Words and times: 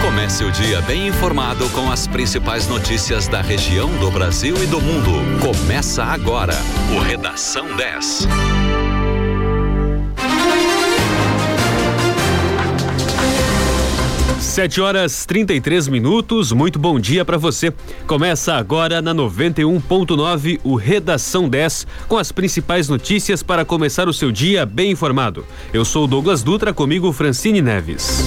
Comece 0.00 0.44
o 0.44 0.50
dia 0.50 0.80
bem 0.82 1.08
informado 1.08 1.68
com 1.70 1.90
as 1.90 2.06
principais 2.06 2.66
notícias 2.66 3.28
da 3.28 3.40
região, 3.40 3.90
do 3.98 4.10
Brasil 4.10 4.56
e 4.62 4.66
do 4.66 4.80
mundo. 4.80 5.10
Começa 5.40 6.02
agora 6.04 6.54
o 6.94 6.98
Redação 7.00 7.76
10. 7.76 8.28
Sete 14.52 14.82
horas 14.82 15.24
33 15.24 15.88
minutos, 15.88 16.52
muito 16.52 16.78
bom 16.78 17.00
dia 17.00 17.24
para 17.24 17.38
você. 17.38 17.72
Começa 18.06 18.54
agora 18.54 19.00
na 19.00 19.14
91.9 19.14 20.60
o 20.62 20.74
Redação 20.74 21.48
10 21.48 21.86
com 22.06 22.18
as 22.18 22.30
principais 22.30 22.86
notícias 22.86 23.42
para 23.42 23.64
começar 23.64 24.08
o 24.08 24.12
seu 24.12 24.30
dia 24.30 24.66
bem 24.66 24.90
informado. 24.90 25.46
Eu 25.72 25.86
sou 25.86 26.06
Douglas 26.06 26.42
Dutra, 26.42 26.74
comigo 26.74 27.12
Francine 27.12 27.62
Neves. 27.62 28.24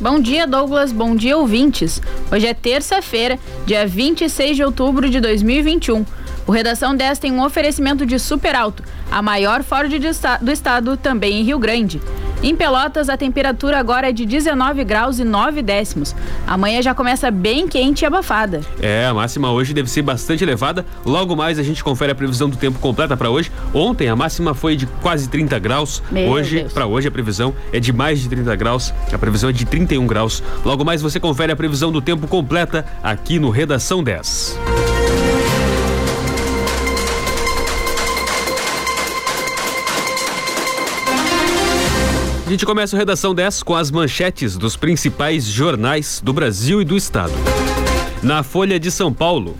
Bom 0.00 0.18
dia, 0.18 0.46
Douglas. 0.46 0.92
Bom 0.92 1.14
dia, 1.14 1.36
ouvintes. 1.36 2.00
Hoje 2.32 2.46
é 2.46 2.54
terça-feira, 2.54 3.38
dia 3.66 3.86
26 3.86 4.56
de 4.56 4.64
outubro 4.64 5.10
de 5.10 5.20
2021. 5.20 6.06
O 6.46 6.52
Redação 6.52 6.96
10 6.96 7.18
tem 7.18 7.30
um 7.30 7.44
oferecimento 7.44 8.06
de 8.06 8.18
Super 8.18 8.56
Alto, 8.56 8.82
a 9.10 9.20
maior 9.20 9.62
Ford 9.62 9.92
do 10.40 10.50
estado, 10.50 10.96
também 10.96 11.42
em 11.42 11.44
Rio 11.44 11.58
Grande. 11.58 12.00
Em 12.42 12.56
Pelotas, 12.56 13.10
a 13.10 13.18
temperatura 13.18 13.78
agora 13.78 14.08
é 14.08 14.12
de 14.12 14.24
19 14.24 14.82
graus 14.82 15.18
e 15.18 15.24
9 15.24 15.60
décimos. 15.60 16.16
Amanhã 16.46 16.80
já 16.80 16.94
começa 16.94 17.30
bem 17.30 17.68
quente 17.68 18.00
e 18.00 18.06
abafada. 18.06 18.62
É, 18.80 19.04
a 19.04 19.12
máxima 19.12 19.52
hoje 19.52 19.74
deve 19.74 19.90
ser 19.90 20.00
bastante 20.00 20.42
elevada. 20.42 20.86
Logo 21.04 21.36
mais 21.36 21.58
a 21.58 21.62
gente 21.62 21.84
confere 21.84 22.12
a 22.12 22.14
previsão 22.14 22.48
do 22.48 22.56
tempo 22.56 22.78
completa 22.78 23.14
para 23.14 23.28
hoje. 23.28 23.52
Ontem 23.74 24.08
a 24.08 24.16
máxima 24.16 24.54
foi 24.54 24.74
de 24.74 24.86
quase 24.86 25.28
30 25.28 25.58
graus. 25.58 26.02
Meu 26.10 26.30
hoje, 26.30 26.66
para 26.72 26.86
hoje 26.86 27.08
a 27.08 27.10
previsão 27.10 27.54
é 27.74 27.78
de 27.78 27.92
mais 27.92 28.20
de 28.20 28.28
30 28.30 28.56
graus. 28.56 28.94
A 29.12 29.18
previsão 29.18 29.50
é 29.50 29.52
de 29.52 29.66
31 29.66 30.06
graus. 30.06 30.42
Logo 30.64 30.82
mais 30.82 31.02
você 31.02 31.20
confere 31.20 31.52
a 31.52 31.56
previsão 31.56 31.92
do 31.92 32.00
tempo 32.00 32.26
completa 32.26 32.86
aqui 33.02 33.38
no 33.38 33.50
Redação 33.50 34.02
10. 34.02 34.58
A 42.50 42.52
gente 42.52 42.66
começa 42.66 42.96
a 42.96 42.98
redação 42.98 43.32
10 43.32 43.62
com 43.62 43.76
as 43.76 43.92
manchetes 43.92 44.56
dos 44.56 44.74
principais 44.74 45.44
jornais 45.44 46.20
do 46.20 46.32
Brasil 46.32 46.82
e 46.82 46.84
do 46.84 46.96
Estado. 46.96 47.32
Na 48.24 48.42
Folha 48.42 48.80
de 48.80 48.90
São 48.90 49.12
Paulo, 49.12 49.56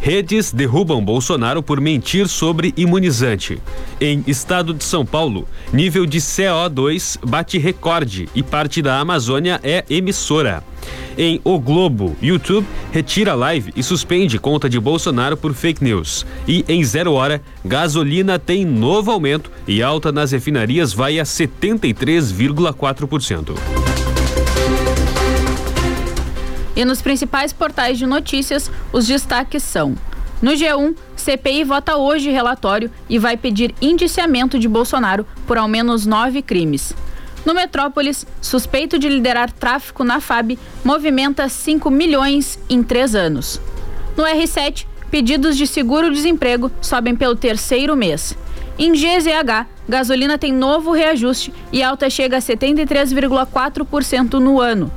Redes 0.00 0.50
derrubam 0.50 1.04
Bolsonaro 1.04 1.62
por 1.62 1.78
mentir 1.78 2.26
sobre 2.26 2.72
imunizante. 2.74 3.60
Em 4.00 4.24
estado 4.26 4.72
de 4.72 4.82
São 4.82 5.04
Paulo, 5.04 5.46
nível 5.70 6.06
de 6.06 6.18
CO2 6.18 7.18
bate 7.22 7.58
recorde 7.58 8.26
e 8.34 8.42
parte 8.42 8.80
da 8.80 8.98
Amazônia 8.98 9.60
é 9.62 9.84
emissora. 9.90 10.64
Em 11.18 11.38
O 11.44 11.58
Globo, 11.58 12.16
YouTube 12.22 12.66
retira 12.90 13.34
live 13.34 13.74
e 13.76 13.82
suspende 13.82 14.38
conta 14.38 14.70
de 14.70 14.80
Bolsonaro 14.80 15.36
por 15.36 15.52
fake 15.52 15.84
news. 15.84 16.24
E 16.48 16.64
em 16.66 16.82
zero 16.82 17.12
hora, 17.12 17.42
gasolina 17.62 18.38
tem 18.38 18.64
novo 18.64 19.10
aumento 19.10 19.52
e 19.68 19.82
alta 19.82 20.10
nas 20.10 20.32
refinarias 20.32 20.94
vai 20.94 21.20
a 21.20 21.24
73,4%. 21.24 23.89
E 26.80 26.84
nos 26.86 27.02
principais 27.02 27.52
portais 27.52 27.98
de 27.98 28.06
notícias, 28.06 28.70
os 28.90 29.06
destaques 29.06 29.62
são: 29.62 29.94
no 30.40 30.52
G1, 30.52 30.96
CPI 31.14 31.62
vota 31.62 31.96
hoje 31.96 32.30
relatório 32.30 32.90
e 33.06 33.18
vai 33.18 33.36
pedir 33.36 33.74
indiciamento 33.82 34.58
de 34.58 34.66
Bolsonaro 34.66 35.26
por 35.46 35.58
ao 35.58 35.68
menos 35.68 36.06
nove 36.06 36.40
crimes. 36.40 36.94
No 37.44 37.52
Metrópolis, 37.52 38.26
suspeito 38.40 38.98
de 38.98 39.10
liderar 39.10 39.52
tráfico 39.52 40.02
na 40.04 40.20
FAB, 40.20 40.58
movimenta 40.82 41.50
5 41.50 41.90
milhões 41.90 42.58
em 42.70 42.82
três 42.82 43.14
anos. 43.14 43.60
No 44.16 44.24
R7, 44.24 44.86
pedidos 45.10 45.58
de 45.58 45.66
seguro-desemprego 45.66 46.72
sobem 46.80 47.14
pelo 47.14 47.36
terceiro 47.36 47.94
mês. 47.94 48.34
Em 48.78 48.92
GZH, 48.92 49.66
gasolina 49.86 50.38
tem 50.38 50.50
novo 50.50 50.92
reajuste 50.92 51.52
e 51.70 51.82
alta 51.82 52.08
chega 52.08 52.38
a 52.38 52.40
73,4% 52.40 54.32
no 54.38 54.58
ano. 54.58 54.90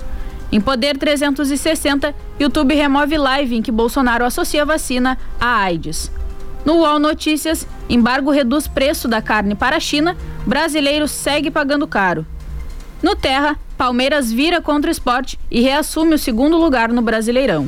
Em 0.53 0.61
Poder 0.61 0.95
360, 0.95 2.13
YouTube 2.39 2.75
remove 2.75 3.17
live 3.17 3.55
em 3.55 3.61
que 3.63 3.71
Bolsonaro 3.71 4.23
associa 4.23 4.63
vacina 4.63 5.17
à 5.41 5.63
AIDS. 5.63 6.11
No 6.63 6.75
UOL 6.75 6.99
Notícias, 6.99 7.67
embargo 7.89 8.29
reduz 8.29 8.67
preço 8.67 9.07
da 9.07 9.19
carne 9.19 9.55
para 9.55 9.77
a 9.77 9.79
China, 9.79 10.15
brasileiro 10.45 11.07
segue 11.07 11.49
pagando 11.49 11.87
caro. 11.87 12.23
No 13.01 13.15
Terra, 13.15 13.57
Palmeiras 13.75 14.31
vira 14.31 14.61
contra 14.61 14.89
o 14.89 14.91
esporte 14.91 15.39
e 15.49 15.59
reassume 15.59 16.13
o 16.13 16.19
segundo 16.19 16.55
lugar 16.55 16.89
no 16.89 17.01
Brasileirão. 17.01 17.67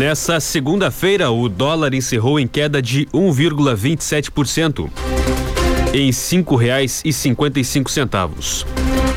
Nessa 0.00 0.40
segunda-feira, 0.40 1.30
o 1.30 1.46
dólar 1.46 1.92
encerrou 1.92 2.40
em 2.40 2.48
queda 2.48 2.80
de 2.80 3.04
1,27%, 3.12 4.88
em 5.92 6.06
R$ 6.06 6.12
5,55. 6.12 8.64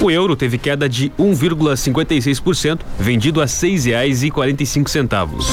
O 0.01 0.11
euro 0.11 0.35
teve 0.35 0.57
queda 0.57 0.89
de 0.89 1.09
1,56%, 1.11 2.81
vendido 2.99 3.39
a 3.39 3.45
R$ 3.45 3.49
6,45. 3.49 5.45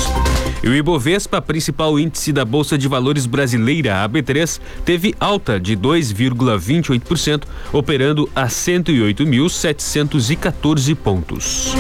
E 0.65 0.69
o 0.69 0.75
Ibovespa, 0.75 1.41
principal 1.41 1.97
índice 1.97 2.33
da 2.33 2.45
Bolsa 2.45 2.77
de 2.77 2.89
Valores 2.89 3.25
brasileira, 3.25 4.05
AB3, 4.09 4.61
teve 4.85 5.15
alta 5.21 5.61
de 5.61 5.77
2,28%, 5.77 7.45
operando 7.73 8.29
a 8.35 8.49
108.714 8.49 10.97
pontos. 10.97 11.73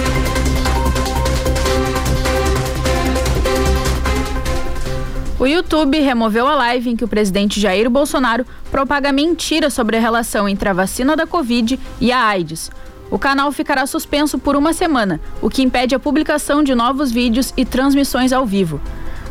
O 5.40 5.46
YouTube 5.46 5.98
removeu 5.98 6.46
a 6.46 6.54
live 6.54 6.90
em 6.90 6.94
que 6.94 7.02
o 7.02 7.08
presidente 7.08 7.58
Jair 7.58 7.88
Bolsonaro 7.88 8.44
propaga 8.70 9.10
mentira 9.10 9.70
sobre 9.70 9.96
a 9.96 10.00
relação 10.00 10.46
entre 10.46 10.68
a 10.68 10.74
vacina 10.74 11.16
da 11.16 11.26
Covid 11.26 11.80
e 11.98 12.12
a 12.12 12.26
AIDS. 12.26 12.70
O 13.10 13.18
canal 13.18 13.50
ficará 13.50 13.86
suspenso 13.86 14.38
por 14.38 14.54
uma 14.54 14.74
semana, 14.74 15.18
o 15.40 15.48
que 15.48 15.62
impede 15.62 15.94
a 15.94 15.98
publicação 15.98 16.62
de 16.62 16.74
novos 16.74 17.10
vídeos 17.10 17.54
e 17.56 17.64
transmissões 17.64 18.34
ao 18.34 18.44
vivo. 18.44 18.82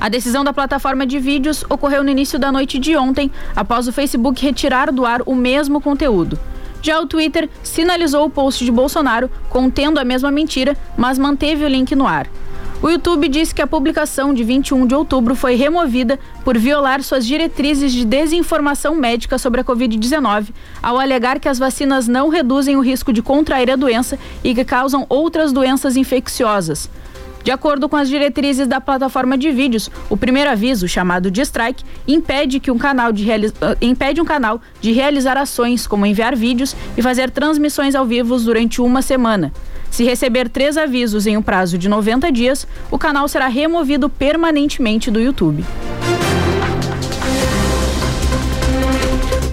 A 0.02 0.10
decisão 0.10 0.44
da 0.44 0.52
plataforma 0.52 1.06
de 1.06 1.20
vídeos 1.20 1.64
ocorreu 1.70 2.04
no 2.04 2.10
início 2.10 2.40
da 2.40 2.52
noite 2.52 2.80
de 2.80 2.98
ontem, 2.98 3.32
após 3.56 3.88
o 3.88 3.94
Facebook 3.94 4.44
retirar 4.44 4.92
do 4.92 5.06
ar 5.06 5.22
o 5.28 5.36
mesmo 5.36 5.80
conteúdo. 5.80 6.40
Já 6.82 7.00
o 7.00 7.06
Twitter 7.06 7.48
sinalizou 7.62 8.26
o 8.26 8.32
post 8.32 8.66
de 8.66 8.72
Bolsonaro 8.72 9.30
contendo 9.48 10.00
a 10.00 10.04
mesma 10.04 10.32
mentira, 10.32 10.76
mas 10.98 11.20
manteve 11.20 11.64
o 11.64 11.68
link 11.68 11.96
no 11.96 12.08
ar. 12.08 12.28
O 12.82 12.90
YouTube 12.90 13.28
disse 13.28 13.54
que 13.54 13.62
a 13.62 13.68
publicação 13.68 14.34
de 14.34 14.42
21 14.42 14.88
de 14.88 14.96
outubro 14.96 15.36
foi 15.36 15.56
removida 15.56 16.18
por 16.46 16.58
violar 16.58 17.04
suas 17.04 17.26
diretrizes 17.26 17.92
de 17.92 18.06
desinformação 18.06 18.96
médica 18.96 19.38
sobre 19.38 19.60
a 19.60 19.66
Covid-19, 19.66 20.52
ao 20.82 20.98
alegar 20.98 21.42
que 21.42 21.50
as 21.50 21.60
vacinas 21.60 22.08
não 22.08 22.30
reduzem 22.30 22.78
o 22.78 22.82
risco 22.82 23.12
de 23.12 23.22
contrair 23.22 23.70
a 23.70 23.76
doença 23.76 24.18
e 24.42 24.56
que 24.56 24.64
causam 24.64 25.06
outras 25.10 25.52
doenças 25.52 25.98
infecciosas. 25.98 26.90
De 27.44 27.52
acordo 27.52 27.90
com 27.90 27.98
as 27.98 28.08
diretrizes 28.08 28.66
da 28.66 28.80
plataforma 28.80 29.38
de 29.38 29.52
vídeos, 29.52 29.92
o 30.10 30.16
primeiro 30.16 30.50
aviso, 30.50 30.88
chamado 30.88 31.30
de 31.30 31.42
strike, 31.42 31.84
impede, 32.08 32.62
que 32.62 32.72
um 32.72 32.78
canal 32.78 33.12
de 33.12 33.26
realiz... 33.26 33.54
Ah, 33.62 33.76
impede 33.82 34.22
um 34.22 34.26
canal 34.26 34.62
de 34.80 34.94
realizar 34.94 35.38
ações 35.38 35.86
como 35.86 36.06
enviar 36.06 36.34
vídeos 36.34 36.74
e 36.98 37.02
fazer 37.02 37.30
transmissões 37.30 37.94
ao 37.94 38.06
vivo 38.06 38.38
durante 38.40 38.82
uma 38.82 39.02
semana. 39.02 39.52
Se 39.92 40.04
receber 40.04 40.50
três 40.50 40.78
avisos 40.78 41.28
em 41.28 41.36
um 41.38 41.42
prazo 41.42 41.78
de 41.78 41.90
90 41.90 42.32
dias, 42.32 42.68
o 42.92 42.98
canal 42.98 43.28
será 43.28 43.48
removido 43.48 44.10
permanentemente 44.10 45.10
do 45.10 45.20
YouTube. 45.20 45.66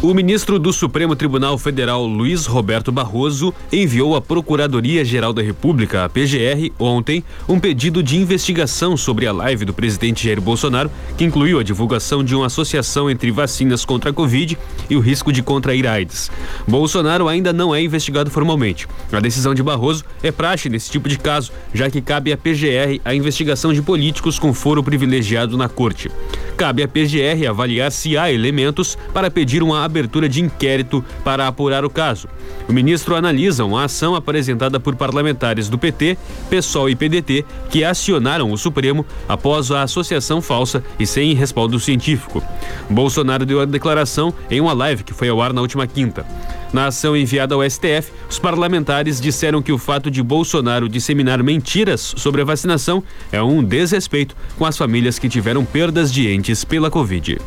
O 0.06 0.14
ministro 0.14 0.61
do 0.61 0.73
Supremo 0.73 1.17
Tribunal 1.17 1.58
Federal, 1.58 2.06
Luiz 2.06 2.47
Roberto 2.47 2.93
Barroso, 2.93 3.53
enviou 3.73 4.14
à 4.14 4.20
Procuradoria-Geral 4.20 5.32
da 5.32 5.43
República, 5.43 6.05
a 6.05 6.08
PGR, 6.08 6.70
ontem, 6.79 7.25
um 7.49 7.58
pedido 7.58 8.05
de 8.05 8.17
investigação 8.17 8.97
sobre 8.97 9.26
a 9.26 9.32
live 9.32 9.64
do 9.64 9.75
presidente 9.75 10.23
Jair 10.23 10.41
Bolsonaro, 10.41 10.93
que 11.19 11.25
incluiu 11.25 11.58
a 11.58 11.64
divulgação 11.64 12.23
de 12.23 12.37
uma 12.37 12.47
associação 12.47 13.11
entre 13.11 13.32
vacinas 13.32 13.85
contra 13.85 14.11
a 14.11 14.12
Covid 14.12 14.56
e 14.88 14.94
o 14.94 15.00
risco 15.00 15.32
de 15.32 15.43
contrair 15.43 15.88
AIDS. 15.88 16.31
Bolsonaro 16.69 17.26
ainda 17.26 17.53
não 17.53 17.75
é 17.75 17.82
investigado 17.82 18.31
formalmente. 18.31 18.87
A 19.11 19.19
decisão 19.19 19.55
de 19.55 19.62
Barroso 19.64 20.05
é 20.23 20.31
praxe 20.31 20.69
nesse 20.69 20.88
tipo 20.88 21.08
de 21.08 21.19
caso, 21.19 21.50
já 21.75 21.91
que 21.91 22.00
cabe 22.00 22.32
à 22.32 22.37
PGR 22.37 23.00
a 23.05 23.12
investigação 23.12 23.73
de 23.73 23.82
políticos 23.82 24.38
com 24.38 24.55
foro 24.55 24.85
privilegiado 24.85 25.56
na 25.56 25.69
corte. 25.69 26.08
Cabe 26.56 26.85
à 26.85 26.87
PGR 26.87 27.49
avaliar 27.50 27.91
se 27.91 28.17
há 28.17 28.32
elementos 28.32 28.97
para 29.12 29.32
pedir 29.32 29.64
uma 29.64 29.85
abertura 29.85 29.95
de 30.28 30.43
inquérito 30.43 31.04
para 31.25 31.46
apurar 31.46 31.84
o 31.84 31.90
caso. 31.90 32.28
O 32.69 32.72
ministro 32.72 33.14
analisa 33.14 33.64
uma 33.64 33.84
ação 33.84 34.14
apresentada 34.14 34.78
por 34.78 34.94
parlamentares 34.96 35.69
do 35.69 35.78
PT, 35.78 36.19
PSOL 36.50 36.90
e 36.90 36.96
PDT 36.96 37.44
que 37.70 37.84
acionaram 37.84 38.50
o 38.50 38.58
Supremo 38.58 39.06
após 39.28 39.70
a 39.70 39.82
associação 39.82 40.43
falsa 40.43 40.82
e 40.98 41.06
sem 41.06 41.34
respaldo 41.34 41.78
científico. 41.78 42.43
Bolsonaro 42.90 43.46
deu 43.46 43.60
a 43.60 43.64
declaração 43.64 44.34
em 44.50 44.60
uma 44.60 44.72
live 44.72 45.04
que 45.04 45.14
foi 45.14 45.28
ao 45.28 45.40
ar 45.40 45.52
na 45.52 45.60
última 45.60 45.87
quinta. 45.87 46.26
Na 46.72 46.87
ação 46.87 47.16
enviada 47.16 47.54
ao 47.54 47.69
STF, 47.69 48.12
os 48.28 48.38
parlamentares 48.38 49.20
disseram 49.20 49.62
que 49.62 49.72
o 49.72 49.78
fato 49.78 50.10
de 50.10 50.22
Bolsonaro 50.22 50.88
disseminar 50.88 51.43
mentiras 51.43 52.14
sobre 52.16 52.43
a 52.43 52.44
vacinação 52.44 53.02
é 53.31 53.43
um 53.43 53.62
desrespeito 53.62 54.37
com 54.58 54.64
as 54.64 54.76
famílias 54.76 55.19
que 55.19 55.28
tiveram 55.28 55.64
perdas 55.64 56.12
de 56.12 56.28
entes 56.28 56.64
pela 56.64 56.90
Covid. 56.90 57.38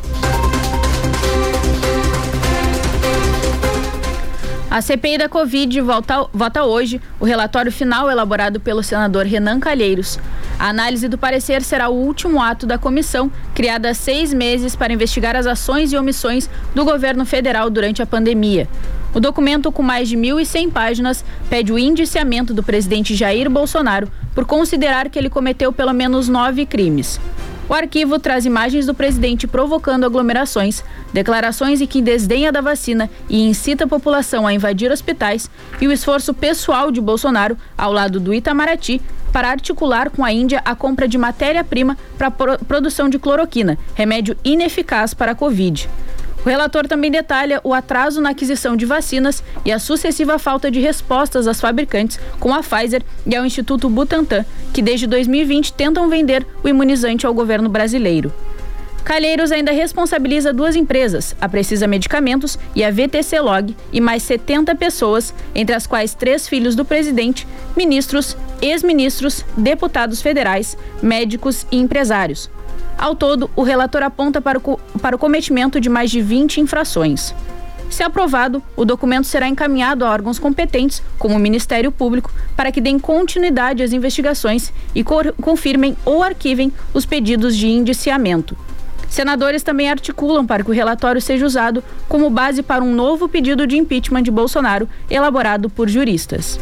A 4.70 4.80
CPI 4.80 5.18
da 5.18 5.28
Covid 5.28 5.80
volta, 5.80 6.28
vota 6.32 6.62
hoje 6.62 7.00
o 7.18 7.24
relatório 7.24 7.72
final 7.72 8.08
elaborado 8.08 8.60
pelo 8.60 8.84
senador 8.84 9.26
Renan 9.26 9.58
Calheiros. 9.58 10.16
A 10.60 10.68
análise 10.68 11.08
do 11.08 11.18
parecer 11.18 11.60
será 11.62 11.88
o 11.88 11.96
último 11.96 12.40
ato 12.40 12.68
da 12.68 12.78
comissão, 12.78 13.32
criada 13.52 13.90
há 13.90 13.94
seis 13.94 14.32
meses 14.32 14.76
para 14.76 14.92
investigar 14.92 15.34
as 15.34 15.44
ações 15.44 15.92
e 15.92 15.96
omissões 15.96 16.48
do 16.72 16.84
governo 16.84 17.26
federal 17.26 17.68
durante 17.68 18.00
a 18.00 18.06
pandemia. 18.06 18.68
O 19.12 19.18
documento, 19.18 19.72
com 19.72 19.82
mais 19.82 20.08
de 20.08 20.16
1.100 20.16 20.70
páginas, 20.70 21.24
pede 21.48 21.72
o 21.72 21.78
indiciamento 21.78 22.54
do 22.54 22.62
presidente 22.62 23.16
Jair 23.16 23.50
Bolsonaro 23.50 24.08
por 24.36 24.44
considerar 24.44 25.08
que 25.08 25.18
ele 25.18 25.28
cometeu 25.28 25.72
pelo 25.72 25.92
menos 25.92 26.28
nove 26.28 26.64
crimes. 26.64 27.18
O 27.70 27.72
arquivo 27.72 28.18
traz 28.18 28.44
imagens 28.44 28.86
do 28.86 28.94
presidente 28.94 29.46
provocando 29.46 30.04
aglomerações, 30.04 30.82
declarações 31.12 31.80
em 31.80 31.86
que 31.86 32.02
desdenha 32.02 32.50
da 32.50 32.60
vacina 32.60 33.08
e 33.28 33.48
incita 33.48 33.84
a 33.84 33.86
população 33.86 34.44
a 34.44 34.52
invadir 34.52 34.90
hospitais 34.90 35.48
e 35.80 35.86
o 35.86 35.92
esforço 35.92 36.34
pessoal 36.34 36.90
de 36.90 37.00
Bolsonaro 37.00 37.56
ao 37.78 37.92
lado 37.92 38.18
do 38.18 38.34
Itamaraty 38.34 39.00
para 39.32 39.50
articular 39.50 40.10
com 40.10 40.24
a 40.24 40.32
Índia 40.32 40.60
a 40.64 40.74
compra 40.74 41.06
de 41.06 41.16
matéria-prima 41.16 41.96
para 42.18 42.26
a 42.26 42.58
produção 42.58 43.08
de 43.08 43.20
cloroquina, 43.20 43.78
remédio 43.94 44.36
ineficaz 44.44 45.14
para 45.14 45.30
a 45.30 45.36
Covid. 45.36 45.88
O 46.44 46.48
relator 46.48 46.86
também 46.86 47.10
detalha 47.10 47.60
o 47.62 47.74
atraso 47.74 48.20
na 48.20 48.30
aquisição 48.30 48.74
de 48.74 48.86
vacinas 48.86 49.44
e 49.64 49.70
a 49.70 49.78
sucessiva 49.78 50.38
falta 50.38 50.70
de 50.70 50.80
respostas 50.80 51.46
às 51.46 51.60
fabricantes, 51.60 52.18
como 52.38 52.54
a 52.54 52.62
Pfizer 52.62 53.02
e 53.26 53.36
ao 53.36 53.44
Instituto 53.44 53.90
Butantan, 53.90 54.44
que 54.72 54.80
desde 54.80 55.06
2020 55.06 55.74
tentam 55.74 56.08
vender 56.08 56.46
o 56.64 56.68
imunizante 56.68 57.26
ao 57.26 57.34
governo 57.34 57.68
brasileiro. 57.68 58.32
Calheiros 59.04 59.50
ainda 59.50 59.72
responsabiliza 59.72 60.52
duas 60.52 60.76
empresas, 60.76 61.34
a 61.40 61.48
Precisa 61.48 61.86
Medicamentos 61.86 62.58
e 62.74 62.84
a 62.84 62.90
VTC 62.90 63.40
Log, 63.40 63.76
e 63.92 64.00
mais 64.00 64.22
70 64.22 64.74
pessoas, 64.76 65.34
entre 65.54 65.74
as 65.74 65.86
quais 65.86 66.14
três 66.14 66.48
filhos 66.48 66.74
do 66.74 66.84
presidente, 66.84 67.46
ministros, 67.76 68.36
ex-ministros, 68.62 69.44
deputados 69.56 70.22
federais, 70.22 70.76
médicos 71.02 71.66
e 71.72 71.78
empresários, 71.78 72.50
ao 73.00 73.14
todo, 73.14 73.50
o 73.56 73.62
relator 73.62 74.02
aponta 74.02 74.42
para 74.42 74.58
o, 74.58 74.78
para 75.00 75.16
o 75.16 75.18
cometimento 75.18 75.80
de 75.80 75.88
mais 75.88 76.10
de 76.10 76.20
20 76.20 76.60
infrações. 76.60 77.34
Se 77.88 78.02
aprovado, 78.02 78.62
o 78.76 78.84
documento 78.84 79.26
será 79.26 79.48
encaminhado 79.48 80.04
a 80.04 80.10
órgãos 80.10 80.38
competentes, 80.38 81.02
como 81.18 81.34
o 81.34 81.38
Ministério 81.38 81.90
Público, 81.90 82.30
para 82.54 82.70
que 82.70 82.80
deem 82.80 82.98
continuidade 82.98 83.82
às 83.82 83.94
investigações 83.94 84.70
e 84.94 85.02
confirmem 85.02 85.96
ou 86.04 86.22
arquivem 86.22 86.70
os 86.92 87.06
pedidos 87.06 87.56
de 87.56 87.68
indiciamento. 87.68 88.54
Senadores 89.08 89.62
também 89.62 89.90
articulam 89.90 90.46
para 90.46 90.62
que 90.62 90.70
o 90.70 90.74
relatório 90.74 91.22
seja 91.22 91.46
usado 91.46 91.82
como 92.06 92.28
base 92.28 92.62
para 92.62 92.84
um 92.84 92.94
novo 92.94 93.28
pedido 93.28 93.66
de 93.66 93.78
impeachment 93.78 94.22
de 94.22 94.30
Bolsonaro, 94.30 94.86
elaborado 95.10 95.70
por 95.70 95.88
juristas. 95.88 96.60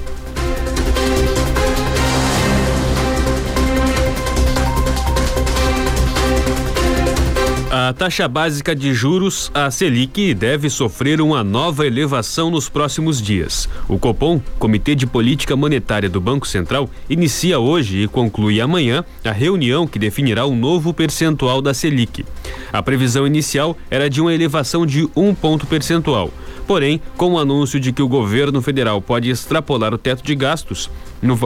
A 7.89 7.93
taxa 7.95 8.29
básica 8.29 8.77
de 8.77 8.93
juros, 8.93 9.51
a 9.55 9.71
Selic, 9.71 10.35
deve 10.35 10.69
sofrer 10.69 11.23
uma 11.23 11.43
nova 11.43 11.87
elevação 11.87 12.51
nos 12.51 12.69
próximos 12.69 13.19
dias. 13.19 13.67
O 13.89 13.99
Copom, 13.99 14.43
Comitê 14.59 14.95
de 14.95 15.07
Política 15.07 15.57
Monetária 15.57 16.07
do 16.07 16.21
Banco 16.21 16.47
Central, 16.47 16.91
inicia 17.09 17.59
hoje 17.59 18.03
e 18.03 18.07
conclui 18.07 18.61
amanhã 18.61 19.03
a 19.25 19.33
reunião 19.33 19.87
que 19.87 19.99
definirá 19.99 20.45
o 20.45 20.53
um 20.53 20.55
novo 20.55 20.93
percentual 20.93 21.63
da 21.63 21.73
Selic. 21.73 22.27
A 22.71 22.83
previsão 22.83 23.27
inicial 23.27 23.75
era 23.91 24.11
de 24.11 24.21
uma 24.21 24.35
elevação 24.35 24.85
de 24.85 25.09
um 25.17 25.35
ponto 25.35 25.67
percentual. 25.67 26.31
Porém, 26.69 27.01
com 27.17 27.33
o 27.33 27.39
anúncio 27.39 27.81
de 27.81 27.93
que 27.95 28.03
o 28.03 28.07
governo 28.07 28.61
federal 28.61 29.01
pode 29.01 29.31
extrapolar 29.31 29.95
o 29.95 29.99
teto 29.99 30.23
de 30.23 30.35
gastos, 30.35 30.91
no, 31.23 31.35
uh, 31.35 31.39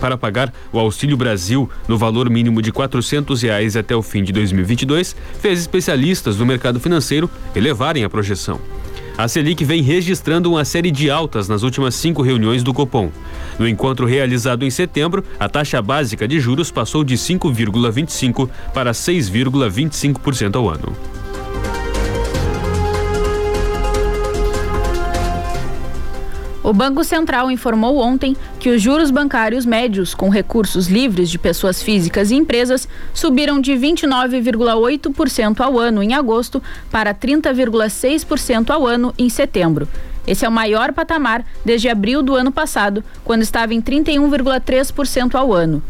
para 0.00 0.16
pagar 0.16 0.50
o 0.72 0.78
Auxílio 0.78 1.14
Brasil 1.14 1.68
no 1.86 1.98
valor 1.98 2.30
mínimo 2.30 2.62
de 2.62 2.70
R$ 2.70 2.86
reais 3.42 3.76
até 3.76 3.94
o 3.94 4.00
fim 4.00 4.24
de 4.24 4.32
2022, 4.32 5.14
fez 5.42 5.60
especialistas 5.60 6.36
do 6.36 6.46
mercado 6.46 6.80
financeiro 6.80 7.30
elevarem 7.54 8.02
a 8.02 8.08
projeção. 8.08 8.58
A 9.18 9.28
Selic 9.28 9.62
vem 9.62 9.82
registrando 9.82 10.50
uma 10.50 10.64
série 10.64 10.90
de 10.90 11.10
altas 11.10 11.48
nas 11.48 11.62
últimas 11.62 11.94
cinco 11.94 12.22
reuniões 12.22 12.62
do 12.62 12.72
Copom. 12.72 13.10
No 13.58 13.68
encontro 13.68 14.06
realizado 14.06 14.64
em 14.64 14.70
setembro, 14.70 15.22
a 15.38 15.50
taxa 15.50 15.82
básica 15.82 16.26
de 16.26 16.40
juros 16.40 16.70
passou 16.70 17.04
de 17.04 17.16
5,25% 17.16 18.48
para 18.72 18.92
6,25% 18.92 20.56
ao 20.56 20.70
ano. 20.70 20.96
O 26.66 26.72
Banco 26.72 27.04
Central 27.04 27.48
informou 27.48 27.98
ontem 27.98 28.36
que 28.58 28.70
os 28.70 28.82
juros 28.82 29.12
bancários 29.12 29.64
médios 29.64 30.16
com 30.16 30.28
recursos 30.28 30.88
livres 30.88 31.30
de 31.30 31.38
pessoas 31.38 31.80
físicas 31.80 32.32
e 32.32 32.34
empresas 32.34 32.88
subiram 33.14 33.60
de 33.60 33.70
29,8% 33.74 35.60
ao 35.60 35.78
ano 35.78 36.02
em 36.02 36.12
agosto 36.12 36.60
para 36.90 37.14
30,6% 37.14 38.70
ao 38.70 38.84
ano 38.84 39.14
em 39.16 39.28
setembro. 39.28 39.86
Esse 40.26 40.44
é 40.44 40.48
o 40.48 40.52
maior 40.52 40.92
patamar 40.92 41.46
desde 41.64 41.88
abril 41.88 42.20
do 42.20 42.34
ano 42.34 42.50
passado, 42.50 43.04
quando 43.22 43.42
estava 43.42 43.72
em 43.72 43.80
31,3% 43.80 45.36
ao 45.36 45.52
ano. 45.52 45.80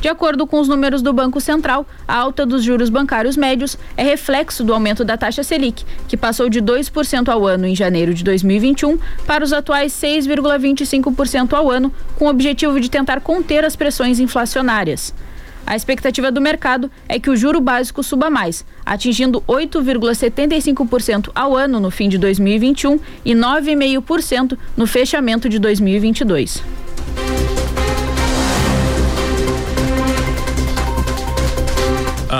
De 0.00 0.08
acordo 0.08 0.46
com 0.46 0.58
os 0.58 0.66
números 0.66 1.02
do 1.02 1.12
Banco 1.12 1.40
Central, 1.40 1.86
a 2.08 2.16
alta 2.16 2.46
dos 2.46 2.64
juros 2.64 2.88
bancários 2.88 3.36
médios 3.36 3.76
é 3.98 4.02
reflexo 4.02 4.64
do 4.64 4.72
aumento 4.72 5.04
da 5.04 5.16
taxa 5.16 5.42
Selic, 5.42 5.84
que 6.08 6.16
passou 6.16 6.48
de 6.48 6.62
2% 6.62 7.28
ao 7.28 7.46
ano 7.46 7.66
em 7.66 7.76
janeiro 7.76 8.14
de 8.14 8.24
2021 8.24 8.98
para 9.26 9.44
os 9.44 9.52
atuais 9.52 9.92
6,25% 9.92 11.52
ao 11.52 11.70
ano, 11.70 11.92
com 12.18 12.24
o 12.24 12.30
objetivo 12.30 12.80
de 12.80 12.90
tentar 12.90 13.20
conter 13.20 13.62
as 13.62 13.76
pressões 13.76 14.18
inflacionárias. 14.18 15.12
A 15.66 15.76
expectativa 15.76 16.32
do 16.32 16.40
mercado 16.40 16.90
é 17.06 17.20
que 17.20 17.28
o 17.28 17.36
juro 17.36 17.60
básico 17.60 18.02
suba 18.02 18.30
mais, 18.30 18.64
atingindo 18.84 19.42
8,75% 19.42 21.30
ao 21.34 21.54
ano 21.54 21.78
no 21.78 21.90
fim 21.90 22.08
de 22.08 22.16
2021 22.16 22.98
e 23.22 23.34
9,5% 23.34 24.56
no 24.76 24.86
fechamento 24.86 25.46
de 25.46 25.58
2022. 25.58 26.62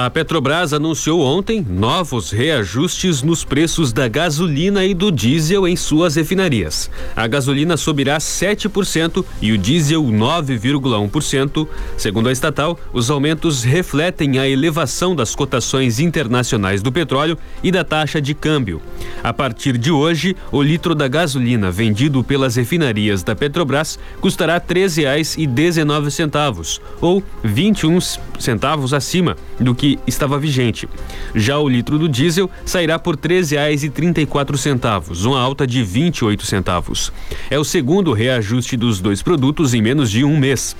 A 0.03 0.09
Petrobras 0.09 0.73
anunciou 0.73 1.21
ontem 1.21 1.63
novos 1.69 2.31
reajustes 2.31 3.23
nos 3.23 3.45
preços 3.45 3.93
da 3.93 4.09
gasolina 4.09 4.83
e 4.83 4.95
do 4.95 5.13
diesel 5.13 5.69
em 5.69 5.77
suas 5.77 6.17
refinarias. 6.17 6.91
A 7.15 7.27
gasolina 7.27 7.77
subirá 7.77 8.17
7% 8.17 9.23
e 9.43 9.53
o 9.53 9.59
diesel 9.59 10.03
9,1%. 10.03 11.69
Segundo 11.99 12.31
a 12.31 12.33
estatal, 12.33 12.81
os 12.95 13.11
aumentos 13.11 13.63
refletem 13.63 14.39
a 14.39 14.49
elevação 14.49 15.15
das 15.15 15.35
cotações 15.35 16.01
internacionais 16.01 16.81
do 16.81 16.91
petróleo 16.91 17.37
e 17.63 17.71
da 17.71 17.85
taxa 17.85 18.23
de 18.23 18.33
câmbio. 18.33 18.81
A 19.23 19.35
partir 19.35 19.77
de 19.77 19.93
hoje, 19.93 20.35
o 20.51 20.63
litro 20.63 20.95
da 20.95 21.09
gasolina 21.09 21.71
vendido 21.71 22.25
pelas 22.25 22.57
refinarias 22.57 23.23
da 23.23 23.37
Petrobras 23.37 23.99
custará 24.19 24.55
R$ 24.55 24.61
13,19 24.61 26.81
ou 27.03 27.23
21 27.45 27.99
centavos 28.39 28.95
acima 28.95 29.37
do 29.59 29.75
que 29.75 29.90
estava 30.07 30.39
vigente. 30.39 30.89
Já 31.35 31.59
o 31.59 31.69
litro 31.69 31.99
do 31.99 32.09
diesel 32.09 32.51
sairá 32.65 32.99
por 32.99 33.15
R$ 33.15 33.23
13,34, 33.23 35.27
uma 35.27 35.41
alta 35.41 35.67
de 35.67 35.83
28 35.83 36.47
centavos. 36.47 37.13
É 37.51 37.59
o 37.59 37.65
segundo 37.65 38.13
reajuste 38.13 38.77
dos 38.77 39.01
dois 39.01 39.23
produtos 39.23 39.75
em 39.75 39.83
menos 39.83 40.11
de 40.11 40.25
um 40.25 40.37
mês. 40.37 40.77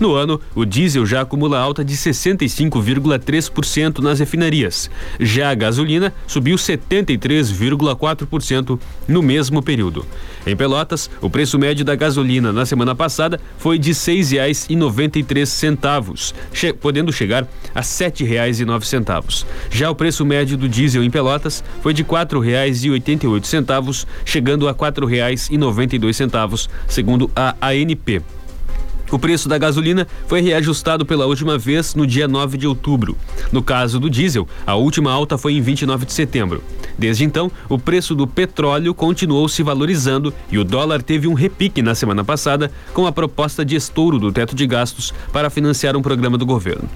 No 0.00 0.14
ano, 0.14 0.40
o 0.54 0.64
diesel 0.64 1.04
já 1.06 1.20
acumula 1.20 1.58
alta 1.58 1.84
de 1.84 1.94
65,3% 1.94 3.98
nas 4.00 4.18
refinarias. 4.18 4.90
Já 5.20 5.50
a 5.50 5.54
gasolina 5.54 6.12
subiu 6.26 6.56
73,4% 6.56 8.80
no 9.06 9.22
mesmo 9.22 9.62
período. 9.62 10.04
Em 10.46 10.56
Pelotas, 10.56 11.10
o 11.20 11.28
preço 11.30 11.58
médio 11.58 11.84
da 11.84 11.94
gasolina 11.94 12.50
na 12.52 12.64
semana 12.66 12.92
passada 12.94 13.40
foi 13.56 13.78
de 13.78 13.90
R$ 13.90 13.96
6,93, 13.96 16.34
che 16.52 16.72
podendo 16.72 17.12
chegar 17.12 17.46
a 17.74 17.80
R$ 17.80 17.86
7,09. 17.86 19.44
Já 19.70 19.90
o 19.90 19.94
preço 19.94 20.24
médio 20.24 20.56
do 20.56 20.66
diesel 20.68 21.04
em 21.04 21.10
Pelotas 21.10 21.62
foi 21.82 21.92
de 21.94 22.02
R$ 22.02 22.08
4,88, 22.08 24.06
chegando 24.24 24.66
a 24.68 24.72
R$ 24.72 24.78
4,92, 24.78 26.68
segundo 26.88 27.30
a 27.34 27.54
ANP. 27.60 28.22
O 29.14 29.18
preço 29.18 29.48
da 29.48 29.56
gasolina 29.56 30.08
foi 30.26 30.40
reajustado 30.40 31.06
pela 31.06 31.24
última 31.24 31.56
vez 31.56 31.94
no 31.94 32.04
dia 32.04 32.26
9 32.26 32.58
de 32.58 32.66
outubro. 32.66 33.16
No 33.52 33.62
caso 33.62 34.00
do 34.00 34.10
diesel, 34.10 34.48
a 34.66 34.74
última 34.74 35.12
alta 35.12 35.38
foi 35.38 35.52
em 35.52 35.60
29 35.60 36.04
de 36.04 36.12
setembro. 36.12 36.64
Desde 36.98 37.22
então, 37.22 37.48
o 37.68 37.78
preço 37.78 38.12
do 38.12 38.26
petróleo 38.26 38.92
continuou 38.92 39.48
se 39.48 39.62
valorizando 39.62 40.34
e 40.50 40.58
o 40.58 40.64
dólar 40.64 41.00
teve 41.00 41.28
um 41.28 41.34
repique 41.34 41.80
na 41.80 41.94
semana 41.94 42.24
passada 42.24 42.72
com 42.92 43.06
a 43.06 43.12
proposta 43.12 43.64
de 43.64 43.76
estouro 43.76 44.18
do 44.18 44.32
teto 44.32 44.52
de 44.52 44.66
gastos 44.66 45.14
para 45.32 45.48
financiar 45.48 45.96
um 45.96 46.02
programa 46.02 46.36
do 46.36 46.44
governo. 46.44 46.88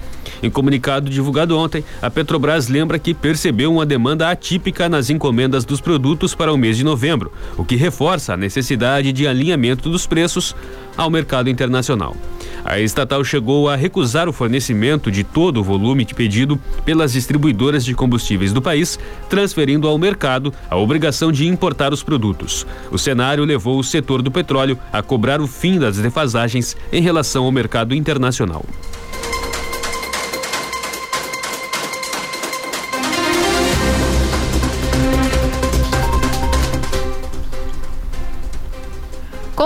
Em 0.42 0.50
comunicado 0.50 1.10
divulgado 1.10 1.56
ontem, 1.56 1.84
a 2.02 2.10
Petrobras 2.10 2.66
lembra 2.66 2.98
que 2.98 3.14
percebeu 3.14 3.72
uma 3.72 3.86
demanda 3.86 4.28
atípica 4.28 4.88
nas 4.88 5.08
encomendas 5.08 5.64
dos 5.64 5.80
produtos 5.80 6.34
para 6.34 6.52
o 6.52 6.56
mês 6.56 6.76
de 6.76 6.84
novembro, 6.84 7.32
o 7.56 7.64
que 7.64 7.76
reforça 7.76 8.34
a 8.34 8.36
necessidade 8.36 9.12
de 9.12 9.26
alinhamento 9.26 9.88
dos 9.88 10.06
preços 10.06 10.54
ao 10.98 11.08
mercado 11.08 11.48
internacional. 11.48 12.16
A 12.64 12.80
estatal 12.80 13.22
chegou 13.24 13.68
a 13.68 13.76
recusar 13.76 14.28
o 14.28 14.32
fornecimento 14.32 15.10
de 15.10 15.22
todo 15.22 15.60
o 15.60 15.64
volume 15.64 16.04
pedido 16.04 16.60
pelas 16.84 17.12
distribuidoras 17.12 17.84
de 17.84 17.94
combustíveis 17.94 18.52
do 18.52 18.60
país, 18.60 18.98
transferindo 19.30 19.86
ao 19.86 19.96
mercado 19.96 20.52
a 20.68 20.76
obrigação 20.76 21.30
de 21.30 21.46
importar 21.46 21.92
os 21.92 22.02
produtos. 22.02 22.66
O 22.90 22.98
cenário 22.98 23.44
levou 23.44 23.78
o 23.78 23.84
setor 23.84 24.20
do 24.20 24.30
petróleo 24.30 24.76
a 24.92 25.00
cobrar 25.00 25.40
o 25.40 25.46
fim 25.46 25.78
das 25.78 25.96
defasagens 25.98 26.76
em 26.92 27.00
relação 27.00 27.44
ao 27.44 27.52
mercado 27.52 27.94
internacional. 27.94 28.64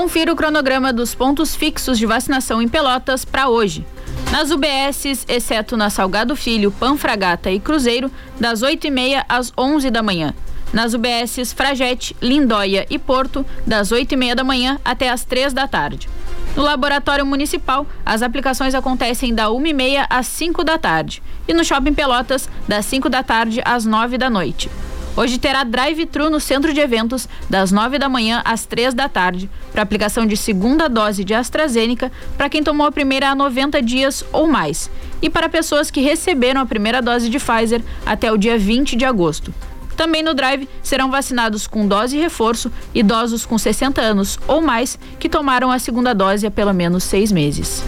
Confira 0.02 0.32
o 0.32 0.36
cronograma 0.36 0.92
dos 0.92 1.14
pontos 1.14 1.54
fixos 1.54 1.96
de 1.96 2.06
vacinação 2.06 2.60
em 2.60 2.66
Pelotas 2.66 3.24
para 3.24 3.48
hoje. 3.48 3.86
Nas 4.32 4.50
UBSs, 4.50 5.24
exceto 5.28 5.76
na 5.76 5.90
Salgado 5.90 6.34
Filho, 6.34 6.72
Panfragata 6.72 7.52
e 7.52 7.60
Cruzeiro, 7.60 8.10
das 8.38 8.62
8h30 8.62 9.24
às 9.28 9.52
11 9.56 9.92
da 9.92 10.02
manhã. 10.02 10.34
Nas 10.72 10.92
UBSs 10.92 11.52
Fragete, 11.52 12.16
Lindóia 12.20 12.84
e 12.90 12.98
Porto, 12.98 13.46
das 13.64 13.92
8h30 13.92 14.34
da 14.34 14.42
manhã 14.42 14.80
até 14.84 15.08
as 15.08 15.24
3 15.24 15.52
da 15.52 15.68
tarde. 15.68 16.08
No 16.56 16.64
Laboratório 16.64 17.24
Municipal, 17.24 17.86
as 18.04 18.22
aplicações 18.22 18.74
acontecem 18.74 19.32
da 19.32 19.50
1h30 19.50 20.06
às 20.10 20.26
5 20.26 20.64
da 20.64 20.78
tarde. 20.78 21.22
E 21.46 21.54
no 21.54 21.64
Shopping 21.64 21.94
Pelotas, 21.94 22.48
das 22.66 22.86
5 22.86 23.08
da 23.08 23.22
tarde 23.22 23.62
às 23.64 23.86
9 23.86 24.18
da 24.18 24.28
noite. 24.28 24.68
Hoje 25.14 25.38
terá 25.38 25.62
drive-thru 25.62 26.30
no 26.30 26.40
centro 26.40 26.72
de 26.72 26.80
eventos, 26.80 27.28
das 27.48 27.70
9 27.70 27.98
da 27.98 28.08
manhã 28.08 28.40
às 28.46 28.64
3 28.64 28.94
da 28.94 29.10
tarde, 29.10 29.48
para 29.70 29.82
aplicação 29.82 30.26
de 30.26 30.36
segunda 30.38 30.88
dose 30.88 31.22
de 31.22 31.34
AstraZeneca 31.34 32.10
para 32.36 32.48
quem 32.48 32.62
tomou 32.62 32.86
a 32.86 32.92
primeira 32.92 33.28
há 33.28 33.34
90 33.34 33.82
dias 33.82 34.24
ou 34.32 34.46
mais, 34.46 34.90
e 35.20 35.28
para 35.28 35.50
pessoas 35.50 35.90
que 35.90 36.00
receberam 36.00 36.62
a 36.62 36.66
primeira 36.66 37.02
dose 37.02 37.28
de 37.28 37.38
Pfizer 37.38 37.82
até 38.06 38.32
o 38.32 38.38
dia 38.38 38.58
20 38.58 38.96
de 38.96 39.04
agosto. 39.04 39.52
Também 39.96 40.22
no 40.22 40.32
drive 40.32 40.66
serão 40.82 41.10
vacinados 41.10 41.66
com 41.66 41.86
dose 41.86 42.18
reforço 42.18 42.72
idosos 42.94 43.44
com 43.44 43.58
60 43.58 44.00
anos 44.00 44.38
ou 44.48 44.62
mais 44.62 44.98
que 45.18 45.28
tomaram 45.28 45.70
a 45.70 45.78
segunda 45.78 46.14
dose 46.14 46.46
há 46.46 46.50
pelo 46.50 46.72
menos 46.72 47.04
seis 47.04 47.30
meses. 47.30 47.84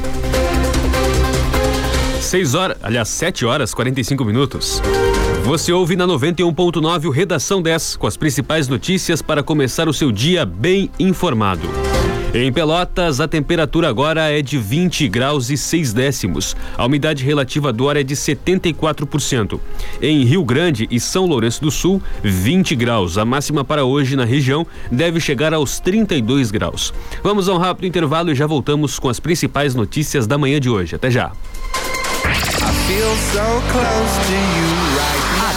6 2.20 2.54
horas, 2.54 2.76
aliás, 2.82 3.08
7 3.08 3.46
horas 3.46 3.72
45 3.72 4.24
minutos. 4.24 4.82
Você 5.44 5.74
ouve 5.74 5.94
na 5.94 6.06
91.9 6.06 7.04
o 7.04 7.10
Redação 7.10 7.60
10 7.60 7.96
com 7.96 8.06
as 8.06 8.16
principais 8.16 8.66
notícias 8.66 9.20
para 9.20 9.42
começar 9.42 9.86
o 9.90 9.92
seu 9.92 10.10
dia 10.10 10.46
bem 10.46 10.90
informado. 10.98 11.68
Em 12.32 12.50
Pelotas, 12.50 13.20
a 13.20 13.28
temperatura 13.28 13.90
agora 13.90 14.22
é 14.30 14.40
de 14.40 14.56
20 14.56 15.06
graus 15.06 15.50
e 15.50 15.58
6 15.58 15.92
décimos. 15.92 16.56
A 16.78 16.86
umidade 16.86 17.22
relativa 17.22 17.74
do 17.74 17.90
ar 17.90 17.98
é 17.98 18.02
de 18.02 18.16
74%. 18.16 19.60
Em 20.00 20.24
Rio 20.24 20.42
Grande 20.42 20.88
e 20.90 20.98
São 20.98 21.26
Lourenço 21.26 21.60
do 21.60 21.70
Sul, 21.70 22.02
20 22.22 22.74
graus. 22.74 23.18
A 23.18 23.24
máxima 23.26 23.62
para 23.62 23.84
hoje 23.84 24.16
na 24.16 24.24
região 24.24 24.66
deve 24.90 25.20
chegar 25.20 25.52
aos 25.52 25.78
32 25.78 26.50
graus. 26.50 26.94
Vamos 27.22 27.50
a 27.50 27.52
um 27.52 27.58
rápido 27.58 27.86
intervalo 27.86 28.32
e 28.32 28.34
já 28.34 28.46
voltamos 28.46 28.98
com 28.98 29.10
as 29.10 29.20
principais 29.20 29.74
notícias 29.74 30.26
da 30.26 30.38
manhã 30.38 30.58
de 30.58 30.70
hoje. 30.70 30.96
Até 30.96 31.10
já. 31.10 31.32
A 32.62 32.72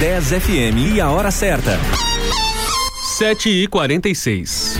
10 0.00 0.40
FM 0.40 0.94
e 0.94 0.98
a 0.98 1.10
hora 1.10 1.30
certa. 1.30 1.78
7 3.18 3.50
e 3.50 3.68
46 3.68 4.79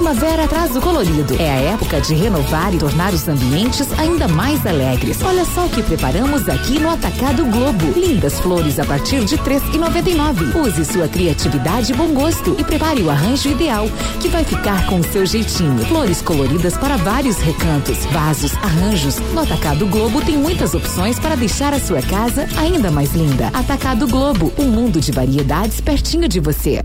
primavera 0.00 0.48
traz 0.48 0.74
o 0.74 0.80
colorido. 0.80 1.36
É 1.38 1.50
a 1.50 1.72
época 1.74 2.00
de 2.00 2.14
renovar 2.14 2.74
e 2.74 2.78
tornar 2.78 3.12
os 3.12 3.28
ambientes 3.28 3.86
ainda 3.98 4.26
mais 4.26 4.64
alegres. 4.64 5.20
Olha 5.22 5.44
só 5.44 5.66
o 5.66 5.68
que 5.68 5.82
preparamos 5.82 6.48
aqui 6.48 6.78
no 6.78 6.88
Atacado 6.88 7.44
Globo. 7.44 7.92
Lindas 7.94 8.40
flores 8.40 8.78
a 8.78 8.84
partir 8.86 9.22
de 9.26 9.36
três 9.36 9.62
e 9.74 9.76
noventa 9.76 10.08
e 10.08 10.14
nove. 10.14 10.58
Use 10.58 10.86
sua 10.86 11.06
criatividade 11.06 11.92
e 11.92 11.94
bom 11.94 12.14
gosto 12.14 12.56
e 12.58 12.64
prepare 12.64 13.02
o 13.02 13.10
arranjo 13.10 13.50
ideal 13.50 13.86
que 14.22 14.28
vai 14.28 14.42
ficar 14.42 14.86
com 14.86 15.00
o 15.00 15.04
seu 15.04 15.26
jeitinho. 15.26 15.84
Flores 15.84 16.22
coloridas 16.22 16.78
para 16.78 16.96
vários 16.96 17.36
recantos, 17.36 17.98
vasos, 18.06 18.54
arranjos. 18.62 19.18
No 19.34 19.42
Atacado 19.42 19.86
Globo 19.86 20.22
tem 20.22 20.38
muitas 20.38 20.72
opções 20.72 21.18
para 21.18 21.36
deixar 21.36 21.74
a 21.74 21.78
sua 21.78 22.00
casa 22.00 22.48
ainda 22.56 22.90
mais 22.90 23.12
linda. 23.12 23.48
Atacado 23.48 24.08
Globo, 24.08 24.50
um 24.58 24.64
mundo 24.64 24.98
de 24.98 25.12
variedades 25.12 25.78
pertinho 25.78 26.26
de 26.26 26.40
você. 26.40 26.80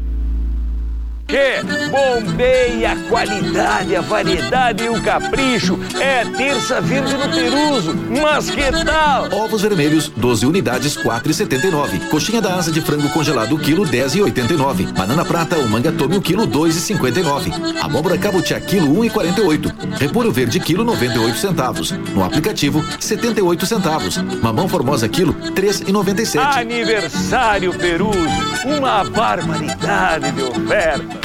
Que 1.27 1.59
bombeia 1.89 2.91
a 2.91 2.95
qualidade, 3.09 3.95
a 3.95 4.01
variedade 4.01 4.83
e 4.83 4.89
o 4.89 5.01
capricho. 5.01 5.79
É 5.99 6.23
terça 6.23 6.79
verde 6.79 7.15
no 7.15 7.27
Peruso, 7.29 7.95
mas 8.21 8.49
que 8.49 8.61
tal? 8.85 9.27
Ovos 9.31 9.63
vermelhos, 9.63 10.07
12 10.09 10.45
unidades, 10.45 10.95
4,79. 10.95 12.09
Coxinha 12.09 12.41
da 12.41 12.53
asa 12.53 12.71
de 12.71 12.79
frango 12.79 13.09
congelado, 13.09 13.57
quilo 13.57 13.85
10,89. 13.85 14.93
Banana 14.93 15.25
prata 15.25 15.57
ou 15.57 15.67
manga 15.67 15.91
tome, 15.91 16.15
o 16.15 16.21
quilo 16.21 16.47
2,59. 16.47 17.81
Abóbora 17.81 18.19
cabotiá, 18.19 18.59
quilo 18.59 18.95
1,48. 19.03 19.99
Repolho 19.99 20.31
verde, 20.31 20.59
quilo 20.59 20.83
98 20.83 21.37
centavos. 21.39 21.91
No 21.91 22.23
aplicativo, 22.23 22.85
78 22.99 23.65
centavos. 23.65 24.17
Mamão 24.43 24.69
formosa, 24.69 25.09
quilo 25.09 25.33
3,97. 25.33 26.37
Aniversário 26.37 27.73
Peruso, 27.73 28.19
uma 28.63 29.03
barbaridade 29.03 30.31
de 30.31 30.43
oferta. 30.43 31.24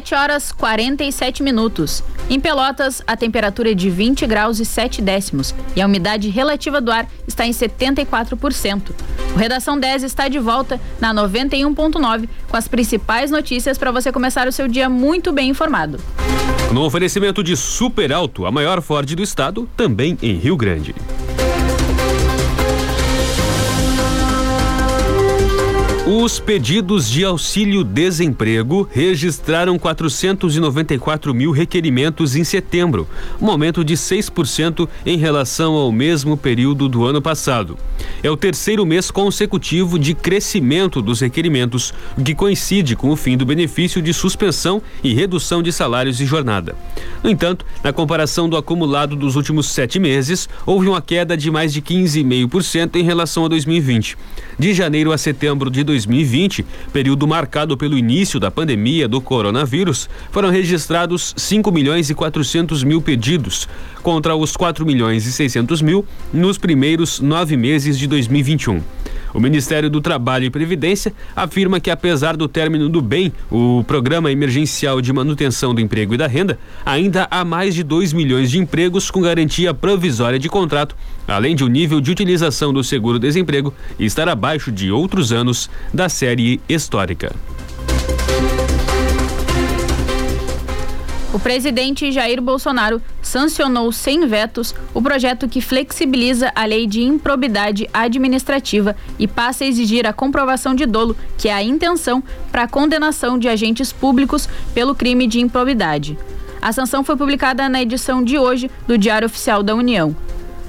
7 0.00 0.14
horas 0.14 0.50
47 0.50 1.42
minutos. 1.42 2.02
Em 2.30 2.40
Pelotas, 2.40 3.02
a 3.06 3.16
temperatura 3.16 3.72
é 3.72 3.74
de 3.74 3.90
20 3.90 4.26
graus 4.26 4.58
e 4.58 4.64
7 4.64 5.02
décimos 5.02 5.54
e 5.76 5.82
a 5.82 5.86
umidade 5.86 6.30
relativa 6.30 6.80
do 6.80 6.90
ar 6.90 7.06
está 7.28 7.44
em 7.44 7.50
74%. 7.50 8.92
O 9.34 9.38
Redação 9.38 9.78
10 9.78 10.04
está 10.04 10.26
de 10.26 10.38
volta 10.38 10.80
na 10.98 11.12
91.9 11.12 12.28
com 12.48 12.56
as 12.56 12.66
principais 12.66 13.30
notícias 13.30 13.76
para 13.76 13.90
você 13.90 14.10
começar 14.10 14.48
o 14.48 14.52
seu 14.52 14.66
dia 14.66 14.88
muito 14.88 15.32
bem 15.32 15.50
informado. 15.50 16.00
No 16.72 16.82
oferecimento 16.82 17.44
de 17.44 17.54
Super 17.54 18.10
Alto, 18.10 18.46
a 18.46 18.50
maior 18.50 18.80
Ford 18.80 19.14
do 19.14 19.22
estado, 19.22 19.68
também 19.76 20.16
em 20.22 20.34
Rio 20.34 20.56
Grande. 20.56 20.94
Os 26.12 26.40
pedidos 26.40 27.08
de 27.08 27.24
auxílio-desemprego 27.24 28.88
registraram 28.90 29.78
494 29.78 31.32
mil 31.32 31.52
requerimentos 31.52 32.34
em 32.34 32.42
setembro, 32.42 33.06
um 33.40 33.48
aumento 33.48 33.84
de 33.84 33.94
6% 33.94 34.88
em 35.06 35.16
relação 35.16 35.74
ao 35.74 35.92
mesmo 35.92 36.36
período 36.36 36.88
do 36.88 37.06
ano 37.06 37.22
passado. 37.22 37.78
É 38.24 38.28
o 38.28 38.36
terceiro 38.36 38.84
mês 38.84 39.08
consecutivo 39.08 40.00
de 40.00 40.12
crescimento 40.12 41.00
dos 41.00 41.20
requerimentos, 41.20 41.94
o 42.18 42.24
que 42.24 42.34
coincide 42.34 42.96
com 42.96 43.10
o 43.10 43.16
fim 43.16 43.36
do 43.36 43.46
benefício 43.46 44.02
de 44.02 44.12
suspensão 44.12 44.82
e 45.04 45.14
redução 45.14 45.62
de 45.62 45.70
salários 45.70 46.20
e 46.20 46.26
jornada. 46.26 46.74
No 47.22 47.30
entanto, 47.30 47.64
na 47.84 47.92
comparação 47.92 48.48
do 48.48 48.56
acumulado 48.56 49.14
dos 49.14 49.36
últimos 49.36 49.68
sete 49.68 50.00
meses, 50.00 50.48
houve 50.66 50.88
uma 50.88 51.00
queda 51.00 51.36
de 51.36 51.52
mais 51.52 51.72
de 51.72 51.80
15,5% 51.80 52.96
em 52.96 53.04
relação 53.04 53.44
a 53.44 53.48
2020. 53.48 54.18
De 54.58 54.74
janeiro 54.74 55.12
a 55.12 55.16
setembro 55.16 55.70
de 55.70 55.84
2020, 55.84 55.99
período 56.92 57.26
marcado 57.26 57.76
pelo 57.76 57.96
início 57.96 58.38
da 58.38 58.50
pandemia 58.50 59.08
do 59.08 59.20
coronavírus, 59.20 60.08
foram 60.30 60.50
registrados 60.50 61.34
5 61.36 61.70
milhões 61.72 62.10
e 62.10 62.14
400 62.14 62.82
mil 62.84 63.00
pedidos, 63.00 63.68
contra 64.02 64.34
os 64.34 64.56
4 64.56 64.84
milhões 64.86 65.26
e 65.26 65.32
600 65.32 65.82
mil 65.82 66.04
nos 66.32 66.58
primeiros 66.58 67.20
nove 67.20 67.56
meses 67.56 67.98
de 67.98 68.06
2021. 68.06 68.80
O 69.32 69.38
Ministério 69.38 69.88
do 69.88 70.00
Trabalho 70.00 70.44
e 70.44 70.50
Previdência 70.50 71.12
afirma 71.36 71.78
que, 71.78 71.90
apesar 71.90 72.36
do 72.36 72.48
término 72.48 72.88
do 72.88 73.00
bem, 73.00 73.32
o 73.50 73.84
Programa 73.84 74.32
Emergencial 74.32 75.00
de 75.00 75.12
Manutenção 75.12 75.72
do 75.72 75.80
Emprego 75.80 76.14
e 76.14 76.16
da 76.16 76.26
Renda, 76.26 76.58
ainda 76.84 77.28
há 77.30 77.44
mais 77.44 77.74
de 77.74 77.84
2 77.84 78.12
milhões 78.12 78.50
de 78.50 78.58
empregos 78.58 79.10
com 79.10 79.20
garantia 79.20 79.72
provisória 79.72 80.38
de 80.38 80.48
contrato, 80.48 80.96
além 81.28 81.54
de 81.54 81.62
o 81.62 81.68
nível 81.68 82.00
de 82.00 82.10
utilização 82.10 82.72
do 82.72 82.82
seguro-desemprego 82.82 83.72
estar 84.00 84.28
abaixo 84.28 84.72
de 84.72 84.90
outros 84.90 85.32
anos 85.32 85.70
da 85.92 86.08
série 86.08 86.60
histórica. 86.68 87.34
O 91.32 91.38
presidente 91.38 92.10
Jair 92.10 92.42
Bolsonaro 92.42 93.00
sancionou 93.22 93.92
sem 93.92 94.26
vetos 94.26 94.74
o 94.92 95.00
projeto 95.00 95.48
que 95.48 95.60
flexibiliza 95.60 96.50
a 96.56 96.64
lei 96.64 96.88
de 96.88 97.02
improbidade 97.02 97.88
administrativa 97.92 98.96
e 99.16 99.28
passa 99.28 99.62
a 99.62 99.66
exigir 99.68 100.06
a 100.06 100.12
comprovação 100.12 100.74
de 100.74 100.84
dolo, 100.86 101.16
que 101.38 101.48
é 101.48 101.54
a 101.54 101.62
intenção 101.62 102.20
para 102.50 102.64
a 102.64 102.68
condenação 102.68 103.38
de 103.38 103.48
agentes 103.48 103.92
públicos 103.92 104.48
pelo 104.74 104.92
crime 104.92 105.28
de 105.28 105.38
improbidade. 105.40 106.18
A 106.60 106.72
sanção 106.72 107.04
foi 107.04 107.16
publicada 107.16 107.68
na 107.68 107.80
edição 107.80 108.22
de 108.24 108.36
hoje 108.36 108.68
do 108.86 108.98
Diário 108.98 109.26
Oficial 109.26 109.62
da 109.62 109.74
União. 109.74 110.14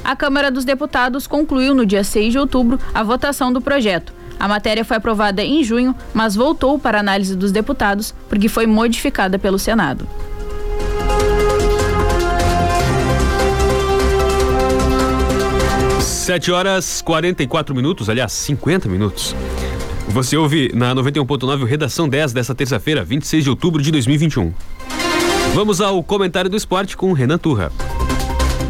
A 0.03 0.15
Câmara 0.15 0.51
dos 0.51 0.63
Deputados 0.63 1.25
concluiu 1.25 1.73
no 1.73 1.85
dia 1.85 2.03
6 2.03 2.33
de 2.33 2.39
outubro 2.39 2.79
a 2.93 3.01
votação 3.01 3.51
do 3.51 3.59
projeto. 3.59 4.20
A 4.41 4.47
matéria 4.47 4.83
foi 4.83 4.97
aprovada 4.97 5.43
em 5.43 5.63
junho, 5.63 5.95
mas 6.15 6.33
voltou 6.33 6.79
para 6.79 6.99
análise 6.99 7.35
dos 7.35 7.51
deputados 7.51 8.11
porque 8.27 8.49
foi 8.49 8.65
modificada 8.65 9.37
pelo 9.37 9.59
Senado. 9.59 10.07
7 15.99 16.51
horas 16.51 17.03
44 17.03 17.75
minutos, 17.75 18.09
aliás, 18.09 18.31
50 18.31 18.89
minutos. 18.89 19.35
Você 20.07 20.35
ouve 20.35 20.71
na 20.73 20.95
91.9 20.95 21.63
Redação 21.63 22.09
10 22.09 22.33
dessa 22.33 22.55
terça-feira, 22.55 23.03
26 23.03 23.43
de 23.43 23.49
outubro 23.51 23.79
de 23.79 23.91
2021. 23.91 24.51
Vamos 25.53 25.79
ao 25.79 26.01
comentário 26.01 26.49
do 26.49 26.57
esporte 26.57 26.97
com 26.97 27.13
Renan 27.13 27.37
Turra. 27.37 27.71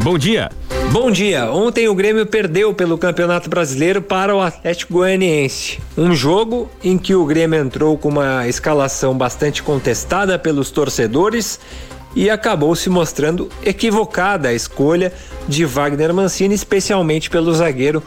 Bom 0.02 0.18
dia. 0.18 0.50
Bom 0.92 1.10
dia. 1.10 1.50
Ontem 1.50 1.88
o 1.88 1.94
Grêmio 1.94 2.26
perdeu 2.26 2.74
pelo 2.74 2.98
Campeonato 2.98 3.48
Brasileiro 3.48 4.02
para 4.02 4.36
o 4.36 4.42
Atlético 4.42 4.92
Goianiense. 4.92 5.78
Um 5.96 6.14
jogo 6.14 6.70
em 6.84 6.98
que 6.98 7.14
o 7.14 7.24
Grêmio 7.24 7.58
entrou 7.58 7.96
com 7.96 8.10
uma 8.10 8.46
escalação 8.46 9.16
bastante 9.16 9.62
contestada 9.62 10.38
pelos 10.38 10.70
torcedores 10.70 11.58
e 12.14 12.28
acabou 12.28 12.76
se 12.76 12.90
mostrando 12.90 13.48
equivocada 13.64 14.50
a 14.50 14.52
escolha 14.52 15.14
de 15.48 15.64
Wagner 15.64 16.12
Mancini, 16.12 16.54
especialmente 16.54 17.30
pelo 17.30 17.54
zagueiro 17.54 18.02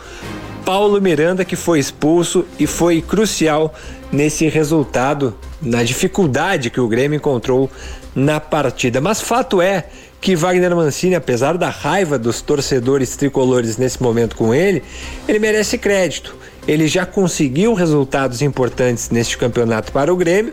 Paulo 0.63 1.01
Miranda, 1.01 1.43
que 1.43 1.55
foi 1.55 1.79
expulso 1.79 2.45
e 2.59 2.67
foi 2.67 3.01
crucial 3.01 3.73
nesse 4.11 4.47
resultado, 4.47 5.35
na 5.59 5.81
dificuldade 5.81 6.69
que 6.69 6.79
o 6.79 6.87
Grêmio 6.87 7.17
encontrou 7.17 7.67
na 8.15 8.39
partida. 8.39 9.01
Mas 9.01 9.21
fato 9.21 9.59
é 9.59 9.87
que 10.25 10.35
Wagner 10.35 10.75
Mancini, 10.75 11.13
apesar 11.13 11.55
da 11.55 11.69
raiva 11.69 12.17
dos 12.17 12.41
torcedores 12.41 13.15
tricolores 13.15 13.77
nesse 13.77 14.01
momento 14.01 14.35
com 14.35 14.55
ele, 14.55 14.81
ele 15.27 15.37
merece 15.37 15.77
crédito. 15.77 16.35
Ele 16.67 16.87
já 16.87 17.05
conseguiu 17.05 17.75
resultados 17.75 18.41
importantes 18.41 19.11
neste 19.11 19.37
campeonato 19.37 19.91
para 19.91 20.11
o 20.11 20.17
Grêmio 20.17 20.51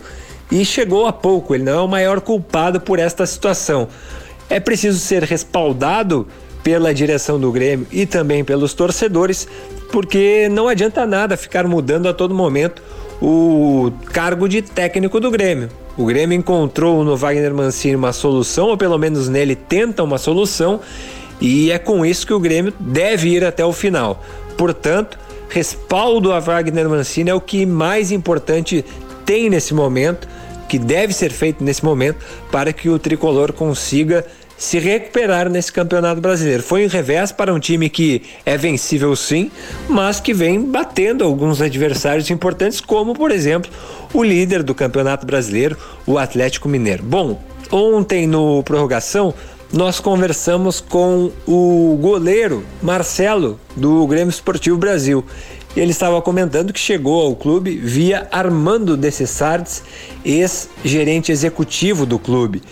e 0.51 0.63
chegou 0.63 1.07
a 1.07 1.13
pouco. 1.13 1.55
Ele 1.55 1.65
não 1.65 1.73
é 1.73 1.81
o 1.81 1.89
maior 1.89 2.21
culpado 2.21 2.83
por 2.83 2.99
esta 2.99 3.25
situação. 3.25 3.89
É 4.51 4.61
preciso 4.61 4.99
ser 4.99 5.23
respaldado 5.23 6.29
pela 6.63 6.93
direção 6.93 7.41
do 7.41 7.51
Grêmio 7.51 7.87
e 7.91 8.05
também 8.05 8.45
pelos 8.45 8.75
torcedores, 8.75 9.49
porque 9.91 10.51
não 10.51 10.69
adianta 10.69 11.07
nada 11.07 11.35
ficar 11.35 11.67
mudando 11.67 12.11
a 12.11 12.13
todo 12.13 12.35
momento 12.35 12.83
o 13.25 13.93
cargo 14.13 14.49
de 14.49 14.61
técnico 14.61 15.21
do 15.21 15.31
Grêmio. 15.31 15.69
O 15.97 16.05
Grêmio 16.05 16.37
encontrou 16.37 17.05
no 17.05 17.17
Wagner 17.17 17.55
Mancini 17.55 17.95
uma 17.95 18.13
solução, 18.13 18.67
ou 18.67 18.77
pelo 18.77 18.99
menos 18.99 19.29
nele 19.29 19.55
tenta 19.55 20.03
uma 20.03 20.19
solução, 20.19 20.81
e 21.41 21.71
é 21.71 21.79
com 21.79 22.05
isso 22.05 22.27
que 22.27 22.35
o 22.35 22.41
Grêmio 22.41 22.75
deve 22.81 23.29
ir 23.29 23.45
até 23.45 23.65
o 23.65 23.73
final. 23.73 24.25
Portanto, 24.59 25.17
respaldo 25.49 26.33
a 26.33 26.41
Wagner 26.41 26.89
Mancini 26.89 27.31
é 27.31 27.35
o 27.35 27.41
que 27.41 27.65
mais 27.65 28.11
importante 28.11 28.85
tem 29.25 29.49
nesse 29.49 29.73
momento 29.73 30.27
que 30.69 30.79
deve 30.79 31.13
ser 31.13 31.31
feito 31.31 31.63
nesse 31.63 31.85
momento 31.85 32.25
para 32.51 32.73
que 32.73 32.89
o 32.89 32.99
tricolor 32.99 33.53
consiga 33.53 34.27
se 34.62 34.79
recuperar 34.79 35.51
nesse 35.51 35.72
campeonato 35.72 36.20
brasileiro. 36.20 36.62
Foi 36.62 36.87
um 36.87 36.88
revés 36.88 37.33
para 37.33 37.53
um 37.53 37.59
time 37.59 37.90
que 37.90 38.22
é 38.46 38.57
vencível 38.57 39.16
sim, 39.16 39.51
mas 39.88 40.20
que 40.20 40.33
vem 40.33 40.62
batendo 40.62 41.25
alguns 41.25 41.61
adversários 41.61 42.31
importantes, 42.31 42.81
como 42.81 43.12
por 43.12 43.33
exemplo 43.33 43.68
o 44.14 44.22
líder 44.22 44.62
do 44.62 44.72
campeonato 44.72 45.27
brasileiro, 45.27 45.77
o 46.07 46.16
Atlético 46.16 46.68
Mineiro. 46.68 47.03
Bom, 47.03 47.42
ontem 47.72 48.25
no 48.25 48.62
prorrogação 48.62 49.35
nós 49.72 49.98
conversamos 49.98 50.81
com 50.81 51.33
o 51.44 51.98
goleiro 52.01 52.64
Marcelo 52.81 53.59
do 53.75 54.07
Grêmio 54.07 54.31
Esportivo 54.31 54.77
Brasil 54.77 55.25
ele 55.75 55.90
estava 55.90 56.20
comentando 56.20 56.72
que 56.72 56.79
chegou 56.79 57.22
ao 57.22 57.35
clube 57.35 57.79
via 57.79 58.29
Armando 58.31 58.94
Desessardes, 58.94 59.83
ex-gerente 60.22 61.33
executivo 61.33 62.05
do 62.05 62.18
clube. 62.18 62.62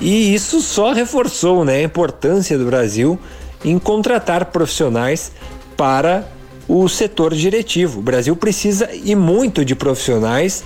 E 0.00 0.34
isso 0.34 0.60
só 0.60 0.92
reforçou 0.92 1.64
né, 1.64 1.76
a 1.76 1.82
importância 1.82 2.58
do 2.58 2.66
Brasil 2.66 3.18
em 3.64 3.78
contratar 3.78 4.46
profissionais 4.46 5.32
para 5.76 6.26
o 6.68 6.88
setor 6.88 7.34
diretivo. 7.34 8.00
O 8.00 8.02
Brasil 8.02 8.36
precisa 8.36 8.88
e 8.92 9.14
muito 9.14 9.64
de 9.64 9.74
profissionais 9.74 10.62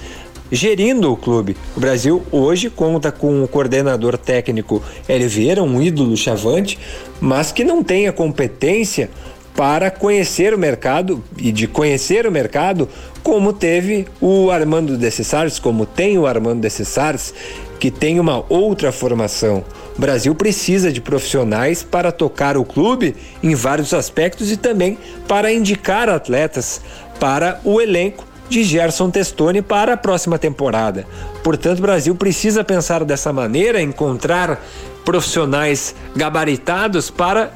gerindo 0.51 1.12
o 1.12 1.16
clube. 1.16 1.57
O 1.77 1.81
Brasil 1.81 2.23
hoje 2.33 2.69
conta 2.69 3.12
com 3.12 3.43
o 3.43 3.49
coordenador 3.49 4.19
técnico 4.19 4.83
Vieira, 5.07 5.62
um 5.62 5.81
ídolo 5.81 6.16
chavante, 6.16 6.79
mas 7.21 7.53
que 7.53 7.62
não 7.62 7.85
tem 7.85 8.09
a 8.09 8.12
competência 8.12 9.11
para 9.55 9.90
conhecer 9.90 10.55
o 10.55 10.59
mercado 10.59 11.23
e 11.37 11.53
de 11.53 11.66
conhecer 11.66 12.27
o 12.27 12.33
mercado, 12.33 12.88
como 13.23 13.53
teve 13.53 14.07
o 14.21 14.51
Armando 14.51 14.97
Descessares, 14.97 15.59
como 15.59 15.85
tem 15.85 16.19
o 16.19 16.27
Armando 16.27 16.61
Descessares, 16.61 17.35
que 17.81 17.90
tem 17.90 18.21
uma 18.21 18.45
outra 18.49 18.93
formação. 18.93 19.64
O 19.97 20.01
Brasil 20.01 20.35
precisa 20.35 20.93
de 20.93 21.01
profissionais 21.01 21.83
para 21.83 22.12
tocar 22.12 22.57
o 22.59 22.64
clube 22.64 23.16
em 23.43 23.55
vários 23.55 23.95
aspectos 23.95 24.53
e 24.53 24.57
também 24.57 24.99
para 25.27 25.51
indicar 25.51 26.09
atletas 26.11 26.83
para 27.19 27.59
o 27.64 27.81
elenco 27.81 28.27
de 28.51 28.62
Gerson 28.64 29.11
Testoni 29.11 29.62
para 29.62 29.95
a 29.95 29.97
próxima 29.97 30.38
temporada. 30.38 31.07
Portanto, 31.43 31.79
o 31.79 31.83
Brasil 31.83 32.14
precisa 32.14 32.62
pensar 32.62 33.05
dessa 33.05 33.33
maneira, 33.33 33.81
encontrar 33.81 34.62
profissionais 35.05 35.95
gabaritados 36.14 37.11
para 37.11 37.51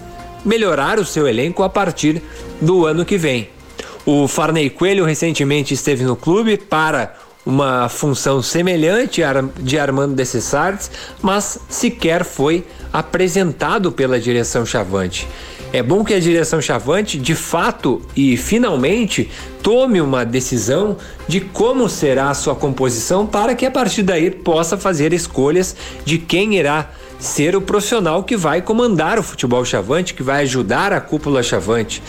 melhorar 0.45 0.99
o 0.99 1.05
seu 1.05 1.29
elenco 1.29 1.63
a 1.63 1.69
partir 1.69 2.23
do 2.61 2.87
ano 2.87 3.05
que 3.05 3.19
vem. 3.19 3.49
O 4.07 4.29
Farney 4.29 4.71
Coelho 4.71 5.05
recentemente 5.05 5.75
esteve 5.75 6.05
no 6.05 6.15
clube 6.15 6.57
para 6.57 7.15
uma 7.45 7.89
função 7.89 8.43
semelhante 8.43 9.21
de 9.61 9.79
Armando 9.79 10.15
Descessares, 10.15 10.91
mas 11.21 11.59
sequer 11.69 12.25
foi 12.25 12.65
apresentado 12.93 13.93
pela 13.93 14.19
direção 14.19 14.65
Chavante. 14.65 15.29
É 15.73 15.83
bom 15.83 16.05
que 16.05 16.15
a 16.15 16.21
direção 16.21 16.63
Chavante, 16.63 17.19
de 17.19 17.35
fato 17.35 18.01
e 18.15 18.37
finalmente, 18.37 19.29
tome 19.61 20.01
uma 20.01 20.25
decisão 20.25 20.97
de 21.27 21.41
como 21.41 21.89
será 21.89 22.31
a 22.31 22.35
sua 22.35 22.55
composição 22.55 23.27
para 23.27 23.57
que 23.57 23.67
a 23.67 23.71
partir 23.71 24.05
daí 24.05 24.31
possa 24.31 24.79
fazer 24.79 25.13
escolhas 25.13 25.75
de 26.05 26.17
quem 26.17 26.55
irá 26.55 26.91
ser 27.19 27.57
o 27.57 27.61
profissional 27.61 28.23
que 28.23 28.37
vai 28.37 28.63
comandar 28.63 29.19
o 29.19 29.23
futebol 29.23 29.65
Chavante, 29.65 30.15
que 30.15 30.23
vai 30.23 30.43
ajudar 30.43 30.93
a 30.93 31.01
cúpula 31.01 31.43
Chavante. 31.43 32.01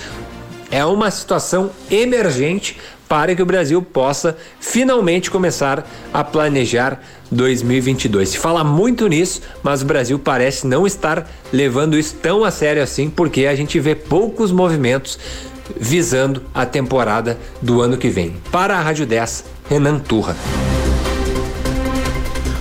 É 0.69 0.85
uma 0.85 1.09
situação 1.09 1.71
emergente 1.89 2.77
para 3.07 3.35
que 3.35 3.41
o 3.41 3.45
Brasil 3.45 3.81
possa 3.81 4.37
finalmente 4.59 5.29
começar 5.29 5.87
a 6.13 6.23
planejar 6.23 7.01
2022. 7.31 8.29
Se 8.29 8.37
fala 8.37 8.63
muito 8.63 9.07
nisso, 9.07 9.41
mas 9.63 9.81
o 9.81 9.85
Brasil 9.85 10.19
parece 10.19 10.67
não 10.67 10.85
estar 10.85 11.29
levando 11.51 11.97
isso 11.97 12.15
tão 12.21 12.43
a 12.43 12.51
sério 12.51 12.81
assim, 12.81 13.09
porque 13.09 13.45
a 13.45 13.55
gente 13.55 13.79
vê 13.79 13.95
poucos 13.95 14.51
movimentos 14.51 15.19
visando 15.77 16.43
a 16.53 16.65
temporada 16.65 17.37
do 17.61 17.81
ano 17.81 17.97
que 17.97 18.09
vem. 18.09 18.35
Para 18.51 18.77
a 18.77 18.81
Rádio 18.81 19.05
10, 19.05 19.45
Renan 19.69 19.99
Turra. 19.99 20.35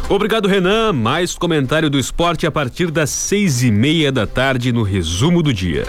Obrigado, 0.08 0.48
Renan. 0.48 0.92
Mais 0.92 1.34
comentário 1.34 1.88
do 1.88 1.98
esporte 1.98 2.46
a 2.46 2.50
partir 2.50 2.90
das 2.90 3.10
seis 3.10 3.62
e 3.62 3.70
meia 3.70 4.12
da 4.12 4.26
tarde 4.26 4.72
no 4.72 4.82
resumo 4.82 5.42
do 5.42 5.52
dia. 5.52 5.84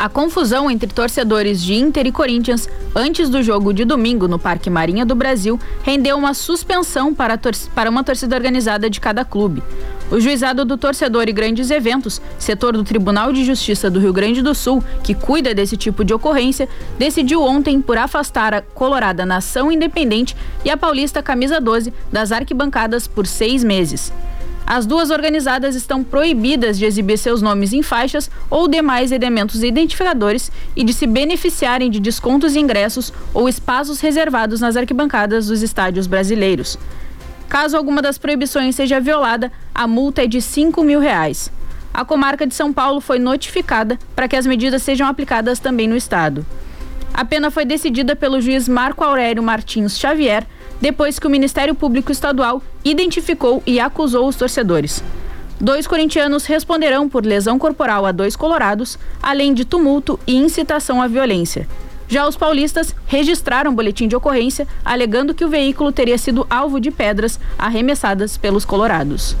A 0.00 0.08
confusão 0.08 0.70
entre 0.70 0.90
torcedores 0.90 1.62
de 1.62 1.74
Inter 1.74 2.06
e 2.06 2.10
Corinthians 2.10 2.66
antes 2.96 3.28
do 3.28 3.42
jogo 3.42 3.70
de 3.70 3.84
domingo 3.84 4.26
no 4.26 4.38
Parque 4.38 4.70
Marinha 4.70 5.04
do 5.04 5.14
Brasil 5.14 5.60
rendeu 5.82 6.16
uma 6.16 6.32
suspensão 6.32 7.12
para, 7.14 7.38
para 7.74 7.90
uma 7.90 8.02
torcida 8.02 8.34
organizada 8.34 8.88
de 8.88 8.98
cada 8.98 9.26
clube. 9.26 9.62
O 10.10 10.18
juizado 10.18 10.64
do 10.64 10.78
torcedor 10.78 11.28
e 11.28 11.32
grandes 11.34 11.70
eventos, 11.70 12.18
setor 12.38 12.72
do 12.72 12.82
Tribunal 12.82 13.30
de 13.30 13.44
Justiça 13.44 13.90
do 13.90 14.00
Rio 14.00 14.14
Grande 14.14 14.40
do 14.40 14.54
Sul, 14.54 14.82
que 15.04 15.12
cuida 15.12 15.54
desse 15.54 15.76
tipo 15.76 16.02
de 16.02 16.14
ocorrência, 16.14 16.66
decidiu 16.98 17.42
ontem 17.42 17.82
por 17.82 17.98
afastar 17.98 18.54
a 18.54 18.62
Colorada 18.62 19.26
Nação 19.26 19.70
Independente 19.70 20.34
e 20.64 20.70
a 20.70 20.78
Paulista 20.78 21.22
Camisa 21.22 21.60
12 21.60 21.92
das 22.10 22.32
arquibancadas 22.32 23.06
por 23.06 23.26
seis 23.26 23.62
meses. 23.62 24.10
As 24.72 24.86
duas 24.86 25.10
organizadas 25.10 25.74
estão 25.74 26.04
proibidas 26.04 26.78
de 26.78 26.84
exibir 26.84 27.18
seus 27.18 27.42
nomes 27.42 27.72
em 27.72 27.82
faixas 27.82 28.30
ou 28.48 28.68
demais 28.68 29.10
elementos 29.10 29.64
identificadores 29.64 30.48
e 30.76 30.84
de 30.84 30.92
se 30.92 31.08
beneficiarem 31.08 31.90
de 31.90 31.98
descontos 31.98 32.54
em 32.54 32.60
ingressos 32.60 33.12
ou 33.34 33.48
espaços 33.48 33.98
reservados 33.98 34.60
nas 34.60 34.76
arquibancadas 34.76 35.48
dos 35.48 35.60
estádios 35.60 36.06
brasileiros. 36.06 36.78
Caso 37.48 37.76
alguma 37.76 38.00
das 38.00 38.16
proibições 38.16 38.76
seja 38.76 39.00
violada, 39.00 39.50
a 39.74 39.88
multa 39.88 40.22
é 40.22 40.28
de 40.28 40.40
5 40.40 40.84
mil 40.84 41.00
reais. 41.00 41.50
A 41.92 42.04
comarca 42.04 42.46
de 42.46 42.54
São 42.54 42.72
Paulo 42.72 43.00
foi 43.00 43.18
notificada 43.18 43.98
para 44.14 44.28
que 44.28 44.36
as 44.36 44.46
medidas 44.46 44.84
sejam 44.84 45.08
aplicadas 45.08 45.58
também 45.58 45.88
no 45.88 45.96
estado. 45.96 46.46
A 47.12 47.24
pena 47.24 47.50
foi 47.50 47.64
decidida 47.64 48.14
pelo 48.14 48.40
juiz 48.40 48.68
Marco 48.68 49.02
Aurélio 49.02 49.42
Martins 49.42 49.98
Xavier 49.98 50.46
depois 50.80 51.18
que 51.18 51.26
o 51.26 51.30
Ministério 51.30 51.74
Público 51.74 52.10
Estadual 52.10 52.62
identificou 52.84 53.62
e 53.66 53.78
acusou 53.78 54.26
os 54.26 54.36
torcedores. 54.36 55.02
Dois 55.60 55.86
corintianos 55.86 56.46
responderão 56.46 57.08
por 57.08 57.24
lesão 57.24 57.58
corporal 57.58 58.06
a 58.06 58.12
dois 58.12 58.34
colorados, 58.34 58.98
além 59.22 59.52
de 59.52 59.64
tumulto 59.64 60.18
e 60.26 60.34
incitação 60.34 61.02
à 61.02 61.06
violência. 61.06 61.68
Já 62.08 62.26
os 62.26 62.36
paulistas 62.36 62.94
registraram 63.06 63.74
boletim 63.74 64.08
de 64.08 64.16
ocorrência, 64.16 64.66
alegando 64.84 65.34
que 65.34 65.44
o 65.44 65.48
veículo 65.48 65.92
teria 65.92 66.18
sido 66.18 66.46
alvo 66.48 66.80
de 66.80 66.90
pedras 66.90 67.38
arremessadas 67.58 68.36
pelos 68.36 68.64
colorados. 68.64 69.36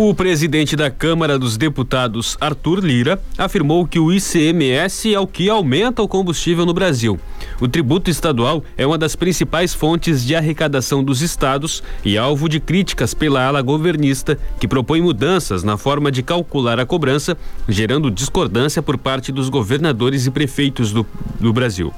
O 0.00 0.14
presidente 0.14 0.76
da 0.76 0.92
Câmara 0.92 1.36
dos 1.36 1.56
Deputados, 1.56 2.36
Arthur 2.40 2.78
Lira, 2.78 3.20
afirmou 3.36 3.84
que 3.84 3.98
o 3.98 4.12
ICMS 4.12 5.12
é 5.12 5.18
o 5.18 5.26
que 5.26 5.50
aumenta 5.50 6.00
o 6.00 6.06
combustível 6.06 6.64
no 6.64 6.72
Brasil. 6.72 7.18
O 7.60 7.66
tributo 7.66 8.08
estadual 8.08 8.62
é 8.76 8.86
uma 8.86 8.96
das 8.96 9.16
principais 9.16 9.74
fontes 9.74 10.24
de 10.24 10.36
arrecadação 10.36 11.02
dos 11.02 11.20
estados 11.20 11.82
e 12.04 12.16
alvo 12.16 12.48
de 12.48 12.60
críticas 12.60 13.12
pela 13.12 13.44
ala 13.44 13.60
governista, 13.60 14.38
que 14.60 14.68
propõe 14.68 15.02
mudanças 15.02 15.64
na 15.64 15.76
forma 15.76 16.12
de 16.12 16.22
calcular 16.22 16.78
a 16.78 16.86
cobrança, 16.86 17.36
gerando 17.68 18.08
discordância 18.08 18.80
por 18.80 18.96
parte 18.98 19.32
dos 19.32 19.48
governadores 19.48 20.26
e 20.26 20.30
prefeitos 20.30 20.92
do, 20.92 21.04
do 21.40 21.52
Brasil. 21.52 21.92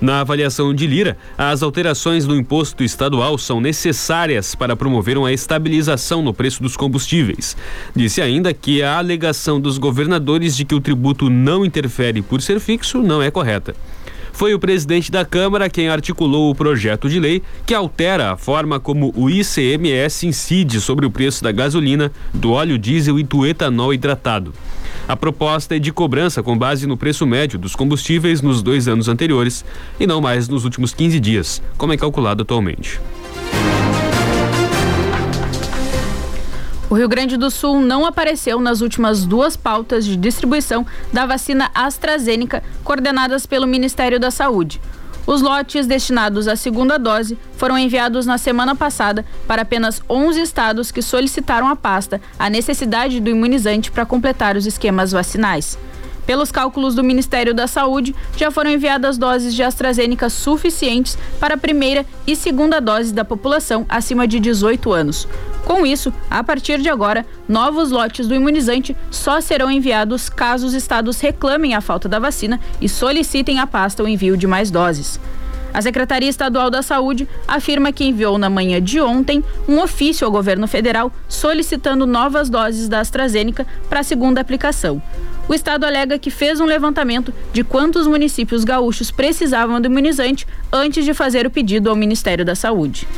Na 0.00 0.20
avaliação 0.20 0.74
de 0.74 0.86
Lira, 0.86 1.16
as 1.38 1.62
alterações 1.62 2.26
no 2.26 2.36
imposto 2.36 2.82
estadual 2.82 3.38
são 3.38 3.60
necessárias 3.60 4.54
para 4.54 4.76
promover 4.76 5.16
uma 5.16 5.32
estabilização 5.32 6.22
no 6.22 6.34
preço 6.34 6.62
dos 6.62 6.76
combustíveis. 6.76 7.56
Disse 7.94 8.20
ainda 8.20 8.52
que 8.52 8.82
a 8.82 8.98
alegação 8.98 9.60
dos 9.60 9.78
governadores 9.78 10.56
de 10.56 10.64
que 10.64 10.74
o 10.74 10.80
tributo 10.80 11.30
não 11.30 11.64
interfere 11.64 12.22
por 12.22 12.42
ser 12.42 12.60
fixo 12.60 13.02
não 13.02 13.22
é 13.22 13.30
correta. 13.30 13.74
Foi 14.34 14.52
o 14.52 14.58
presidente 14.58 15.12
da 15.12 15.24
Câmara 15.24 15.70
quem 15.70 15.88
articulou 15.88 16.50
o 16.50 16.54
projeto 16.56 17.08
de 17.08 17.20
lei 17.20 17.40
que 17.64 17.72
altera 17.72 18.32
a 18.32 18.36
forma 18.36 18.80
como 18.80 19.12
o 19.14 19.30
ICMS 19.30 20.26
incide 20.26 20.80
sobre 20.80 21.06
o 21.06 21.10
preço 21.10 21.42
da 21.42 21.52
gasolina, 21.52 22.10
do 22.32 22.50
óleo 22.50 22.76
diesel 22.76 23.16
e 23.16 23.22
do 23.22 23.46
etanol 23.46 23.94
hidratado. 23.94 24.52
A 25.06 25.16
proposta 25.16 25.76
é 25.76 25.78
de 25.78 25.92
cobrança 25.92 26.42
com 26.42 26.56
base 26.56 26.86
no 26.86 26.96
preço 26.96 27.26
médio 27.26 27.58
dos 27.58 27.76
combustíveis 27.76 28.40
nos 28.40 28.62
dois 28.62 28.88
anos 28.88 29.08
anteriores 29.08 29.64
e 29.98 30.06
não 30.06 30.20
mais 30.20 30.48
nos 30.48 30.64
últimos 30.64 30.94
15 30.94 31.20
dias, 31.20 31.62
como 31.76 31.92
é 31.92 31.96
calculado 31.96 32.42
atualmente. 32.42 33.00
O 36.94 36.96
Rio 36.96 37.08
Grande 37.08 37.36
do 37.36 37.50
Sul 37.50 37.80
não 37.80 38.06
apareceu 38.06 38.60
nas 38.60 38.80
últimas 38.80 39.24
duas 39.24 39.56
pautas 39.56 40.04
de 40.04 40.16
distribuição 40.16 40.86
da 41.12 41.26
vacina 41.26 41.70
AstraZeneca 41.74 42.62
coordenadas 42.84 43.46
pelo 43.46 43.66
Ministério 43.66 44.20
da 44.20 44.30
Saúde. 44.30 44.80
Os 45.26 45.40
lotes 45.40 45.86
destinados 45.86 46.46
à 46.46 46.54
segunda 46.54 46.98
dose 46.98 47.38
foram 47.56 47.78
enviados 47.78 48.26
na 48.26 48.36
semana 48.36 48.76
passada 48.76 49.24
para 49.46 49.62
apenas 49.62 50.02
11 50.08 50.40
estados 50.40 50.90
que 50.90 51.00
solicitaram 51.00 51.66
à 51.66 51.74
pasta 51.74 52.20
a 52.38 52.50
necessidade 52.50 53.20
do 53.20 53.30
imunizante 53.30 53.90
para 53.90 54.04
completar 54.04 54.56
os 54.56 54.66
esquemas 54.66 55.12
vacinais. 55.12 55.78
Pelos 56.26 56.50
cálculos 56.50 56.94
do 56.94 57.04
Ministério 57.04 57.54
da 57.54 57.66
Saúde, 57.66 58.14
já 58.36 58.50
foram 58.50 58.70
enviadas 58.70 59.18
doses 59.18 59.54
de 59.54 59.62
AstraZeneca 59.62 60.30
suficientes 60.30 61.18
para 61.38 61.54
a 61.54 61.58
primeira 61.58 62.04
e 62.26 62.34
segunda 62.34 62.80
dose 62.80 63.12
da 63.12 63.24
população 63.24 63.84
acima 63.88 64.26
de 64.26 64.40
18 64.40 64.92
anos. 64.92 65.28
Com 65.64 65.86
isso, 65.86 66.12
a 66.30 66.44
partir 66.44 66.80
de 66.80 66.88
agora, 66.88 67.24
novos 67.48 67.90
lotes 67.90 68.28
do 68.28 68.34
imunizante 68.34 68.94
só 69.10 69.40
serão 69.40 69.70
enviados 69.70 70.28
caso 70.28 70.66
os 70.66 70.74
estados 70.74 71.20
reclamem 71.20 71.74
a 71.74 71.80
falta 71.80 72.08
da 72.08 72.18
vacina 72.18 72.60
e 72.80 72.88
solicitem 72.88 73.58
à 73.58 73.66
pasta 73.66 74.02
o 74.02 74.08
envio 74.08 74.36
de 74.36 74.46
mais 74.46 74.70
doses. 74.70 75.18
A 75.72 75.82
Secretaria 75.82 76.28
Estadual 76.28 76.70
da 76.70 76.82
Saúde 76.82 77.28
afirma 77.48 77.90
que 77.90 78.04
enviou 78.04 78.38
na 78.38 78.48
manhã 78.48 78.80
de 78.80 79.00
ontem 79.00 79.42
um 79.66 79.80
ofício 79.80 80.24
ao 80.24 80.30
governo 80.30 80.68
federal 80.68 81.10
solicitando 81.28 82.06
novas 82.06 82.48
doses 82.48 82.88
da 82.88 83.00
AstraZeneca 83.00 83.66
para 83.88 84.00
a 84.00 84.04
segunda 84.04 84.40
aplicação. 84.40 85.02
O 85.48 85.54
estado 85.54 85.84
alega 85.84 86.18
que 86.18 86.30
fez 86.30 86.60
um 86.60 86.64
levantamento 86.64 87.34
de 87.52 87.64
quantos 87.64 88.06
municípios 88.06 88.62
gaúchos 88.62 89.10
precisavam 89.10 89.80
do 89.80 89.86
imunizante 89.86 90.46
antes 90.72 91.04
de 91.04 91.12
fazer 91.12 91.44
o 91.44 91.50
pedido 91.50 91.90
ao 91.90 91.96
Ministério 91.96 92.44
da 92.44 92.54
Saúde. 92.54 93.08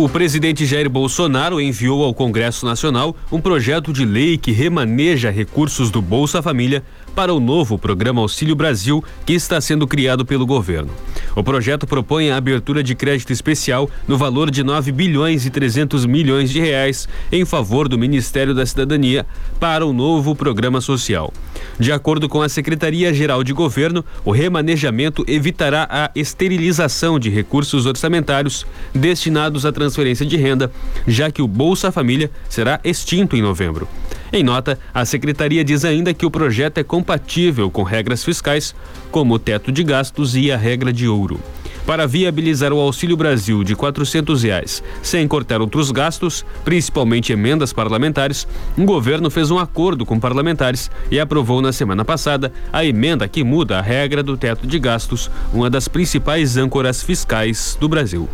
O 0.00 0.08
presidente 0.08 0.64
Jair 0.64 0.88
Bolsonaro 0.88 1.60
enviou 1.60 2.04
ao 2.04 2.14
Congresso 2.14 2.64
Nacional 2.64 3.16
um 3.32 3.40
projeto 3.40 3.92
de 3.92 4.04
lei 4.04 4.38
que 4.38 4.52
remaneja 4.52 5.28
recursos 5.28 5.90
do 5.90 6.00
Bolsa 6.00 6.40
Família 6.40 6.84
para 7.16 7.34
o 7.34 7.40
novo 7.40 7.76
programa 7.76 8.20
Auxílio 8.20 8.54
Brasil 8.54 9.02
que 9.26 9.32
está 9.32 9.60
sendo 9.60 9.88
criado 9.88 10.24
pelo 10.24 10.46
governo. 10.46 10.92
O 11.34 11.42
projeto 11.42 11.84
propõe 11.84 12.30
a 12.30 12.36
abertura 12.36 12.80
de 12.80 12.94
crédito 12.94 13.32
especial 13.32 13.90
no 14.06 14.16
valor 14.16 14.52
de 14.52 14.62
9 14.62 14.92
bilhões 14.92 15.44
e 15.44 15.50
300 15.50 16.06
milhões 16.06 16.50
de 16.50 16.60
reais 16.60 17.08
em 17.32 17.44
favor 17.44 17.88
do 17.88 17.98
Ministério 17.98 18.54
da 18.54 18.64
Cidadania 18.64 19.26
para 19.58 19.84
o 19.84 19.92
novo 19.92 20.32
programa 20.32 20.80
social. 20.80 21.32
De 21.78 21.92
acordo 21.92 22.28
com 22.28 22.42
a 22.42 22.48
Secretaria-Geral 22.48 23.42
de 23.42 23.52
Governo, 23.52 24.04
o 24.24 24.30
remanejamento 24.30 25.24
evitará 25.26 25.86
a 25.90 26.10
esterilização 26.14 27.18
de 27.18 27.30
recursos 27.30 27.86
orçamentários 27.86 28.66
destinados 28.94 29.66
à 29.66 29.72
transferência 29.72 30.24
de 30.24 30.36
renda, 30.36 30.70
já 31.06 31.30
que 31.30 31.42
o 31.42 31.48
Bolsa 31.48 31.90
Família 31.90 32.30
será 32.48 32.80
extinto 32.84 33.36
em 33.36 33.42
novembro. 33.42 33.88
Em 34.32 34.42
nota, 34.42 34.78
a 34.92 35.04
secretaria 35.04 35.64
diz 35.64 35.84
ainda 35.84 36.12
que 36.12 36.26
o 36.26 36.30
projeto 36.30 36.78
é 36.78 36.84
compatível 36.84 37.70
com 37.70 37.82
regras 37.82 38.24
fiscais, 38.24 38.74
como 39.10 39.34
o 39.34 39.38
teto 39.38 39.72
de 39.72 39.82
gastos 39.82 40.36
e 40.36 40.52
a 40.52 40.56
regra 40.56 40.92
de 40.92 41.08
ouro. 41.08 41.40
Para 41.88 42.06
viabilizar 42.06 42.70
o 42.70 42.78
Auxílio 42.78 43.16
Brasil 43.16 43.64
de 43.64 43.74
400 43.74 44.42
reais, 44.42 44.82
sem 45.02 45.26
cortar 45.26 45.62
outros 45.62 45.90
gastos, 45.90 46.44
principalmente 46.62 47.32
emendas 47.32 47.72
parlamentares, 47.72 48.46
o 48.76 48.84
governo 48.84 49.30
fez 49.30 49.50
um 49.50 49.58
acordo 49.58 50.04
com 50.04 50.20
parlamentares 50.20 50.90
e 51.10 51.18
aprovou 51.18 51.62
na 51.62 51.72
semana 51.72 52.04
passada 52.04 52.52
a 52.70 52.84
emenda 52.84 53.26
que 53.26 53.42
muda 53.42 53.78
a 53.78 53.80
regra 53.80 54.22
do 54.22 54.36
teto 54.36 54.66
de 54.66 54.78
gastos, 54.78 55.30
uma 55.50 55.70
das 55.70 55.88
principais 55.88 56.58
âncoras 56.58 57.02
fiscais 57.02 57.74
do 57.80 57.88
Brasil. 57.88 58.28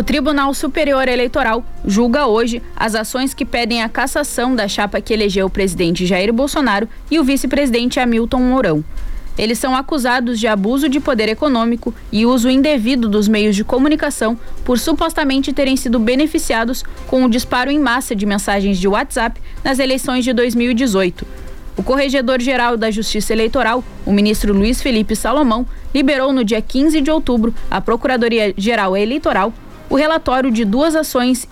O 0.00 0.02
Tribunal 0.02 0.54
Superior 0.54 1.06
Eleitoral 1.08 1.62
julga 1.84 2.26
hoje 2.26 2.62
as 2.74 2.94
ações 2.94 3.34
que 3.34 3.44
pedem 3.44 3.82
a 3.82 3.88
cassação 3.88 4.56
da 4.56 4.66
chapa 4.66 4.98
que 4.98 5.12
elegeu 5.12 5.44
o 5.44 5.50
presidente 5.50 6.06
Jair 6.06 6.32
Bolsonaro 6.32 6.88
e 7.10 7.18
o 7.18 7.22
vice-presidente 7.22 8.00
Hamilton 8.00 8.38
Mourão. 8.38 8.84
Eles 9.36 9.58
são 9.58 9.76
acusados 9.76 10.40
de 10.40 10.46
abuso 10.46 10.88
de 10.88 11.00
poder 11.00 11.28
econômico 11.28 11.94
e 12.10 12.24
uso 12.24 12.48
indevido 12.48 13.10
dos 13.10 13.28
meios 13.28 13.54
de 13.54 13.62
comunicação 13.62 14.38
por 14.64 14.78
supostamente 14.78 15.52
terem 15.52 15.76
sido 15.76 15.98
beneficiados 15.98 16.82
com 17.06 17.22
o 17.22 17.28
disparo 17.28 17.70
em 17.70 17.78
massa 17.78 18.16
de 18.16 18.24
mensagens 18.24 18.78
de 18.78 18.88
WhatsApp 18.88 19.38
nas 19.62 19.78
eleições 19.78 20.24
de 20.24 20.32
2018. 20.32 21.26
O 21.76 21.82
Corregedor-Geral 21.82 22.78
da 22.78 22.90
Justiça 22.90 23.34
Eleitoral, 23.34 23.84
o 24.06 24.12
ministro 24.12 24.54
Luiz 24.54 24.80
Felipe 24.80 25.14
Salomão, 25.14 25.66
liberou 25.94 26.32
no 26.32 26.42
dia 26.42 26.62
15 26.62 27.02
de 27.02 27.10
outubro 27.10 27.54
a 27.70 27.82
Procuradoria-Geral 27.82 28.96
Eleitoral 28.96 29.52
o 29.90 29.96
relatório 29.96 30.52
de 30.52 30.64
duas 30.64 30.94
ações 30.94 31.48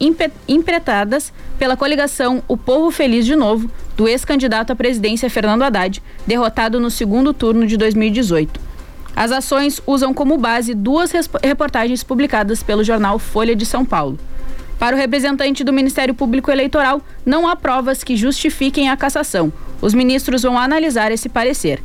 impretadas 0.49 1.33
pela 1.59 1.77
coligação 1.77 2.41
O 2.47 2.57
Povo 2.57 2.89
Feliz 2.93 3.27
de 3.27 3.35
Novo, 3.35 3.69
do 3.97 4.07
ex-candidato 4.07 4.73
à 4.73 4.77
presidência 4.77 5.29
Fernando 5.29 5.65
Haddad, 5.65 6.01
derrotado 6.25 6.79
no 6.79 6.89
segundo 6.89 7.35
turno 7.35 7.67
de 7.67 7.77
2018. 7.77 8.61
As 9.17 9.33
ações 9.33 9.83
usam 9.85 10.15
como 10.15 10.39
base 10.39 10.73
duas 10.73 11.11
reportagens 11.43 12.05
publicadas 12.05 12.63
pelo 12.63 12.85
jornal 12.85 13.19
Folha 13.19 13.57
de 13.57 13.67
São 13.67 13.85
Paulo. 13.85 14.17
Para 14.79 14.95
o 14.95 14.99
representante 14.99 15.65
do 15.65 15.73
Ministério 15.73 16.15
Público 16.15 16.53
Eleitoral, 16.53 17.03
não 17.27 17.49
há 17.49 17.57
provas 17.57 18.05
que 18.05 18.17
justifiquem 18.17 18.89
a 18.89 18.97
cassação. 18.97 19.53
Os 19.83 19.93
ministros 19.93 20.43
vão 20.43 20.57
analisar 20.57 21.11
esse 21.11 21.29
parecer. 21.29 21.83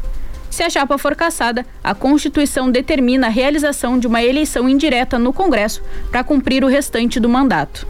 Se 0.54 0.62
a 0.62 0.70
chapa 0.70 1.00
for 1.00 1.16
cassada, 1.16 1.66
a 1.84 1.96
Constituição 1.96 2.70
determina 2.70 3.26
a 3.26 3.30
realização 3.32 3.98
de 3.98 4.06
uma 4.06 4.24
eleição 4.24 4.70
indireta 4.70 5.18
no 5.18 5.34
Congresso 5.34 5.82
para 6.12 6.24
cumprir 6.24 6.64
o 6.64 6.68
restante 6.68 7.20
do 7.20 7.28
mandato. 7.28 7.88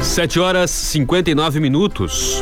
7 0.00 0.38
horas 0.38 0.70
59 0.70 1.58
minutos. 1.58 2.40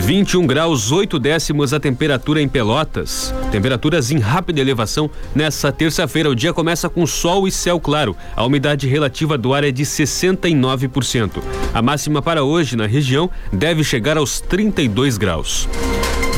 21 0.00 0.46
graus 0.46 0.90
8 0.90 1.18
décimos 1.18 1.74
a 1.74 1.80
temperatura 1.80 2.40
em 2.40 2.48
Pelotas. 2.48 3.32
Temperaturas 3.50 4.10
em 4.10 4.18
rápida 4.18 4.60
elevação 4.60 5.10
nessa 5.34 5.70
terça-feira. 5.70 6.30
O 6.30 6.34
dia 6.34 6.52
começa 6.52 6.88
com 6.88 7.06
sol 7.06 7.46
e 7.46 7.52
céu 7.52 7.78
claro. 7.78 8.16
A 8.34 8.44
umidade 8.44 8.88
relativa 8.88 9.36
do 9.36 9.52
ar 9.52 9.64
é 9.64 9.70
de 9.70 9.84
69%. 9.84 11.42
A 11.74 11.82
máxima 11.82 12.22
para 12.22 12.42
hoje 12.42 12.74
na 12.74 12.86
região 12.86 13.30
deve 13.52 13.84
chegar 13.84 14.16
aos 14.16 14.40
32 14.40 15.18
graus. 15.18 15.68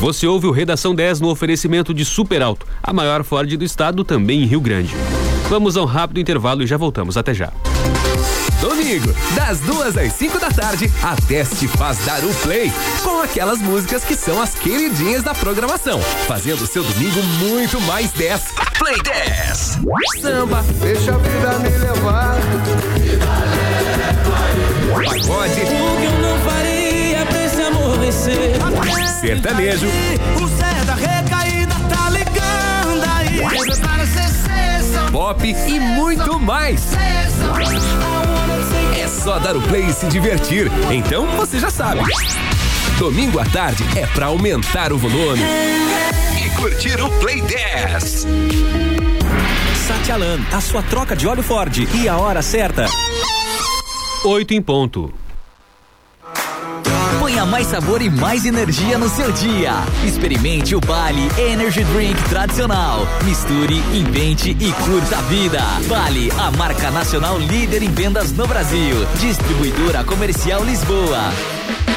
Você 0.00 0.26
ouve 0.26 0.46
o 0.46 0.50
Redação 0.50 0.94
10 0.94 1.20
no 1.20 1.30
oferecimento 1.30 1.94
de 1.94 2.04
Super 2.04 2.42
Alto, 2.42 2.66
a 2.82 2.92
maior 2.92 3.22
Ford 3.22 3.56
do 3.56 3.64
estado, 3.64 4.04
também 4.04 4.42
em 4.42 4.46
Rio 4.46 4.60
Grande. 4.60 4.94
Vamos 5.48 5.76
a 5.76 5.82
um 5.82 5.86
rápido 5.86 6.18
intervalo 6.18 6.62
e 6.62 6.66
já 6.66 6.76
voltamos. 6.76 7.16
Até 7.16 7.32
já. 7.32 7.52
Domingo, 8.60 9.14
das 9.34 9.58
duas 9.60 9.96
às 9.96 10.12
cinco 10.14 10.38
da 10.38 10.48
tarde, 10.50 10.90
a 11.02 11.14
Teste 11.26 11.68
faz 11.68 11.98
dar 12.04 12.24
o 12.24 12.32
play 12.36 12.72
com 13.02 13.20
aquelas 13.20 13.58
músicas 13.58 14.04
que 14.04 14.16
são 14.16 14.40
as 14.40 14.54
queridinhas 14.54 15.22
da 15.22 15.34
programação, 15.34 16.00
fazendo 16.26 16.66
seu 16.66 16.82
domingo 16.82 17.22
muito 17.40 17.80
mais 17.82 18.10
10. 18.12 18.40
Play 18.78 18.96
10. 19.02 19.78
Samba, 20.22 20.64
Deixa 20.80 21.14
a 21.14 21.18
vida 21.18 21.58
me 21.58 21.68
levar. 21.78 22.36
pagode, 25.04 25.60
O 25.60 25.66
que 25.66 26.04
eu 26.04 26.18
não 26.20 26.38
faria 26.50 27.26
pra 27.26 27.44
esse 27.44 27.62
amor 27.62 27.98
vencer? 27.98 28.52
sertanejo, 29.20 29.86
O 30.42 30.46
Zé 30.48 30.84
da 30.86 30.94
recaída 30.94 31.13
pop 35.10 35.46
e 35.46 35.80
muito 35.80 36.38
mais. 36.40 36.92
É 38.96 39.06
só 39.08 39.38
dar 39.38 39.56
o 39.56 39.62
play 39.62 39.86
e 39.86 39.92
se 39.92 40.06
divertir. 40.06 40.70
Então 40.90 41.26
você 41.36 41.58
já 41.58 41.70
sabe. 41.70 42.02
Domingo 42.98 43.38
à 43.38 43.44
tarde 43.44 43.84
é 43.96 44.06
pra 44.06 44.26
aumentar 44.26 44.92
o 44.92 44.98
volume. 44.98 45.42
E 46.44 46.50
curtir 46.56 47.00
o 47.00 47.08
Play 47.20 47.40
10. 47.42 48.26
Satialan, 49.86 50.40
a 50.52 50.60
sua 50.60 50.82
troca 50.82 51.16
de 51.16 51.26
óleo 51.26 51.42
Ford 51.42 51.76
e 51.94 52.08
a 52.08 52.16
hora 52.16 52.42
certa. 52.42 52.86
8 54.24 54.54
em 54.54 54.62
ponto. 54.62 55.12
Mais 57.44 57.66
sabor 57.66 58.02
e 58.02 58.10
mais 58.10 58.44
energia 58.44 58.98
no 58.98 59.08
seu 59.08 59.30
dia. 59.30 59.72
Experimente 60.04 60.74
o 60.74 60.80
Bali 60.80 61.28
Energy 61.38 61.84
Drink 61.84 62.20
tradicional. 62.28 63.06
Misture, 63.24 63.76
invente 63.92 64.56
e 64.58 64.72
curta 64.72 65.18
a 65.18 65.22
vida. 65.22 65.60
Bali, 65.86 66.30
a 66.38 66.50
marca 66.52 66.90
nacional 66.90 67.38
líder 67.38 67.82
em 67.82 67.90
vendas 67.90 68.32
no 68.32 68.46
Brasil. 68.46 68.96
Distribuidora 69.20 70.02
Comercial 70.02 70.64
Lisboa. 70.64 71.53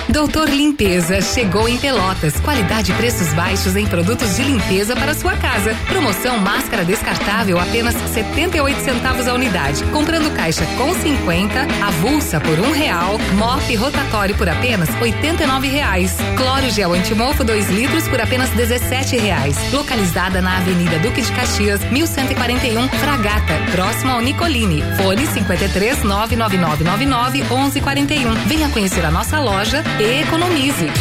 Doutor 0.10 0.50
Limpeza 0.50 1.22
chegou 1.22 1.68
em 1.68 1.78
Pelotas. 1.78 2.40
Qualidade 2.40 2.92
e 2.92 2.96
preços 2.96 3.34
baixos 3.34 3.76
em 3.76 3.86
produtos 3.86 4.38
de 4.38 4.44
limpeza 4.44 4.96
para 4.96 5.14
sua 5.14 5.36
casa. 5.36 5.76
Promoção 5.86 6.40
máscara 6.40 6.86
descartável 6.86 7.60
apenas 7.60 7.94
78 8.14 8.80
centavos 8.80 9.28
a 9.28 9.34
unidade. 9.34 9.84
Comprando 9.92 10.34
caixa 10.34 10.66
com 10.78 10.94
50, 10.94 11.62
avulsa 11.86 12.40
por 12.40 12.58
um 12.58 12.72
real, 12.72 13.20
mop 13.34 13.76
rotatório 13.76 14.36
por 14.36 14.48
apenas 14.48 14.90
89 15.02 15.68
reais. 15.68 16.16
Cloro 16.38 16.70
gel 16.70 16.94
antimofo 16.94 17.44
2 17.44 17.70
litros 17.70 18.08
por 18.08 18.22
apenas 18.22 18.50
17 18.52 19.18
reais. 19.18 19.58
Localizada 19.74 20.42
na 20.42 20.58
Avenida 20.58 21.00
Duque 21.00 21.22
de 21.22 21.32
Caxias, 21.34 21.82
1141 21.92 22.88
Fragata, 22.88 23.54
próximo 23.72 24.14
ao 24.14 24.22
Nicolini. 24.22 24.82
Fone 24.96 25.28
53 25.28 26.04
99999 26.04 27.44
1141. 27.44 28.34
Venha 28.48 28.70
conhecer 28.70 29.06
a 29.06 29.12
nossa 29.12 29.38
loja 29.40 29.84
e 30.00 30.22
economize. 30.22 30.92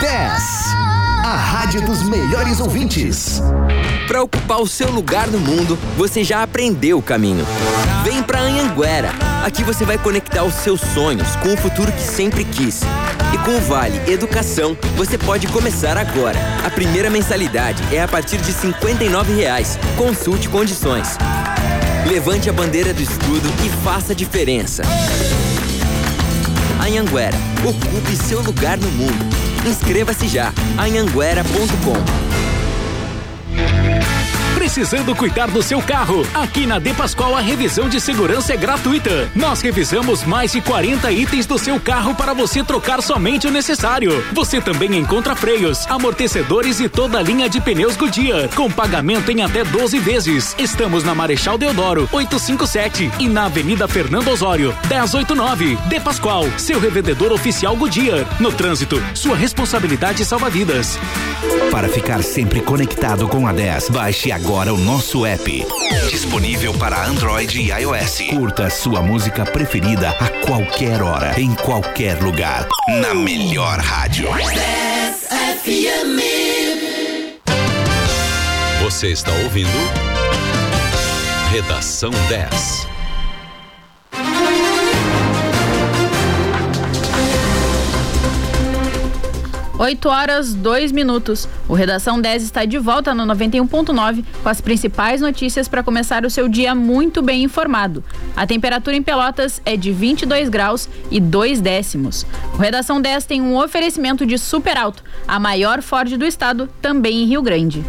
10. 0.00 0.42
A 1.24 1.36
rádio 1.36 1.82
dos 1.82 2.02
melhores 2.02 2.58
ouvintes. 2.58 3.42
Para 4.06 4.22
ocupar 4.22 4.60
o 4.60 4.66
seu 4.66 4.90
lugar 4.90 5.28
no 5.28 5.38
mundo, 5.38 5.78
você 5.96 6.24
já 6.24 6.42
aprendeu 6.42 6.98
o 6.98 7.02
caminho. 7.02 7.46
Vem 8.02 8.22
pra 8.22 8.40
Anhanguera. 8.40 9.10
Aqui 9.44 9.62
você 9.62 9.84
vai 9.84 9.98
conectar 9.98 10.42
os 10.44 10.54
seus 10.54 10.80
sonhos 10.80 11.36
com 11.36 11.52
o 11.52 11.56
futuro 11.56 11.92
que 11.92 12.02
sempre 12.02 12.44
quis. 12.44 12.80
E 13.34 13.38
com 13.38 13.56
o 13.56 13.60
Vale 13.60 14.00
Educação, 14.10 14.76
você 14.96 15.18
pode 15.18 15.46
começar 15.48 15.96
agora. 15.98 16.38
A 16.64 16.70
primeira 16.70 17.10
mensalidade 17.10 17.82
é 17.94 18.02
a 18.02 18.08
partir 18.08 18.38
de 18.38 18.52
59 18.52 19.34
reais. 19.34 19.78
Consulte 19.96 20.48
condições. 20.48 21.16
Levante 22.06 22.48
a 22.48 22.52
bandeira 22.52 22.92
do 22.92 23.02
estudo 23.02 23.48
e 23.64 23.68
faça 23.84 24.12
a 24.12 24.16
diferença. 24.16 24.82
Anhanguera, 26.84 27.36
ocupe 27.64 28.16
seu 28.16 28.42
lugar 28.42 28.76
no 28.76 28.90
mundo. 28.90 29.36
Inscreva-se 29.64 30.26
já. 30.26 30.52
anhanguera.com 30.76 32.32
Precisando 34.74 35.14
cuidar 35.14 35.50
do 35.50 35.62
seu 35.62 35.82
carro? 35.82 36.26
Aqui 36.32 36.64
na 36.64 36.78
De 36.78 36.94
Pascoal 36.94 37.36
a 37.36 37.42
revisão 37.42 37.90
de 37.90 38.00
segurança 38.00 38.54
é 38.54 38.56
gratuita. 38.56 39.30
Nós 39.34 39.60
revisamos 39.60 40.24
mais 40.24 40.52
de 40.52 40.62
40 40.62 41.12
itens 41.12 41.44
do 41.44 41.58
seu 41.58 41.78
carro 41.78 42.14
para 42.14 42.32
você 42.32 42.64
trocar 42.64 43.02
somente 43.02 43.46
o 43.46 43.50
necessário. 43.50 44.24
Você 44.32 44.62
também 44.62 44.96
encontra 44.96 45.36
freios, 45.36 45.86
amortecedores 45.88 46.80
e 46.80 46.88
toda 46.88 47.18
a 47.18 47.22
linha 47.22 47.50
de 47.50 47.60
pneus 47.60 47.98
Goodyear, 47.98 48.48
com 48.54 48.70
pagamento 48.70 49.30
em 49.30 49.42
até 49.42 49.62
12 49.62 49.98
vezes. 49.98 50.56
Estamos 50.58 51.04
na 51.04 51.14
Marechal 51.14 51.58
Deodoro, 51.58 52.08
857 52.10 53.12
e 53.18 53.28
na 53.28 53.44
Avenida 53.44 53.86
Fernando 53.86 54.28
Osório, 54.28 54.74
1089. 54.88 55.76
De 55.86 56.00
Pascoal, 56.00 56.46
seu 56.56 56.80
revendedor 56.80 57.30
oficial 57.30 57.76
Goodyear. 57.76 58.26
No 58.40 58.50
trânsito, 58.50 58.96
sua 59.14 59.36
responsabilidade 59.36 60.24
salva 60.24 60.48
vidas. 60.48 60.98
Para 61.70 61.88
ficar 61.90 62.22
sempre 62.22 62.62
conectado 62.62 63.28
com 63.28 63.46
a 63.46 63.52
10, 63.52 63.90
baixe 63.90 64.32
agora 64.32 64.61
o 64.70 64.76
nosso 64.76 65.24
app. 65.24 65.66
Disponível 66.10 66.74
para 66.74 67.06
Android 67.06 67.58
e 67.58 67.70
iOS. 67.70 68.20
Curta 68.28 68.68
sua 68.68 69.00
música 69.00 69.46
preferida 69.46 70.10
a 70.10 70.28
qualquer 70.46 71.02
hora, 71.02 71.40
em 71.40 71.54
qualquer 71.54 72.22
lugar. 72.22 72.68
Na 73.00 73.14
melhor 73.14 73.78
rádio. 73.78 74.28
Você 78.82 79.08
está 79.08 79.32
ouvindo 79.42 79.70
Redação 81.50 82.10
10. 82.28 82.91
8 89.82 90.08
horas 90.08 90.54
2 90.54 90.92
minutos. 90.92 91.48
O 91.68 91.74
Redação 91.74 92.20
10 92.20 92.44
está 92.44 92.64
de 92.64 92.78
volta 92.78 93.12
no 93.12 93.24
91.9 93.34 94.24
com 94.40 94.48
as 94.48 94.60
principais 94.60 95.20
notícias 95.20 95.66
para 95.66 95.82
começar 95.82 96.24
o 96.24 96.30
seu 96.30 96.48
dia 96.48 96.72
muito 96.72 97.20
bem 97.20 97.42
informado. 97.42 98.04
A 98.36 98.46
temperatura 98.46 98.94
em 98.94 99.02
Pelotas 99.02 99.60
é 99.66 99.76
de 99.76 99.90
22 99.90 100.48
graus 100.48 100.88
e 101.10 101.18
2 101.18 101.60
décimos. 101.60 102.24
O 102.54 102.58
Redação 102.58 103.00
10 103.00 103.24
tem 103.24 103.42
um 103.42 103.58
oferecimento 103.58 104.24
de 104.24 104.38
Super 104.38 104.78
Alto, 104.78 105.02
a 105.26 105.40
maior 105.40 105.82
Ford 105.82 106.16
do 106.16 106.24
estado, 106.24 106.68
também 106.80 107.24
em 107.24 107.26
Rio 107.26 107.42
Grande. 107.42 107.84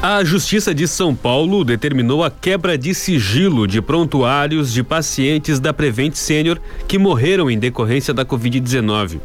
A 0.00 0.22
Justiça 0.22 0.72
de 0.72 0.86
São 0.86 1.12
Paulo 1.12 1.64
determinou 1.64 2.22
a 2.22 2.30
quebra 2.30 2.78
de 2.78 2.94
sigilo 2.94 3.66
de 3.66 3.82
prontuários 3.82 4.72
de 4.72 4.84
pacientes 4.84 5.58
da 5.58 5.74
Prevent 5.74 6.14
Sênior 6.14 6.60
que 6.86 6.96
morreram 6.96 7.50
em 7.50 7.58
decorrência 7.58 8.14
da 8.14 8.24
Covid-19. 8.24 9.18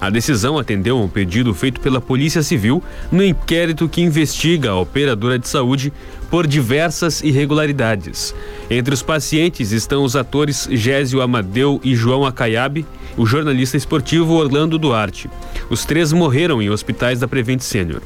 A 0.00 0.08
decisão 0.08 0.56
atendeu 0.56 0.96
a 0.96 1.00
um 1.00 1.08
pedido 1.08 1.52
feito 1.52 1.80
pela 1.80 2.00
Polícia 2.00 2.44
Civil 2.44 2.80
no 3.10 3.24
inquérito 3.24 3.88
que 3.88 4.02
investiga 4.02 4.70
a 4.70 4.78
operadora 4.78 5.36
de 5.36 5.48
saúde 5.48 5.92
por 6.30 6.46
diversas 6.46 7.22
irregularidades. 7.22 8.34
Entre 8.70 8.94
os 8.94 9.02
pacientes 9.02 9.72
estão 9.72 10.04
os 10.04 10.14
atores 10.14 10.68
Gésio 10.70 11.20
Amadeu 11.20 11.80
e 11.82 11.94
João 11.94 12.24
Acaiabe, 12.24 12.86
o 13.16 13.26
jornalista 13.26 13.76
esportivo 13.76 14.34
Orlando 14.34 14.78
Duarte. 14.78 15.28
Os 15.68 15.84
três 15.84 16.12
morreram 16.12 16.62
em 16.62 16.70
hospitais 16.70 17.20
da 17.20 17.28
Prevent 17.28 17.60
Sênior. 17.60 18.00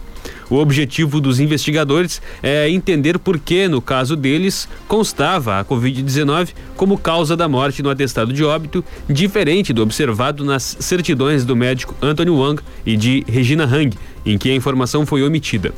O 0.50 0.56
objetivo 0.56 1.20
dos 1.20 1.40
investigadores 1.40 2.20
é 2.42 2.68
entender 2.68 3.18
por 3.18 3.38
que, 3.38 3.66
no 3.66 3.80
caso 3.80 4.14
deles, 4.14 4.68
constava 4.86 5.58
a 5.58 5.64
Covid-19 5.64 6.50
como 6.76 6.98
causa 6.98 7.36
da 7.36 7.48
morte 7.48 7.82
no 7.82 7.90
atestado 7.90 8.32
de 8.32 8.44
óbito, 8.44 8.84
diferente 9.08 9.72
do 9.72 9.82
observado 9.82 10.44
nas 10.44 10.76
certidões 10.80 11.44
do 11.44 11.56
médico 11.56 11.94
Anthony 12.00 12.30
Wang 12.30 12.62
e 12.84 12.96
de 12.96 13.24
Regina 13.26 13.64
Hang, 13.64 13.96
em 14.24 14.36
que 14.36 14.50
a 14.50 14.54
informação 14.54 15.06
foi 15.06 15.22
omitida. 15.22 15.72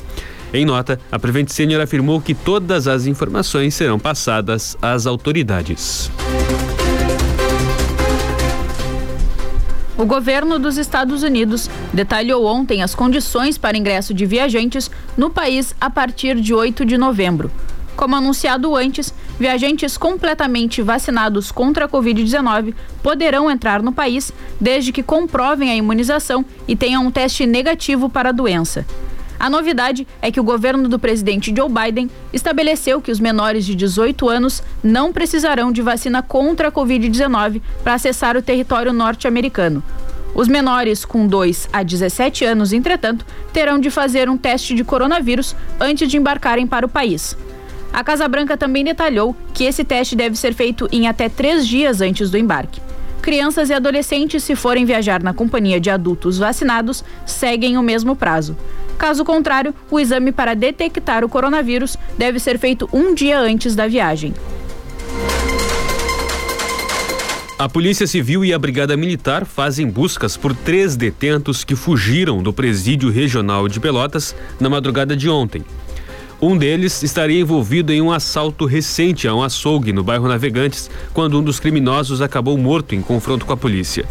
Em 0.53 0.65
nota, 0.65 0.99
a 1.11 1.19
Prevent 1.19 1.49
Senior 1.49 1.81
afirmou 1.81 2.21
que 2.21 2.33
todas 2.33 2.87
as 2.87 3.05
informações 3.05 3.75
serão 3.75 3.99
passadas 3.99 4.77
às 4.81 5.05
autoridades. 5.05 6.09
O 9.97 10.05
governo 10.05 10.59
dos 10.59 10.77
Estados 10.77 11.23
Unidos 11.23 11.69
detalhou 11.91 12.45
ontem 12.45 12.83
as 12.83 12.93
condições 12.93 13.57
para 13.57 13.77
ingresso 13.77 14.13
de 14.13 14.25
viajantes 14.25 14.91
no 15.17 15.29
país 15.29 15.75
a 15.81 15.89
partir 15.89 16.39
de 16.39 16.53
8 16.53 16.85
de 16.85 16.97
novembro. 16.97 17.51
Como 17.95 18.15
anunciado 18.15 18.75
antes, 18.75 19.11
viajantes 19.39 19.97
completamente 19.97 20.83
vacinados 20.83 21.51
contra 21.51 21.85
a 21.85 21.89
Covid-19 21.89 22.75
poderão 23.01 23.49
entrar 23.49 23.81
no 23.81 23.91
país 23.91 24.31
desde 24.61 24.91
que 24.91 25.01
comprovem 25.01 25.71
a 25.71 25.75
imunização 25.75 26.45
e 26.67 26.75
tenham 26.75 27.03
um 27.03 27.11
teste 27.11 27.47
negativo 27.47 28.07
para 28.07 28.29
a 28.29 28.31
doença. 28.31 28.85
A 29.39 29.49
novidade 29.49 30.07
é 30.21 30.31
que 30.31 30.39
o 30.39 30.43
governo 30.43 30.89
do 30.89 30.97
presidente 30.97 31.53
Joe 31.55 31.69
Biden 31.69 32.09
estabeleceu 32.33 33.01
que 33.01 33.11
os 33.11 33.19
menores 33.19 33.65
de 33.65 33.75
18 33.75 34.27
anos 34.27 34.63
não 34.83 35.13
precisarão 35.13 35.71
de 35.71 35.81
vacina 35.81 36.21
contra 36.23 36.69
a 36.69 36.71
Covid-19 36.71 37.61
para 37.83 37.93
acessar 37.93 38.35
o 38.35 38.41
território 38.41 38.91
norte-americano. 38.91 39.83
Os 40.33 40.47
menores 40.47 41.05
com 41.05 41.27
2 41.27 41.69
a 41.71 41.83
17 41.83 42.45
anos, 42.45 42.73
entretanto, 42.73 43.25
terão 43.53 43.79
de 43.79 43.89
fazer 43.89 44.29
um 44.29 44.37
teste 44.37 44.73
de 44.73 44.83
coronavírus 44.83 45.55
antes 45.79 46.09
de 46.09 46.17
embarcarem 46.17 46.65
para 46.67 46.85
o 46.85 46.89
país. 46.89 47.37
A 47.93 48.03
Casa 48.03 48.27
Branca 48.27 48.57
também 48.57 48.83
detalhou 48.83 49.35
que 49.53 49.63
esse 49.63 49.83
teste 49.83 50.15
deve 50.15 50.35
ser 50.35 50.53
feito 50.53 50.87
em 50.91 51.07
até 51.07 51.29
três 51.29 51.67
dias 51.67 52.01
antes 52.01 52.29
do 52.29 52.37
embarque. 52.37 52.81
Crianças 53.21 53.69
e 53.69 53.73
adolescentes, 53.73 54.43
se 54.43 54.55
forem 54.55 54.85
viajar 54.85 55.21
na 55.21 55.33
companhia 55.33 55.79
de 55.79 55.89
adultos 55.89 56.37
vacinados, 56.37 57.03
seguem 57.25 57.77
o 57.77 57.83
mesmo 57.83 58.15
prazo. 58.15 58.55
Caso 58.97 59.23
contrário, 59.23 59.73
o 59.91 59.99
exame 59.99 60.31
para 60.31 60.55
detectar 60.55 61.23
o 61.23 61.29
coronavírus 61.29 61.97
deve 62.17 62.39
ser 62.39 62.57
feito 62.57 62.89
um 62.91 63.13
dia 63.13 63.39
antes 63.39 63.75
da 63.75 63.87
viagem. 63.87 64.33
A 67.59 67.67
Polícia 67.67 68.05
Civil 68.05 68.45
e 68.45 68.53
a 68.53 68.59
Brigada 68.59 68.95
Militar 68.95 69.43
fazem 69.43 69.89
buscas 69.89 70.37
por 70.37 70.55
três 70.55 70.95
detentos 70.95 71.63
que 71.63 71.75
fugiram 71.75 72.43
do 72.43 72.53
presídio 72.53 73.09
regional 73.09 73.67
de 73.67 73.79
Pelotas 73.79 74.35
na 74.59 74.69
madrugada 74.69 75.15
de 75.15 75.27
ontem. 75.27 75.63
Um 76.39 76.55
deles 76.55 77.01
estaria 77.01 77.39
envolvido 77.39 77.91
em 77.91 77.99
um 77.99 78.11
assalto 78.11 78.65
recente 78.65 79.27
a 79.27 79.33
um 79.33 79.41
açougue 79.41 79.91
no 79.91 80.03
bairro 80.03 80.27
Navegantes, 80.27 80.87
quando 81.11 81.39
um 81.39 81.43
dos 81.43 81.59
criminosos 81.59 82.21
acabou 82.21 82.55
morto 82.59 82.93
em 82.93 83.01
confronto 83.01 83.43
com 83.43 83.53
a 83.53 83.57
polícia. 83.57 84.05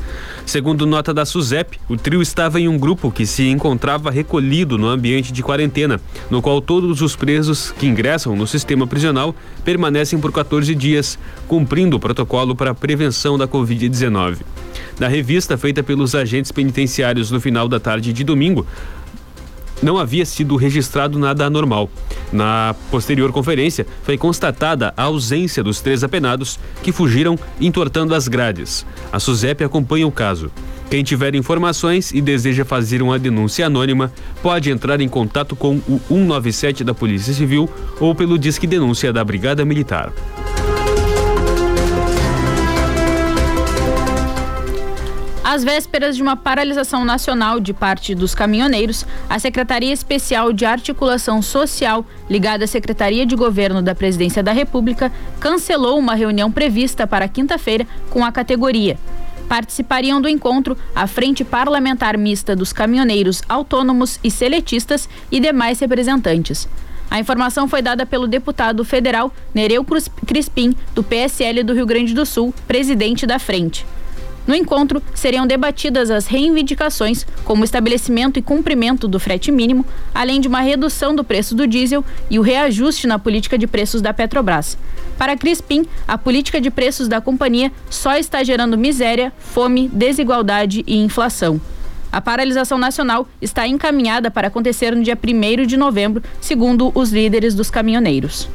Segundo 0.45 0.87
nota 0.87 1.15
da 1.15 1.25
SUSEP, 1.25 1.79
o 1.89 1.97
trio 1.97 2.21
estava 2.21 2.61
em 2.61 2.67
um 2.67 2.77
grupo 2.77 3.13
que 3.13 3.25
se 3.25 3.47
encontrava 3.49 4.11
recolhido 4.11 4.77
no 4.77 4.89
ambiente 4.89 5.33
de 5.33 5.41
quarentena, 5.41 6.01
no 6.29 6.43
qual 6.43 6.61
todos 6.61 7.01
os 7.01 7.15
presos 7.15 7.71
que 7.71 7.87
ingressam 7.87 8.35
no 8.35 8.47
sistema 8.47 8.89
prisional 8.89 9.33
permanecem 9.65 10.19
por 10.19 10.33
14 10.33 10.75
dias, 10.75 11.17
cumprindo 11.47 11.97
o 11.97 12.01
protocolo 12.01 12.57
para 12.57 12.73
a 12.73 12.75
prevenção 12.75 13.39
da 13.39 13.47
Covid-19. 13.47 14.39
Na 14.99 15.07
revista 15.07 15.57
feita 15.57 15.83
pelos 15.83 16.15
agentes 16.15 16.51
penitenciários 16.51 17.31
no 17.31 17.41
final 17.41 17.69
da 17.69 17.79
tarde 17.79 18.13
de 18.13 18.25
domingo, 18.25 18.67
não 19.83 19.99
havia 19.99 20.25
sido 20.25 20.57
registrado 20.57 21.19
nada 21.19 21.47
anormal. 21.47 21.91
Na 22.33 22.75
posterior 22.91 23.33
conferência, 23.33 23.87
foi 24.03 24.17
constatada 24.17 24.93
a 24.97 25.05
ausência 25.05 25.63
dos 25.63 25.81
três 25.81 26.03
apenados 26.03 26.59
que 26.83 26.93
fugiram 26.93 27.39
entortando 27.61 28.15
as 28.15 28.29
grades. 28.29 28.85
A 29.13 29.21
SUSEP 29.21 29.65
acompanha 29.65 30.07
o 30.07 30.13
caso. 30.13 30.51
Quem 30.91 31.03
tiver 31.03 31.35
informações 31.35 32.13
e 32.13 32.21
deseja 32.21 32.65
fazer 32.65 33.03
uma 33.03 33.19
denúncia 33.19 33.67
anônima, 33.67 34.13
pode 34.43 34.71
entrar 34.71 35.01
em 35.01 35.09
contato 35.09 35.57
com 35.57 35.77
o 35.89 36.01
197 36.09 36.85
da 36.85 36.95
Polícia 36.95 37.35
Civil 37.35 37.69
ou 37.99 38.15
pelo 38.15 38.39
Disque 38.39 38.67
Denúncia 38.67 39.13
da 39.13 39.25
Brigada 39.25 39.65
Militar. 39.65 40.13
Às 45.49 45.63
vésperas 45.63 46.17
de 46.17 46.23
uma 46.25 46.37
paralisação 46.37 47.05
nacional 47.05 47.61
de 47.61 47.73
parte 47.73 48.17
dos 48.17 48.35
caminhoneiros, 48.35 49.07
a 49.31 49.39
Secretaria 49.39 49.93
Especial 49.93 50.53
de 50.53 50.65
Articulação 50.65 51.41
Social, 51.41 52.05
ligada 52.29 52.65
à 52.65 52.67
Secretaria 52.67 53.25
de 53.25 53.37
Governo 53.37 53.81
da 53.81 53.95
Presidência 53.95 54.43
da 54.43 54.51
República, 54.51 55.13
cancelou 55.39 56.01
uma 56.01 56.17
reunião 56.17 56.51
prevista 56.51 57.07
para 57.07 57.29
quinta-feira 57.29 57.87
com 58.11 58.25
a 58.25 58.33
categoria. 58.33 58.99
Participariam 59.49 60.21
do 60.21 60.29
encontro 60.29 60.77
a 60.93 61.07
Frente 61.07 61.45
Parlamentar 61.45 62.19
Mista 62.19 62.57
dos 62.57 62.73
Caminhoneiros 62.73 63.41
Autônomos 63.49 64.19
e 64.25 64.33
Seletistas 64.33 65.09
e 65.31 65.39
demais 65.39 65.79
representantes. 65.79 66.69
A 67.09 67.21
informação 67.21 67.69
foi 67.69 67.81
dada 67.83 68.05
pelo 68.05 68.27
deputado 68.27 68.85
federal 68.85 69.33
Nereu 69.55 69.87
Crispim, 70.27 70.75
do 70.93 71.05
PSL 71.05 71.63
do 71.63 71.73
Rio 71.73 71.87
Grande 71.87 72.15
do 72.15 72.27
Sul, 72.27 72.53
presidente 72.67 73.29
da 73.29 73.39
frente. 73.39 73.87
No 74.47 74.55
encontro, 74.55 75.03
seriam 75.15 75.47
debatidas 75.47 76.11
as 76.11 76.27
reivindicações, 76.27 77.27
como 77.45 77.65
estabelecimento 77.65 78.39
e 78.39 78.43
cumprimento 78.43 79.09
do 79.09 79.19
frete 79.19 79.51
mínimo, 79.51 79.85
além 80.15 80.41
de 80.41 80.47
uma 80.47 80.61
redução 80.61 81.15
do 81.15 81.25
preço 81.25 81.55
do 81.55 81.67
diesel 81.67 82.05
e 82.31 82.39
o 82.39 82.43
reajuste 82.43 83.07
na 83.07 83.19
política 83.19 83.59
de 83.59 83.67
preços 83.67 84.01
da 84.01 84.15
Petrobras. 84.15 84.79
Para 85.19 85.37
Crispim, 85.37 85.85
a 86.07 86.17
política 86.17 86.61
de 86.61 86.71
preços 86.71 87.09
da 87.09 87.21
companhia 87.21 87.73
só 87.91 88.17
está 88.17 88.45
gerando 88.45 88.79
miséria, 88.79 89.33
fome, 89.39 89.89
desigualdade 89.93 90.85
e 90.87 90.97
inflação. 90.97 91.61
A 92.13 92.21
paralisação 92.21 92.79
nacional 92.79 93.29
está 93.43 93.67
encaminhada 93.67 94.31
para 94.31 94.49
acontecer 94.49 94.95
no 94.95 95.03
dia 95.03 95.19
1 95.21 95.67
de 95.67 95.77
novembro, 95.77 96.23
segundo 96.41 96.93
os 96.95 97.11
líderes 97.11 97.55
dos 97.55 97.69
caminhoneiros. 97.69 98.49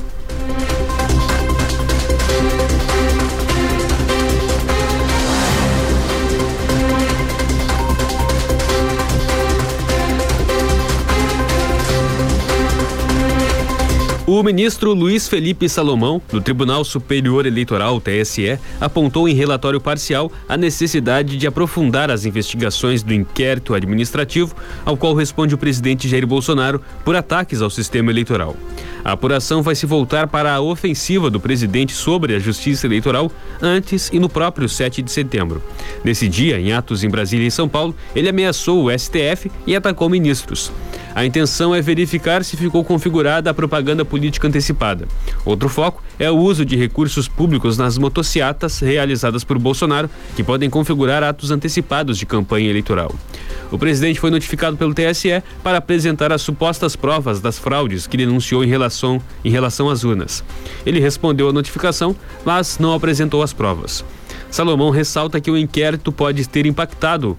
O 14.33 14.41
ministro 14.43 14.93
Luiz 14.93 15.27
Felipe 15.27 15.67
Salomão, 15.67 16.21
do 16.31 16.39
Tribunal 16.39 16.85
Superior 16.85 17.45
Eleitoral, 17.45 17.99
TSE, 17.99 18.57
apontou 18.79 19.27
em 19.27 19.33
relatório 19.33 19.81
parcial 19.81 20.31
a 20.47 20.55
necessidade 20.55 21.35
de 21.35 21.45
aprofundar 21.45 22.09
as 22.09 22.23
investigações 22.23 23.03
do 23.03 23.13
inquérito 23.13 23.73
administrativo, 23.73 24.55
ao 24.85 24.95
qual 24.95 25.13
responde 25.13 25.53
o 25.53 25.57
presidente 25.57 26.07
Jair 26.07 26.25
Bolsonaro 26.25 26.81
por 27.03 27.13
ataques 27.13 27.61
ao 27.61 27.69
sistema 27.69 28.09
eleitoral. 28.09 28.55
A 29.03 29.11
apuração 29.11 29.61
vai 29.61 29.75
se 29.75 29.85
voltar 29.85 30.27
para 30.27 30.53
a 30.53 30.61
ofensiva 30.61 31.29
do 31.29 31.37
presidente 31.37 31.91
sobre 31.91 32.33
a 32.33 32.39
justiça 32.39 32.87
eleitoral 32.87 33.29
antes 33.61 34.09
e 34.13 34.17
no 34.17 34.29
próprio 34.29 34.69
7 34.69 35.01
de 35.01 35.11
setembro. 35.11 35.61
Nesse 36.05 36.29
dia, 36.29 36.57
em 36.57 36.71
atos 36.71 37.03
em 37.03 37.09
Brasília 37.09 37.47
e 37.47 37.51
São 37.51 37.67
Paulo, 37.67 37.93
ele 38.15 38.29
ameaçou 38.29 38.85
o 38.85 38.97
STF 38.97 39.51
e 39.67 39.75
atacou 39.75 40.09
ministros. 40.09 40.71
A 41.13 41.25
intenção 41.25 41.75
é 41.75 41.81
verificar 41.81 42.43
se 42.43 42.55
ficou 42.55 42.83
configurada 42.83 43.49
a 43.49 43.53
propaganda 43.53 44.05
política 44.05 44.47
antecipada. 44.47 45.07
Outro 45.43 45.67
foco 45.67 46.01
é 46.17 46.31
o 46.31 46.37
uso 46.37 46.63
de 46.63 46.75
recursos 46.75 47.27
públicos 47.27 47.77
nas 47.77 47.97
motociatas 47.97 48.79
realizadas 48.79 49.43
por 49.43 49.59
Bolsonaro, 49.59 50.09
que 50.35 50.43
podem 50.43 50.69
configurar 50.69 51.23
atos 51.23 51.51
antecipados 51.51 52.17
de 52.17 52.25
campanha 52.25 52.69
eleitoral. 52.69 53.13
O 53.71 53.77
presidente 53.77 54.19
foi 54.19 54.31
notificado 54.31 54.77
pelo 54.77 54.93
TSE 54.93 55.43
para 55.63 55.77
apresentar 55.77 56.31
as 56.31 56.41
supostas 56.41 56.95
provas 56.95 57.41
das 57.41 57.57
fraudes 57.57 58.07
que 58.07 58.17
denunciou 58.17 58.63
em 58.63 58.67
relação, 58.67 59.21
em 59.43 59.49
relação 59.49 59.89
às 59.89 60.03
urnas. 60.03 60.43
Ele 60.85 60.99
respondeu 60.99 61.49
à 61.49 61.53
notificação, 61.53 62.15
mas 62.45 62.79
não 62.79 62.93
apresentou 62.93 63.43
as 63.43 63.53
provas. 63.53 64.03
Salomão 64.49 64.89
ressalta 64.89 65.39
que 65.39 65.49
o 65.49 65.57
inquérito 65.57 66.11
pode 66.11 66.47
ter 66.47 66.65
impactado 66.65 67.37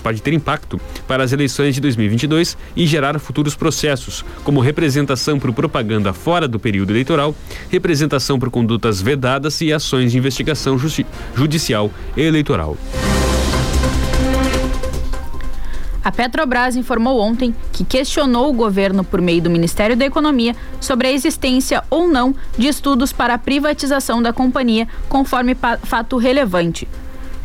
pode 0.00 0.22
ter 0.22 0.32
impacto 0.32 0.80
para 1.06 1.22
as 1.22 1.32
eleições 1.32 1.74
de 1.74 1.80
2022 1.80 2.56
e 2.74 2.86
gerar 2.86 3.18
futuros 3.18 3.54
processos, 3.54 4.24
como 4.42 4.60
representação 4.60 5.38
por 5.38 5.52
propaganda 5.52 6.12
fora 6.12 6.48
do 6.48 6.58
período 6.58 6.90
eleitoral, 6.90 7.34
representação 7.68 8.38
por 8.38 8.50
condutas 8.50 9.00
vedadas 9.00 9.60
e 9.60 9.72
ações 9.72 10.12
de 10.12 10.18
investigação 10.18 10.78
judicial 11.34 11.90
eleitoral. 12.16 12.76
A 16.02 16.10
Petrobras 16.10 16.76
informou 16.76 17.20
ontem 17.20 17.54
que 17.72 17.84
questionou 17.84 18.48
o 18.48 18.54
governo 18.54 19.04
por 19.04 19.20
meio 19.20 19.42
do 19.42 19.50
Ministério 19.50 19.94
da 19.94 20.06
Economia 20.06 20.56
sobre 20.80 21.08
a 21.08 21.12
existência 21.12 21.84
ou 21.90 22.08
não 22.08 22.34
de 22.56 22.68
estudos 22.68 23.12
para 23.12 23.34
a 23.34 23.38
privatização 23.38 24.22
da 24.22 24.32
companhia, 24.32 24.88
conforme 25.10 25.54
fato 25.84 26.16
relevante. 26.16 26.88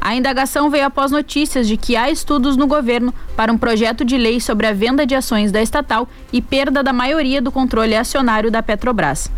A 0.05 0.15
indagação 0.15 0.69
veio 0.69 0.85
após 0.85 1.09
notícias 1.09 1.67
de 1.67 1.77
que 1.77 1.95
há 1.95 2.11
estudos 2.11 2.55
no 2.55 2.67
governo 2.67 3.11
para 3.35 3.51
um 3.51 3.57
projeto 3.57 4.05
de 4.05 4.19
lei 4.19 4.39
sobre 4.39 4.67
a 4.67 4.71
venda 4.71 5.03
de 5.03 5.15
ações 5.15 5.51
da 5.51 5.63
estatal 5.63 6.07
e 6.31 6.43
perda 6.43 6.83
da 6.83 6.93
maioria 6.93 7.41
do 7.41 7.51
controle 7.51 7.95
acionário 7.95 8.51
da 8.51 8.61
Petrobras. 8.61 9.31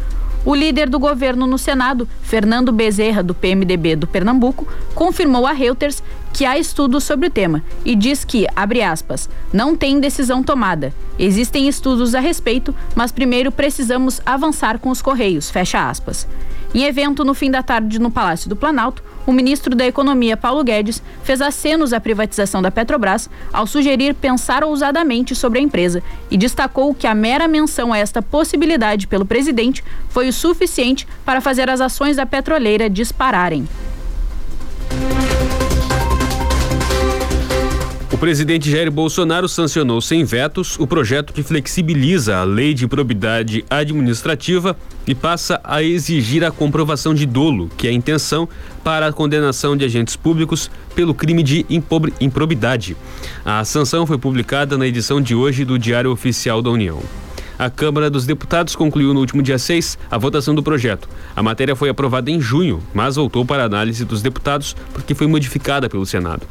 O 0.44 0.54
líder 0.54 0.90
do 0.90 1.00
governo 1.00 1.48
no 1.48 1.58
Senado, 1.58 2.06
Fernando 2.22 2.74
Bezerra, 2.74 3.24
do 3.24 3.34
PMDB 3.34 3.96
do 3.96 4.08
Pernambuco, 4.08 4.68
confirmou 4.94 5.48
a 5.48 5.54
Reuters 5.54 6.04
que 6.34 6.44
há 6.44 6.60
estudos 6.60 7.06
sobre 7.06 7.28
o 7.28 7.32
tema 7.32 7.64
e 7.86 7.96
diz 7.96 8.26
que, 8.26 8.46
abre 8.54 8.82
aspas, 8.82 9.30
não 9.54 9.74
tem 9.74 10.02
decisão 10.02 10.44
tomada. 10.44 10.94
Existem 11.18 11.70
estudos 11.70 12.14
a 12.14 12.20
respeito, 12.20 12.76
mas 12.94 13.10
primeiro 13.10 13.54
precisamos 13.54 14.20
avançar 14.26 14.80
com 14.80 14.90
os 14.90 15.02
Correios, 15.02 15.50
fecha 15.50 15.90
aspas. 15.90 16.28
Em 16.76 16.84
evento 16.84 17.24
no 17.24 17.34
fim 17.34 17.50
da 17.50 17.64
tarde 17.64 18.00
no 18.00 18.12
Palácio 18.12 18.50
do 18.50 18.56
Planalto, 18.56 19.02
o 19.28 19.34
ministro 19.34 19.76
da 19.76 19.86
Economia, 19.86 20.38
Paulo 20.38 20.64
Guedes, 20.64 21.04
fez 21.22 21.42
acenos 21.42 21.92
à 21.92 22.00
privatização 22.00 22.62
da 22.62 22.72
Petrobras 22.72 23.30
ao 23.52 23.68
sugerir 23.68 24.16
pensar 24.16 24.64
ousadamente 24.64 25.36
sobre 25.36 25.60
a 25.60 25.62
empresa 25.62 26.02
e 26.32 26.38
destacou 26.38 26.96
que 26.96 27.06
a 27.06 27.14
mera 27.14 27.46
menção 27.46 27.92
a 27.92 27.98
esta 27.98 28.22
possibilidade 28.22 29.06
pelo 29.06 29.26
presidente 29.26 29.84
foi 30.08 30.30
o 30.30 30.34
suficiente 30.34 31.06
para 31.26 31.42
fazer 31.42 31.70
as 31.70 31.82
ações 31.82 32.16
da 32.16 32.26
petroleira 32.26 32.90
dispararem. 32.90 33.68
O 38.18 38.20
presidente 38.20 38.72
Jair 38.72 38.90
Bolsonaro 38.90 39.48
sancionou 39.48 40.02
sem 40.02 40.24
vetos 40.24 40.76
o 40.80 40.88
projeto 40.88 41.32
que 41.32 41.44
flexibiliza 41.44 42.38
a 42.38 42.44
lei 42.44 42.74
de 42.74 42.88
probidade 42.88 43.64
administrativa 43.70 44.76
e 45.06 45.14
passa 45.14 45.62
a 45.64 45.84
exigir 45.84 46.44
a 46.44 46.50
comprovação 46.50 47.14
de 47.14 47.28
dolo, 47.28 47.70
que 47.78 47.86
é 47.86 47.92
a 47.92 47.94
intenção 47.94 48.50
para 48.84 49.06
a 49.06 49.14
condenação 49.14 49.78
de 49.78 49.86
agentes 49.86 50.16
públicos 50.16 50.68
pelo 50.96 51.14
crime 51.14 51.44
de 51.44 51.64
improbidade. 52.20 52.98
A 53.46 53.64
sanção 53.64 54.08
foi 54.08 54.18
publicada 54.18 54.80
na 54.80 54.88
edição 54.88 55.22
de 55.22 55.36
hoje 55.36 55.64
do 55.64 55.78
Diário 55.78 56.12
Oficial 56.12 56.60
da 56.60 56.72
União. 56.72 57.00
A 57.60 57.70
Câmara 57.70 58.10
dos 58.10 58.26
Deputados 58.26 58.76
concluiu 58.76 59.14
no 59.14 59.20
último 59.20 59.44
dia 59.44 59.60
6 59.60 59.96
a 60.10 60.18
votação 60.18 60.56
do 60.56 60.64
projeto. 60.64 61.08
A 61.36 61.44
matéria 61.44 61.76
foi 61.76 61.90
aprovada 61.90 62.32
em 62.32 62.42
junho, 62.42 62.82
mas 62.96 63.16
voltou 63.16 63.46
para 63.46 63.64
análise 63.64 64.04
dos 64.04 64.24
deputados 64.24 64.76
porque 64.92 65.14
foi 65.14 65.28
modificada 65.28 65.88
pelo 65.88 66.06
Senado. 66.06 66.48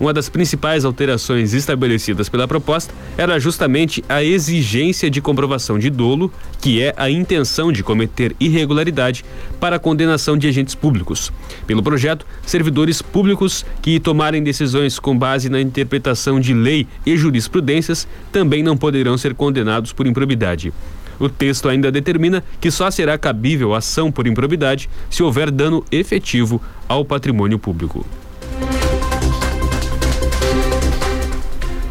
Uma 0.00 0.14
das 0.14 0.30
principais 0.30 0.86
alterações 0.86 1.52
estabelecidas 1.52 2.30
pela 2.30 2.48
proposta 2.48 2.94
era 3.18 3.38
justamente 3.38 4.02
a 4.08 4.24
exigência 4.24 5.10
de 5.10 5.20
comprovação 5.20 5.78
de 5.78 5.90
dolo, 5.90 6.32
que 6.58 6.80
é 6.80 6.94
a 6.96 7.10
intenção 7.10 7.70
de 7.70 7.82
cometer 7.82 8.34
irregularidade 8.40 9.22
para 9.60 9.76
a 9.76 9.78
condenação 9.78 10.38
de 10.38 10.48
agentes 10.48 10.74
públicos. 10.74 11.30
Pelo 11.66 11.82
projeto, 11.82 12.24
servidores 12.46 13.02
públicos 13.02 13.66
que 13.82 14.00
tomarem 14.00 14.42
decisões 14.42 14.98
com 14.98 15.16
base 15.16 15.50
na 15.50 15.60
interpretação 15.60 16.40
de 16.40 16.54
lei 16.54 16.86
e 17.04 17.14
jurisprudências 17.14 18.08
também 18.32 18.62
não 18.62 18.78
poderão 18.78 19.18
ser 19.18 19.34
condenados 19.34 19.92
por 19.92 20.06
improbidade. 20.06 20.72
O 21.18 21.28
texto 21.28 21.68
ainda 21.68 21.92
determina 21.92 22.42
que 22.58 22.70
só 22.70 22.90
será 22.90 23.18
cabível 23.18 23.74
ação 23.74 24.10
por 24.10 24.26
improbidade 24.26 24.88
se 25.10 25.22
houver 25.22 25.50
dano 25.50 25.84
efetivo 25.92 26.58
ao 26.88 27.04
patrimônio 27.04 27.58
público. 27.58 28.06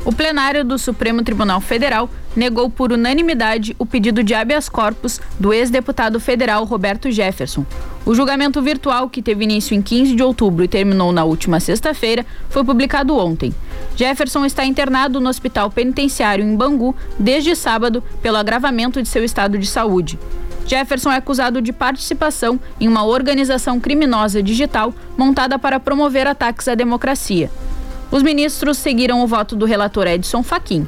O 0.10 0.12
plenário 0.12 0.66
do 0.66 0.80
Supremo 0.80 1.22
Tribunal 1.22 1.62
Federal 1.62 2.10
negou 2.36 2.68
por 2.68 2.92
unanimidade 2.92 3.76
o 3.78 3.86
pedido 3.86 4.24
de 4.24 4.34
habeas 4.34 4.68
corpus 4.68 5.22
do 5.40 5.54
ex-deputado 5.54 6.20
federal 6.20 6.64
Roberto 6.64 7.12
Jefferson. 7.12 7.64
O 8.04 8.16
julgamento 8.16 8.60
virtual, 8.60 9.08
que 9.08 9.22
teve 9.22 9.44
início 9.44 9.76
em 9.76 9.84
15 9.84 10.16
de 10.16 10.24
outubro 10.24 10.64
e 10.64 10.68
terminou 10.68 11.12
na 11.12 11.24
última 11.24 11.60
sexta-feira, 11.60 12.26
foi 12.50 12.64
publicado 12.64 13.16
ontem. 13.16 13.54
Jefferson 13.96 14.46
está 14.46 14.66
internado 14.66 15.20
no 15.20 15.30
hospital 15.30 15.70
penitenciário 15.70 16.44
em 16.44 16.56
Bangu 16.56 16.96
desde 17.20 17.56
sábado 17.56 18.04
pelo 18.20 18.38
agravamento 18.38 19.04
de 19.04 19.08
seu 19.08 19.24
estado 19.24 19.60
de 19.60 19.68
saúde. 19.68 20.18
Jefferson 20.66 21.12
é 21.12 21.18
acusado 21.18 21.62
de 21.62 21.72
participação 21.72 22.60
em 22.80 22.88
uma 22.88 23.06
organização 23.06 23.80
criminosa 23.80 24.42
digital 24.42 24.92
montada 25.16 25.60
para 25.60 25.80
promover 25.80 26.26
ataques 26.26 26.68
à 26.68 26.74
democracia. 26.74 27.52
Os 28.12 28.24
ministros 28.24 28.78
seguiram 28.78 29.22
o 29.22 29.28
voto 29.28 29.56
do 29.56 29.66
relator 29.66 30.08
Edson 30.08 30.42
Fachin. 30.42 30.88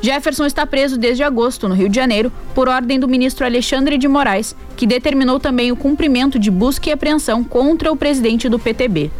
Jefferson 0.00 0.44
está 0.44 0.66
preso 0.66 0.96
desde 0.96 1.22
agosto, 1.22 1.68
no 1.68 1.74
Rio 1.74 1.88
de 1.88 1.96
Janeiro, 1.96 2.32
por 2.54 2.68
ordem 2.68 2.98
do 2.98 3.08
ministro 3.08 3.44
Alexandre 3.44 3.98
de 3.98 4.06
Moraes, 4.08 4.54
que 4.76 4.86
determinou 4.86 5.40
também 5.40 5.72
o 5.72 5.76
cumprimento 5.76 6.38
de 6.38 6.50
busca 6.50 6.88
e 6.88 6.92
apreensão 6.92 7.42
contra 7.42 7.90
o 7.92 7.96
presidente 7.96 8.48
do 8.48 8.58
PTB. 8.58 9.10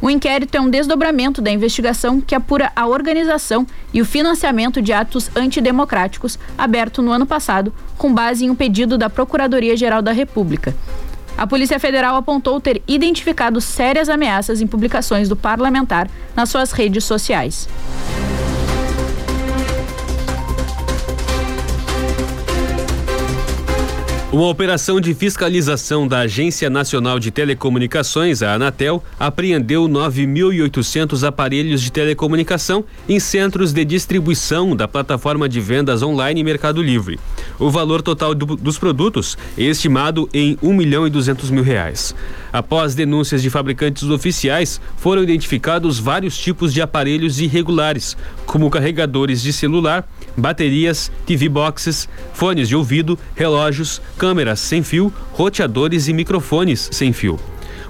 O 0.00 0.10
inquérito 0.10 0.56
é 0.56 0.60
um 0.60 0.68
desdobramento 0.68 1.40
da 1.40 1.50
investigação 1.50 2.20
que 2.20 2.34
apura 2.34 2.70
a 2.76 2.86
organização 2.86 3.66
e 3.94 4.00
o 4.00 4.04
financiamento 4.04 4.82
de 4.82 4.92
atos 4.92 5.30
antidemocráticos 5.34 6.38
aberto 6.56 7.02
no 7.02 7.10
ano 7.10 7.26
passado, 7.26 7.72
com 7.96 8.12
base 8.12 8.44
em 8.44 8.50
um 8.50 8.54
pedido 8.54 8.98
da 8.98 9.08
Procuradoria-Geral 9.08 10.02
da 10.02 10.12
República. 10.12 10.74
A 11.36 11.46
Polícia 11.46 11.78
Federal 11.78 12.16
apontou 12.16 12.60
ter 12.60 12.82
identificado 12.88 13.60
sérias 13.60 14.08
ameaças 14.08 14.60
em 14.60 14.66
publicações 14.66 15.28
do 15.28 15.36
parlamentar 15.36 16.08
nas 16.34 16.48
suas 16.48 16.72
redes 16.72 17.04
sociais. 17.04 17.68
Uma 24.32 24.48
operação 24.48 25.00
de 25.00 25.14
fiscalização 25.14 26.06
da 26.06 26.18
Agência 26.20 26.68
Nacional 26.68 27.20
de 27.20 27.30
Telecomunicações, 27.30 28.42
a 28.42 28.54
Anatel, 28.54 29.02
apreendeu 29.20 29.84
9.800 29.88 31.24
aparelhos 31.24 31.80
de 31.80 31.92
telecomunicação 31.92 32.84
em 33.08 33.20
centros 33.20 33.72
de 33.72 33.84
distribuição 33.84 34.74
da 34.74 34.88
plataforma 34.88 35.48
de 35.48 35.60
vendas 35.60 36.02
online 36.02 36.42
Mercado 36.42 36.82
Livre. 36.82 37.20
O 37.56 37.70
valor 37.70 38.02
total 38.02 38.34
do, 38.34 38.56
dos 38.56 38.76
produtos 38.78 39.38
é 39.56 39.62
estimado 39.62 40.28
em 40.34 40.58
1 40.60 40.72
milhão 40.72 41.06
e 41.06 41.10
200 41.10 41.48
mil 41.48 41.62
reais. 41.62 42.12
Após 42.52 42.96
denúncias 42.96 43.42
de 43.42 43.48
fabricantes 43.48 44.02
oficiais, 44.04 44.80
foram 44.96 45.22
identificados 45.22 46.00
vários 46.00 46.36
tipos 46.36 46.74
de 46.74 46.82
aparelhos 46.82 47.38
irregulares, 47.38 48.16
como 48.44 48.70
carregadores 48.70 49.40
de 49.40 49.52
celular, 49.52 50.08
baterias, 50.36 51.12
TV 51.24 51.48
boxes, 51.48 52.08
fones 52.32 52.68
de 52.68 52.74
ouvido, 52.74 53.18
relógios, 53.34 54.00
câmeras 54.16 54.60
sem 54.60 54.82
fio, 54.82 55.12
roteadores 55.32 56.08
e 56.08 56.12
microfones 56.12 56.88
sem 56.92 57.12
fio. 57.12 57.38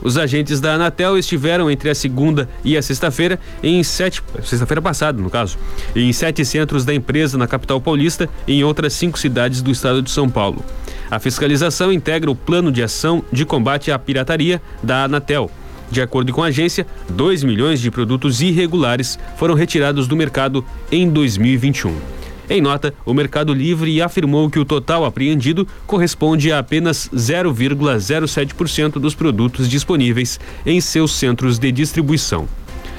Os 0.03 0.17
agentes 0.17 0.61
da 0.61 0.75
Anatel 0.75 1.19
estiveram 1.19 1.71
entre 1.71 1.91
a 1.91 1.95
segunda 1.95 2.49
e 2.65 2.77
a 2.77 2.83
sexta-feira 2.83 3.41
em 3.63 3.83
sete, 3.83 4.23
sexta-feira 4.43 4.81
passada, 4.83 5.21
no 5.21 5.31
caso, 5.31 5.59
em 5.95 6.13
sete 6.13 6.45
centros 6.45 6.85
da 6.85 6.95
empresa 6.95 7.39
na 7.39 7.47
capital 7.47 7.81
paulista 7.81 8.29
e 8.47 8.55
em 8.55 8.65
outras 8.65 8.93
cinco 8.93 9.19
cidades 9.19 9.63
do 9.63 9.71
estado 9.71 10.03
de 10.03 10.11
São 10.11 10.29
Paulo. 10.29 10.65
A 11.11 11.19
fiscalização 11.19 11.93
integra 11.93 12.31
o 12.31 12.37
plano 12.37 12.71
de 12.71 12.83
ação 12.83 13.25
de 13.33 13.45
combate 13.45 13.91
à 13.91 13.99
pirataria 13.99 14.61
da 14.83 15.05
Anatel. 15.05 15.51
De 15.91 16.03
acordo 16.03 16.33
com 16.33 16.43
a 16.43 16.47
agência, 16.47 16.87
2 17.09 17.45
milhões 17.45 17.81
de 17.81 17.91
produtos 17.91 18.41
irregulares 18.41 19.19
foram 19.37 19.55
retirados 19.55 20.09
do 20.09 20.17
mercado 20.17 20.65
em 20.91 21.09
2021. 21.09 22.16
Em 22.49 22.61
nota, 22.61 22.95
o 23.05 23.13
Mercado 23.13 23.53
Livre 23.53 24.01
afirmou 24.01 24.49
que 24.49 24.59
o 24.59 24.65
total 24.65 25.05
apreendido 25.05 25.67
corresponde 25.87 26.53
a 26.53 26.61
apenas 26.61 27.11
0,07% 27.13 28.93
dos 29.01 29.15
produtos 29.15 29.69
disponíveis 29.69 30.39
em 30.65 30.81
seus 30.81 31.13
centros 31.13 31.59
de 31.59 31.73
distribuição. 31.73 32.49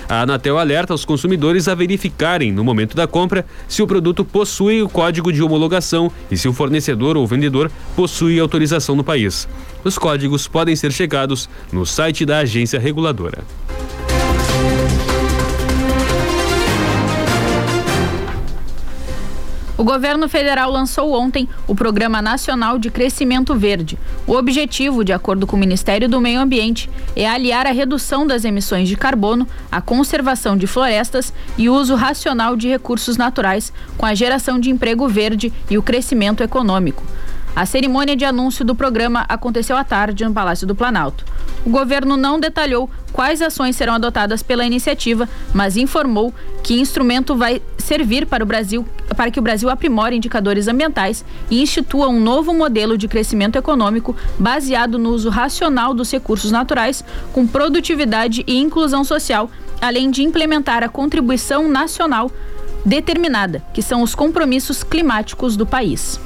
A 0.09 0.21
Anatel 0.21 0.57
alerta 0.57 0.93
os 0.93 1.03
consumidores 1.03 1.67
a 1.67 1.75
verificarem, 1.75 2.51
no 2.51 2.63
momento 2.63 2.95
da 2.95 3.05
compra, 3.05 3.45
se 3.67 3.81
o 3.81 3.87
produto 3.87 4.23
possui 4.23 4.81
o 4.81 4.87
código 4.87 5.33
de 5.33 5.43
homologação 5.43 6.09
e 6.31 6.37
se 6.37 6.47
o 6.47 6.53
fornecedor 6.53 7.17
ou 7.17 7.27
vendedor 7.27 7.69
possui 7.95 8.39
autorização 8.39 8.95
no 8.95 9.03
país. 9.03 9.47
Os 9.83 9.97
códigos 9.97 10.47
podem 10.47 10.75
ser 10.77 10.93
chegados 10.93 11.49
no 11.73 11.85
site 11.85 12.25
da 12.25 12.39
agência 12.39 12.79
reguladora. 12.79 13.43
O 19.78 19.84
governo 19.84 20.28
federal 20.28 20.71
lançou 20.71 21.13
ontem 21.13 21.47
o 21.67 21.75
Programa 21.75 22.19
Nacional 22.19 22.80
de 22.80 22.89
Crescimento 22.89 23.53
Verde. 23.53 23.95
O 24.25 24.34
objetivo, 24.34 25.05
de 25.05 25.13
acordo 25.13 25.45
com 25.45 25.55
o 25.55 25.59
Ministério 25.59 26.09
do 26.09 26.19
Meio 26.19 26.39
Ambiente, 26.39 26.89
é 27.15 27.30
aliar 27.30 27.67
a 27.67 27.71
redução 27.71 28.25
das 28.25 28.43
emissões 28.43 28.89
de 28.89 28.97
carbono, 28.97 29.47
a 29.71 29.80
conservação 29.80 30.57
de 30.57 30.65
florestas 30.65 31.32
e 31.59 31.69
o 31.69 31.75
uso 31.75 31.93
racional 31.93 32.55
de 32.55 32.67
recursos 32.67 33.17
naturais, 33.17 33.71
com 33.95 34.05
a 34.07 34.15
geração 34.15 34.59
de 34.59 34.71
emprego 34.71 35.07
verde 35.07 35.53
e 35.69 35.78
o 35.78 35.84
crescimento 35.84 36.41
econômico. 36.41 37.03
A 37.58 37.66
cerimônia 37.66 38.16
de 38.16 38.24
anúncio 38.24 38.64
do 38.64 38.76
programa 38.76 39.26
aconteceu 39.28 39.76
à 39.76 39.84
tarde 39.84 40.24
no 40.24 40.32
Palácio 40.32 40.68
do 40.68 40.76
Planalto. 40.76 41.26
O 41.66 41.72
governo 41.72 42.16
não 42.16 42.39
detalhou 42.39 42.88
quais 43.12 43.41
ações 43.41 43.76
serão 43.76 43.95
adotadas 43.95 44.43
pela 44.43 44.64
iniciativa, 44.64 45.28
mas 45.55 45.76
informou 45.76 46.32
que 46.62 46.80
instrumento 46.80 47.36
vai 47.36 47.60
servir 47.80 48.28
para 48.28 48.43
o 48.43 48.45
Brasil 48.45 48.86
para 49.16 49.32
que 49.32 49.39
o 49.39 49.41
Brasil 49.41 49.72
aprimore 49.72 50.16
indicadores 50.16 50.68
ambientais 50.68 51.26
e 51.49 51.60
institua 51.60 52.08
um 52.08 52.20
novo 52.20 52.53
modelo 52.53 52.95
de 52.95 53.08
crescimento 53.08 53.55
econômico 53.55 54.16
baseado 54.38 54.99
no 54.99 55.10
uso 55.10 55.30
racional 55.32 55.95
dos 55.95 56.12
recursos 56.12 56.51
naturais, 56.51 57.03
com 57.34 57.47
produtividade 57.47 58.43
e 58.45 58.55
inclusão 58.55 59.03
social, 59.03 59.49
além 59.82 60.12
de 60.12 60.22
implementar 60.22 60.84
a 60.84 60.89
contribuição 60.89 61.68
nacional 61.68 62.32
determinada, 62.86 63.64
que 63.74 63.82
são 63.82 64.03
os 64.03 64.14
compromissos 64.14 64.84
climáticos 64.84 65.58
do 65.58 65.66
país. 65.66 66.20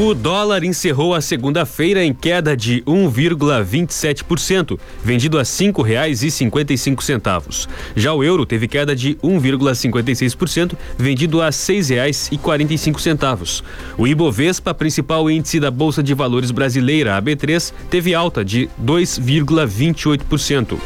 O 0.00 0.14
dólar 0.14 0.62
encerrou 0.62 1.12
a 1.12 1.20
segunda-feira 1.20 2.04
em 2.04 2.14
queda 2.14 2.56
de 2.56 2.82
1,27%, 2.82 4.78
vendido 5.02 5.40
a 5.40 5.44
cinco 5.44 5.82
reais 5.82 6.22
e 6.22 6.30
cinquenta 6.30 6.72
e 6.72 6.78
cinco 6.78 7.02
centavos. 7.02 7.68
Já 7.96 8.12
o 8.12 8.22
euro 8.22 8.46
teve 8.46 8.68
queda 8.68 8.94
de 8.94 9.16
1,56%, 9.16 10.76
vendido 10.96 11.42
a 11.42 11.50
seis 11.50 11.88
reais 11.88 12.28
e 12.30 12.38
quarenta 12.38 12.72
e 12.72 12.78
cinco 12.78 13.00
centavos. 13.00 13.64
O 13.96 14.06
Ibovespa, 14.06 14.72
principal 14.72 15.28
índice 15.28 15.58
da 15.58 15.68
Bolsa 15.68 16.00
de 16.00 16.14
Valores 16.14 16.52
brasileira, 16.52 17.16
a 17.16 17.22
B3, 17.22 17.72
teve 17.90 18.14
alta 18.14 18.44
de 18.44 18.70
2,28%, 18.80 20.78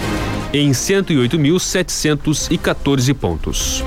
em 0.54 0.70
108.714 0.70 3.12
pontos. 3.12 3.84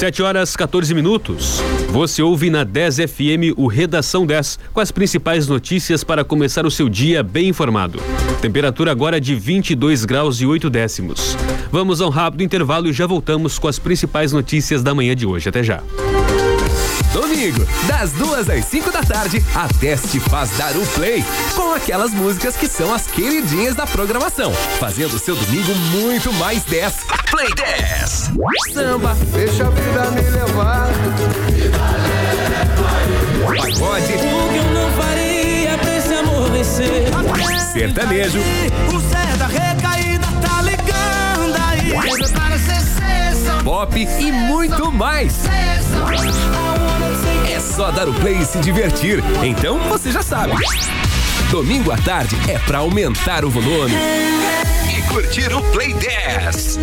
Sete 0.00 0.22
horas 0.22 0.56
14 0.56 0.94
minutos. 0.94 1.60
Você 1.90 2.22
ouve 2.22 2.48
na 2.48 2.64
10 2.64 3.00
FM 3.00 3.52
o 3.54 3.66
Redação 3.66 4.24
10, 4.24 4.58
com 4.72 4.80
as 4.80 4.90
principais 4.90 5.46
notícias 5.46 6.02
para 6.02 6.24
começar 6.24 6.64
o 6.64 6.70
seu 6.70 6.88
dia 6.88 7.22
bem 7.22 7.50
informado. 7.50 8.00
Temperatura 8.40 8.90
agora 8.92 9.20
de 9.20 9.34
22 9.34 10.06
graus 10.06 10.40
e 10.40 10.46
8 10.46 10.70
décimos. 10.70 11.36
Vamos 11.70 12.00
a 12.00 12.06
um 12.06 12.08
rápido 12.08 12.42
intervalo 12.42 12.88
e 12.88 12.94
já 12.94 13.06
voltamos 13.06 13.58
com 13.58 13.68
as 13.68 13.78
principais 13.78 14.32
notícias 14.32 14.82
da 14.82 14.94
manhã 14.94 15.14
de 15.14 15.26
hoje. 15.26 15.50
Até 15.50 15.62
já. 15.62 15.82
Domingo, 17.12 17.66
das 17.88 18.12
duas 18.12 18.48
às 18.48 18.64
5 18.66 18.92
da 18.92 19.02
tarde, 19.02 19.44
a 19.54 19.66
Teste 19.80 20.20
faz 20.20 20.50
dar 20.56 20.76
o 20.76 20.86
play 20.88 21.24
com 21.56 21.74
aquelas 21.74 22.12
músicas 22.12 22.56
que 22.56 22.68
são 22.68 22.94
as 22.94 23.06
queridinhas 23.06 23.74
da 23.74 23.84
programação, 23.86 24.52
fazendo 24.78 25.18
seu 25.18 25.34
domingo 25.34 25.74
muito 25.90 26.32
mais 26.34 26.62
10. 26.64 26.94
Play 27.30 27.48
10. 27.54 28.30
Samba, 28.72 29.16
Deixa 29.32 29.66
a 29.66 29.70
vida 29.70 30.10
me 30.12 30.20
levar. 30.30 30.88
pagode, 33.44 34.12
O 34.12 34.48
que 34.48 34.56
eu 34.56 34.70
não 34.72 34.90
faria 35.02 35.78
pra 35.78 35.96
esse 35.96 36.14
amor 36.14 36.48
vencer? 36.50 37.08
sertanejo, 37.72 38.38
O 38.94 39.00
Zé 39.00 39.36
da 39.36 39.46
recaída 39.46 40.26
tá 40.40 40.62
ligando 40.62 41.56
aí. 41.68 41.92
Pop 43.64 43.96
e 44.20 44.32
muito 44.32 44.92
mais. 44.92 45.34
É 47.60 47.62
só 47.62 47.90
dar 47.90 48.08
o 48.08 48.14
play 48.14 48.38
e 48.38 48.44
se 48.46 48.58
divertir. 48.58 49.22
Então 49.44 49.78
você 49.80 50.10
já 50.10 50.22
sabe. 50.22 50.54
Domingo 51.50 51.92
à 51.92 51.96
tarde 51.98 52.34
é 52.48 52.58
pra 52.58 52.78
aumentar 52.78 53.44
o 53.44 53.50
volume. 53.50 53.92
E 54.88 55.02
curtir 55.12 55.54
o 55.54 55.60
Play 55.70 55.92
10. 55.92 56.78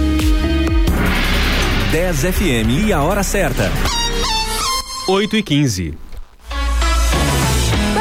10 1.92 2.20
FM 2.22 2.86
e 2.86 2.94
a 2.94 3.02
hora 3.02 3.24
certa. 3.24 3.72
8 5.08 5.38
e 5.38 5.42
15. 5.42 5.98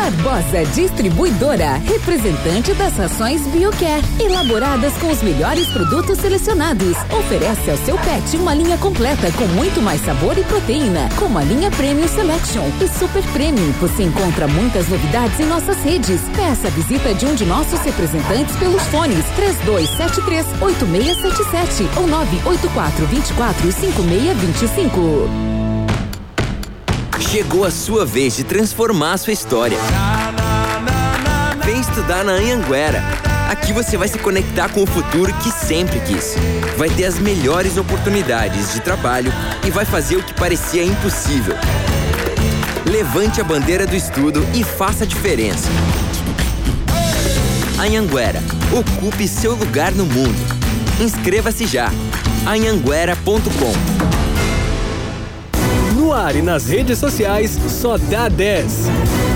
Barbosa 0.06 0.64
Distribuidora, 0.66 1.78
representante 1.78 2.72
das 2.74 2.96
rações 2.96 3.44
BioCare, 3.48 4.04
elaboradas 4.20 4.92
com 4.98 5.10
os 5.10 5.20
melhores 5.20 5.66
produtos 5.66 6.18
selecionados. 6.18 6.96
Oferece 7.10 7.68
ao 7.72 7.76
seu 7.78 7.98
pet 7.98 8.36
uma 8.36 8.54
linha 8.54 8.78
completa 8.78 9.32
com 9.32 9.46
muito 9.48 9.82
mais 9.82 10.00
sabor 10.02 10.38
e 10.38 10.44
proteína, 10.44 11.08
como 11.18 11.36
a 11.36 11.42
linha 11.42 11.72
Premium 11.72 12.06
Selection 12.06 12.62
e 12.80 12.86
Super 12.86 13.24
Premium. 13.32 13.72
Você 13.80 14.04
encontra 14.04 14.46
muitas 14.46 14.86
novidades 14.86 15.40
em 15.40 15.46
nossas 15.46 15.82
redes. 15.82 16.20
Peça 16.36 16.68
a 16.68 16.70
visita 16.70 17.12
de 17.12 17.26
um 17.26 17.34
de 17.34 17.44
nossos 17.44 17.80
representantes 17.80 18.54
pelos 18.58 18.82
fones 18.82 19.24
3273 19.34 20.46
8677 20.62 21.98
ou 21.98 22.06
984 22.06 23.06
24 23.06 23.72
5625. 23.72 25.65
Chegou 27.20 27.64
a 27.64 27.70
sua 27.70 28.04
vez 28.04 28.36
de 28.36 28.44
transformar 28.44 29.16
sua 29.16 29.32
história. 29.32 29.78
Vem 31.64 31.80
estudar 31.80 32.24
na 32.24 32.32
Anhanguera. 32.32 33.02
Aqui 33.50 33.72
você 33.72 33.96
vai 33.96 34.08
se 34.08 34.18
conectar 34.18 34.68
com 34.68 34.82
o 34.82 34.86
futuro 34.86 35.32
que 35.34 35.50
sempre 35.50 35.98
quis. 36.00 36.34
Vai 36.76 36.90
ter 36.90 37.04
as 37.04 37.18
melhores 37.18 37.76
oportunidades 37.76 38.72
de 38.74 38.80
trabalho 38.80 39.32
e 39.66 39.70
vai 39.70 39.84
fazer 39.84 40.16
o 40.16 40.22
que 40.22 40.34
parecia 40.34 40.84
impossível. 40.84 41.54
Levante 42.90 43.40
a 43.40 43.44
bandeira 43.44 43.86
do 43.86 43.96
estudo 43.96 44.46
e 44.54 44.62
faça 44.62 45.04
a 45.04 45.06
diferença. 45.06 45.68
Anhanguera, 47.78 48.42
ocupe 48.72 49.26
seu 49.26 49.54
lugar 49.54 49.92
no 49.92 50.04
mundo. 50.04 50.56
Inscreva-se 51.00 51.66
já. 51.66 51.90
anhanguera.com 52.46 54.15
ar 56.16 56.34
e 56.34 56.40
nas 56.40 56.66
redes 56.66 56.98
sociais, 56.98 57.58
só 57.68 57.98
dá 57.98 58.28
10. 58.28 59.35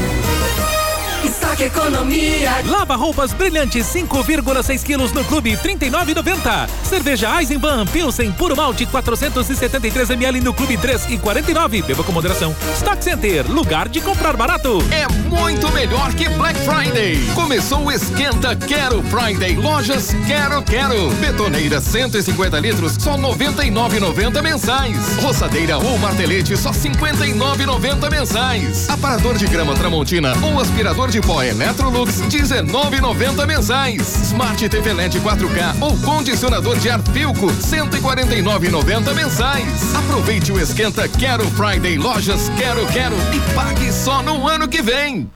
Economia. 1.60 2.62
Lava 2.64 2.96
roupas 2.96 3.34
brilhantes 3.34 3.86
5,6 3.88 4.82
quilos 4.82 5.12
no 5.12 5.22
clube 5.24 5.58
39,90. 5.58 6.68
Cerveja 6.82 7.38
Eisenbahn 7.38 7.84
Pilsen 7.84 8.32
puro 8.32 8.56
malte 8.56 8.86
473 8.86 10.10
ml 10.10 10.40
no 10.40 10.54
clube 10.54 10.78
3,49. 10.78 11.84
Beba 11.84 12.02
com 12.02 12.12
moderação. 12.12 12.56
Stock 12.76 13.04
Center, 13.04 13.50
lugar 13.50 13.88
de 13.88 14.00
comprar 14.00 14.36
barato. 14.36 14.78
É 14.90 15.06
muito 15.28 15.70
melhor 15.72 16.14
que 16.14 16.28
Black 16.30 16.58
Friday. 16.60 17.18
Começou 17.34 17.84
o 17.84 17.92
Esquenta 17.92 18.56
Quero 18.56 19.02
Friday. 19.02 19.56
Lojas 19.56 20.14
Quero 20.26 20.62
Quero. 20.62 21.10
Betoneira 21.16 21.80
150 21.80 22.58
litros, 22.58 22.96
só 22.98 23.18
99,90 23.18 24.42
mensais. 24.42 24.96
Roçadeira 25.20 25.76
ou 25.76 25.98
martelete, 25.98 26.56
só 26.56 26.70
59,90 26.70 28.10
mensais. 28.10 28.88
Aparador 28.88 29.36
de 29.36 29.46
grama 29.46 29.74
Tramontina 29.74 30.32
ou 30.42 30.58
aspirador 30.58 31.10
de 31.10 31.20
pó 31.20 31.49
Electrolux, 31.50 32.22
19,90 32.28 33.46
mensais. 33.46 34.16
Smart 34.28 34.68
TV 34.68 34.92
LED 34.92 35.20
4K 35.20 35.80
ou 35.80 35.96
condicionador 35.98 36.78
de 36.78 36.88
ar 36.88 37.00
Filco, 37.12 37.48
149,90 37.48 39.14
mensais. 39.14 39.94
Aproveite 39.96 40.52
o 40.52 40.60
Esquenta 40.60 41.08
Quero 41.08 41.44
Friday. 41.50 41.98
Lojas 41.98 42.48
Quero 42.56 42.86
Quero 42.86 43.16
e 43.34 43.54
pague 43.54 43.92
só 43.92 44.22
no 44.22 44.46
ano 44.46 44.68
que 44.68 44.80
vem. 44.80 45.28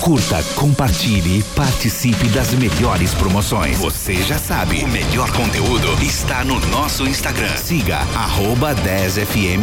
Curta, 0.00 0.40
compartilhe 0.54 1.40
e 1.40 1.42
participe 1.56 2.28
das 2.28 2.54
melhores 2.54 3.12
promoções. 3.14 3.76
Você 3.78 4.14
já 4.22 4.38
sabe, 4.38 4.84
o 4.84 4.88
melhor 4.88 5.28
conteúdo 5.32 6.00
está 6.00 6.44
no 6.44 6.60
nosso 6.66 7.04
Instagram. 7.04 7.56
Siga 7.56 7.98
arroba 8.14 8.76
10fm 8.76 9.56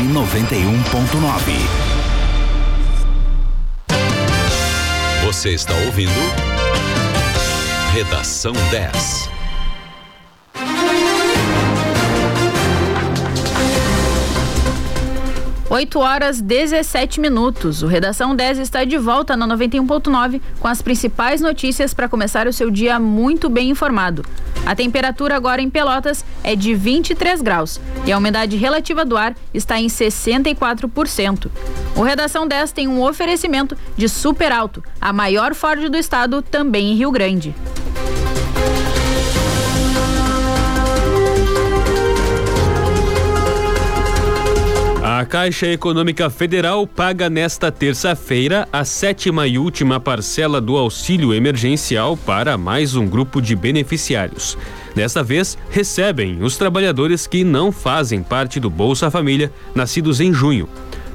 Você 5.33 5.49
está 5.49 5.73
ouvindo 5.73 6.11
Redação 7.91 8.53
10. 8.69 9.32
Oito 15.73 15.97
horas 15.97 16.39
17 16.39 17.19
minutos. 17.19 17.81
O 17.81 17.87
Redação 17.87 18.35
10 18.35 18.59
está 18.59 18.83
de 18.83 18.95
volta 18.95 19.35
no 19.35 19.47
91.9 19.47 20.39
com 20.59 20.67
as 20.67 20.83
principais 20.83 21.41
notícias 21.41 21.95
para 21.95 22.07
começar 22.07 22.45
o 22.45 22.53
seu 22.53 22.69
dia 22.69 22.99
muito 22.99 23.49
bem 23.49 23.71
informado. 23.71 24.23
A 24.67 24.75
temperatura 24.75 25.35
agora 25.35 25.63
em 25.63 25.71
Pelotas 25.71 26.23
é 26.43 26.55
de 26.55 26.75
23 26.75 27.41
graus 27.41 27.81
e 28.05 28.11
a 28.11 28.17
umidade 28.19 28.55
relativa 28.55 29.03
do 29.03 29.17
ar 29.17 29.35
está 29.51 29.79
em 29.79 29.87
64%. 29.87 31.49
O 31.95 32.03
Redação 32.03 32.47
10 32.47 32.71
tem 32.71 32.87
um 32.87 33.01
oferecimento 33.01 33.75
de 33.97 34.07
Super 34.07 34.51
Alto, 34.51 34.83
a 35.01 35.11
maior 35.11 35.55
Ford 35.55 35.89
do 35.89 35.97
estado, 35.97 36.43
também 36.43 36.91
em 36.91 36.95
Rio 36.95 37.09
Grande. 37.09 37.55
A 45.15 45.25
Caixa 45.25 45.67
Econômica 45.67 46.27
Federal 46.27 46.87
paga 46.87 47.29
nesta 47.29 47.71
terça-feira 47.71 48.67
a 48.73 48.83
sétima 48.83 49.45
e 49.45 49.59
última 49.59 49.99
parcela 49.99 50.59
do 50.59 50.75
auxílio 50.75 51.35
emergencial 51.35 52.17
para 52.17 52.57
mais 52.57 52.95
um 52.95 53.07
grupo 53.07 53.39
de 53.39 53.55
beneficiários. 53.55 54.57
Desta 54.95 55.21
vez, 55.21 55.55
recebem 55.69 56.41
os 56.41 56.57
trabalhadores 56.57 57.27
que 57.27 57.43
não 57.43 57.71
fazem 57.71 58.23
parte 58.23 58.59
do 58.59 58.71
Bolsa 58.71 59.11
Família, 59.11 59.53
nascidos 59.75 60.19
em 60.19 60.33
junho. 60.33 60.67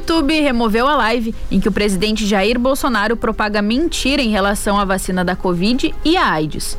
YouTube 0.00 0.40
removeu 0.40 0.88
a 0.88 0.96
live 0.96 1.34
em 1.50 1.60
que 1.60 1.68
o 1.68 1.72
presidente 1.72 2.26
Jair 2.26 2.58
Bolsonaro 2.58 3.18
propaga 3.18 3.60
mentira 3.60 4.22
em 4.22 4.30
relação 4.30 4.78
à 4.78 4.84
vacina 4.84 5.22
da 5.22 5.36
Covid 5.36 5.94
e 6.02 6.16
à 6.16 6.32
AIDS. 6.32 6.76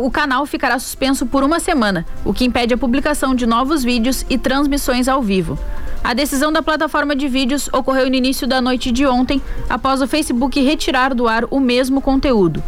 O 0.00 0.10
canal 0.10 0.44
ficará 0.44 0.78
suspenso 0.78 1.24
por 1.24 1.42
uma 1.42 1.58
semana, 1.58 2.04
o 2.22 2.34
que 2.34 2.44
impede 2.44 2.74
a 2.74 2.78
publicação 2.78 3.34
de 3.34 3.46
novos 3.46 3.82
vídeos 3.82 4.26
e 4.28 4.36
transmissões 4.36 5.08
ao 5.08 5.22
vivo. 5.22 5.58
A 6.02 6.12
decisão 6.12 6.52
da 6.52 6.62
plataforma 6.62 7.16
de 7.16 7.28
vídeos 7.28 7.68
ocorreu 7.72 8.10
no 8.10 8.14
início 8.14 8.46
da 8.46 8.60
noite 8.60 8.92
de 8.92 9.06
ontem, 9.06 9.40
após 9.68 10.02
o 10.02 10.06
Facebook 10.06 10.60
retirar 10.60 11.14
do 11.14 11.26
ar 11.26 11.44
o 11.50 11.58
mesmo 11.58 12.02
conteúdo. 12.02 12.62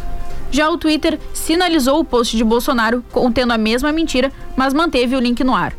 Já 0.49 0.69
o 0.69 0.77
Twitter 0.77 1.19
sinalizou 1.33 1.99
o 1.99 2.05
post 2.05 2.35
de 2.35 2.43
Bolsonaro 2.43 3.05
contendo 3.11 3.53
a 3.53 3.57
mesma 3.59 3.91
mentira, 3.91 4.31
mas 4.55 4.73
manteve 4.73 5.15
o 5.15 5.19
link 5.19 5.43
no 5.43 5.55
ar. 5.55 5.73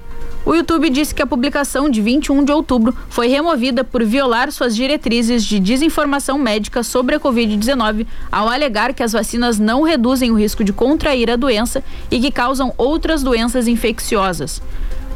O 0.44 0.54
YouTube 0.54 0.88
disse 0.88 1.14
que 1.14 1.22
a 1.22 1.26
publicação 1.26 1.90
de 1.90 2.00
21 2.00 2.44
de 2.44 2.52
outubro 2.52 2.96
foi 3.10 3.28
removida 3.28 3.84
por 3.84 4.04
violar 4.04 4.50
suas 4.50 4.74
diretrizes 4.74 5.44
de 5.44 5.60
desinformação 5.60 6.38
médica 6.38 6.82
sobre 6.82 7.16
a 7.16 7.20
Covid-19 7.20 8.06
ao 8.30 8.48
alegar 8.48 8.94
que 8.94 9.02
as 9.02 9.12
vacinas 9.12 9.58
não 9.58 9.82
reduzem 9.82 10.30
o 10.30 10.38
risco 10.38 10.64
de 10.64 10.72
contrair 10.72 11.30
a 11.30 11.36
doença 11.36 11.82
e 12.10 12.18
que 12.18 12.30
causam 12.30 12.72
outras 12.78 13.22
doenças 13.22 13.68
infecciosas. 13.68 14.62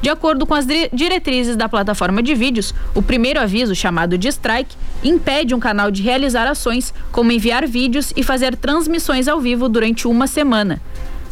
De 0.02 0.10
acordo 0.10 0.44
com 0.44 0.52
as 0.52 0.66
diretrizes 0.92 1.54
da 1.54 1.68
plataforma 1.68 2.20
de 2.24 2.34
vídeos, 2.34 2.74
o 2.92 3.00
primeiro 3.00 3.38
aviso, 3.38 3.72
chamado 3.72 4.18
de 4.18 4.26
strike, 4.26 4.74
impede 5.04 5.54
um 5.54 5.60
canal 5.60 5.92
de 5.92 6.02
realizar 6.02 6.48
ações 6.48 6.92
como 7.12 7.30
enviar 7.30 7.64
vídeos 7.68 8.12
e 8.16 8.22
fazer 8.24 8.56
transmissões 8.56 9.28
ao 9.28 9.40
vivo 9.40 9.68
durante 9.68 10.08
uma 10.08 10.26
semana. 10.26 10.82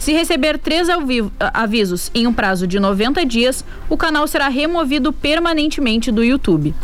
Se 0.00 0.14
receber 0.14 0.58
três 0.58 0.88
avisos 1.52 2.10
em 2.14 2.26
um 2.26 2.32
prazo 2.32 2.66
de 2.66 2.80
90 2.80 3.24
dias, 3.26 3.62
o 3.86 3.98
canal 3.98 4.26
será 4.26 4.48
removido 4.48 5.12
permanentemente 5.12 6.10
do 6.10 6.24
YouTube. 6.24 6.74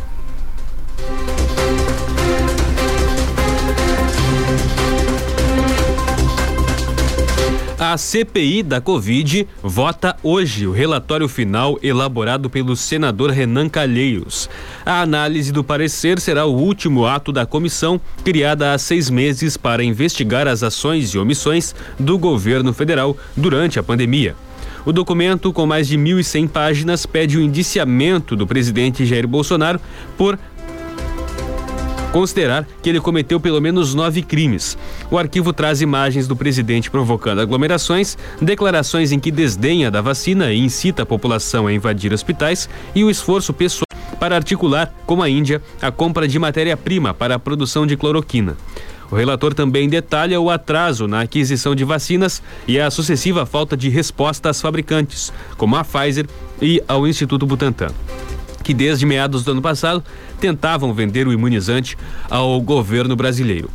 A 7.78 7.98
CPI 7.98 8.62
da 8.62 8.80
Covid 8.80 9.46
vota 9.62 10.16
hoje 10.22 10.66
o 10.66 10.72
relatório 10.72 11.28
final 11.28 11.78
elaborado 11.82 12.48
pelo 12.48 12.74
senador 12.74 13.30
Renan 13.30 13.68
Calheiros. 13.68 14.48
A 14.84 15.02
análise 15.02 15.52
do 15.52 15.62
parecer 15.62 16.18
será 16.18 16.46
o 16.46 16.56
último 16.56 17.04
ato 17.04 17.30
da 17.30 17.44
comissão, 17.44 18.00
criada 18.24 18.72
há 18.72 18.78
seis 18.78 19.10
meses 19.10 19.58
para 19.58 19.84
investigar 19.84 20.48
as 20.48 20.62
ações 20.62 21.10
e 21.10 21.18
omissões 21.18 21.74
do 21.98 22.16
governo 22.16 22.72
federal 22.72 23.14
durante 23.36 23.78
a 23.78 23.82
pandemia. 23.82 24.34
O 24.86 24.92
documento, 24.92 25.52
com 25.52 25.66
mais 25.66 25.86
de 25.86 25.98
1.100 25.98 26.48
páginas, 26.48 27.04
pede 27.04 27.36
o 27.36 27.42
indiciamento 27.42 28.34
do 28.34 28.46
presidente 28.46 29.04
Jair 29.04 29.28
Bolsonaro 29.28 29.80
por 30.16 30.38
considerar 32.16 32.66
que 32.82 32.88
ele 32.88 32.98
cometeu 32.98 33.38
pelo 33.38 33.60
menos 33.60 33.92
nove 33.92 34.22
crimes. 34.22 34.78
O 35.10 35.18
arquivo 35.18 35.52
traz 35.52 35.82
imagens 35.82 36.26
do 36.26 36.34
presidente 36.34 36.90
provocando 36.90 37.42
aglomerações, 37.42 38.16
declarações 38.40 39.12
em 39.12 39.20
que 39.20 39.30
desdenha 39.30 39.90
da 39.90 40.00
vacina 40.00 40.50
e 40.50 40.58
incita 40.58 41.02
a 41.02 41.06
população 41.06 41.66
a 41.66 41.72
invadir 41.74 42.14
hospitais 42.14 42.70
e 42.94 43.04
o 43.04 43.10
esforço 43.10 43.52
pessoal 43.52 43.84
para 44.18 44.34
articular, 44.34 44.90
como 45.04 45.22
a 45.22 45.28
Índia, 45.28 45.60
a 45.82 45.90
compra 45.90 46.26
de 46.26 46.38
matéria-prima 46.38 47.12
para 47.12 47.34
a 47.34 47.38
produção 47.38 47.86
de 47.86 47.98
cloroquina. 47.98 48.56
O 49.10 49.14
relator 49.14 49.52
também 49.52 49.86
detalha 49.86 50.40
o 50.40 50.48
atraso 50.48 51.06
na 51.06 51.20
aquisição 51.20 51.74
de 51.74 51.84
vacinas 51.84 52.42
e 52.66 52.80
a 52.80 52.90
sucessiva 52.90 53.44
falta 53.44 53.76
de 53.76 53.90
resposta 53.90 54.48
às 54.48 54.58
fabricantes, 54.58 55.30
como 55.58 55.76
a 55.76 55.84
Pfizer 55.84 56.26
e 56.62 56.82
ao 56.88 57.06
Instituto 57.06 57.44
Butantan 57.44 57.92
que 58.66 58.74
desde 58.74 59.06
meados 59.06 59.44
do 59.44 59.52
ano 59.52 59.62
passado 59.62 60.02
tentavam 60.40 60.92
vender 60.92 61.28
o 61.28 61.32
imunizante 61.32 61.96
ao 62.28 62.60
governo 62.60 63.14
brasileiro. 63.14 63.70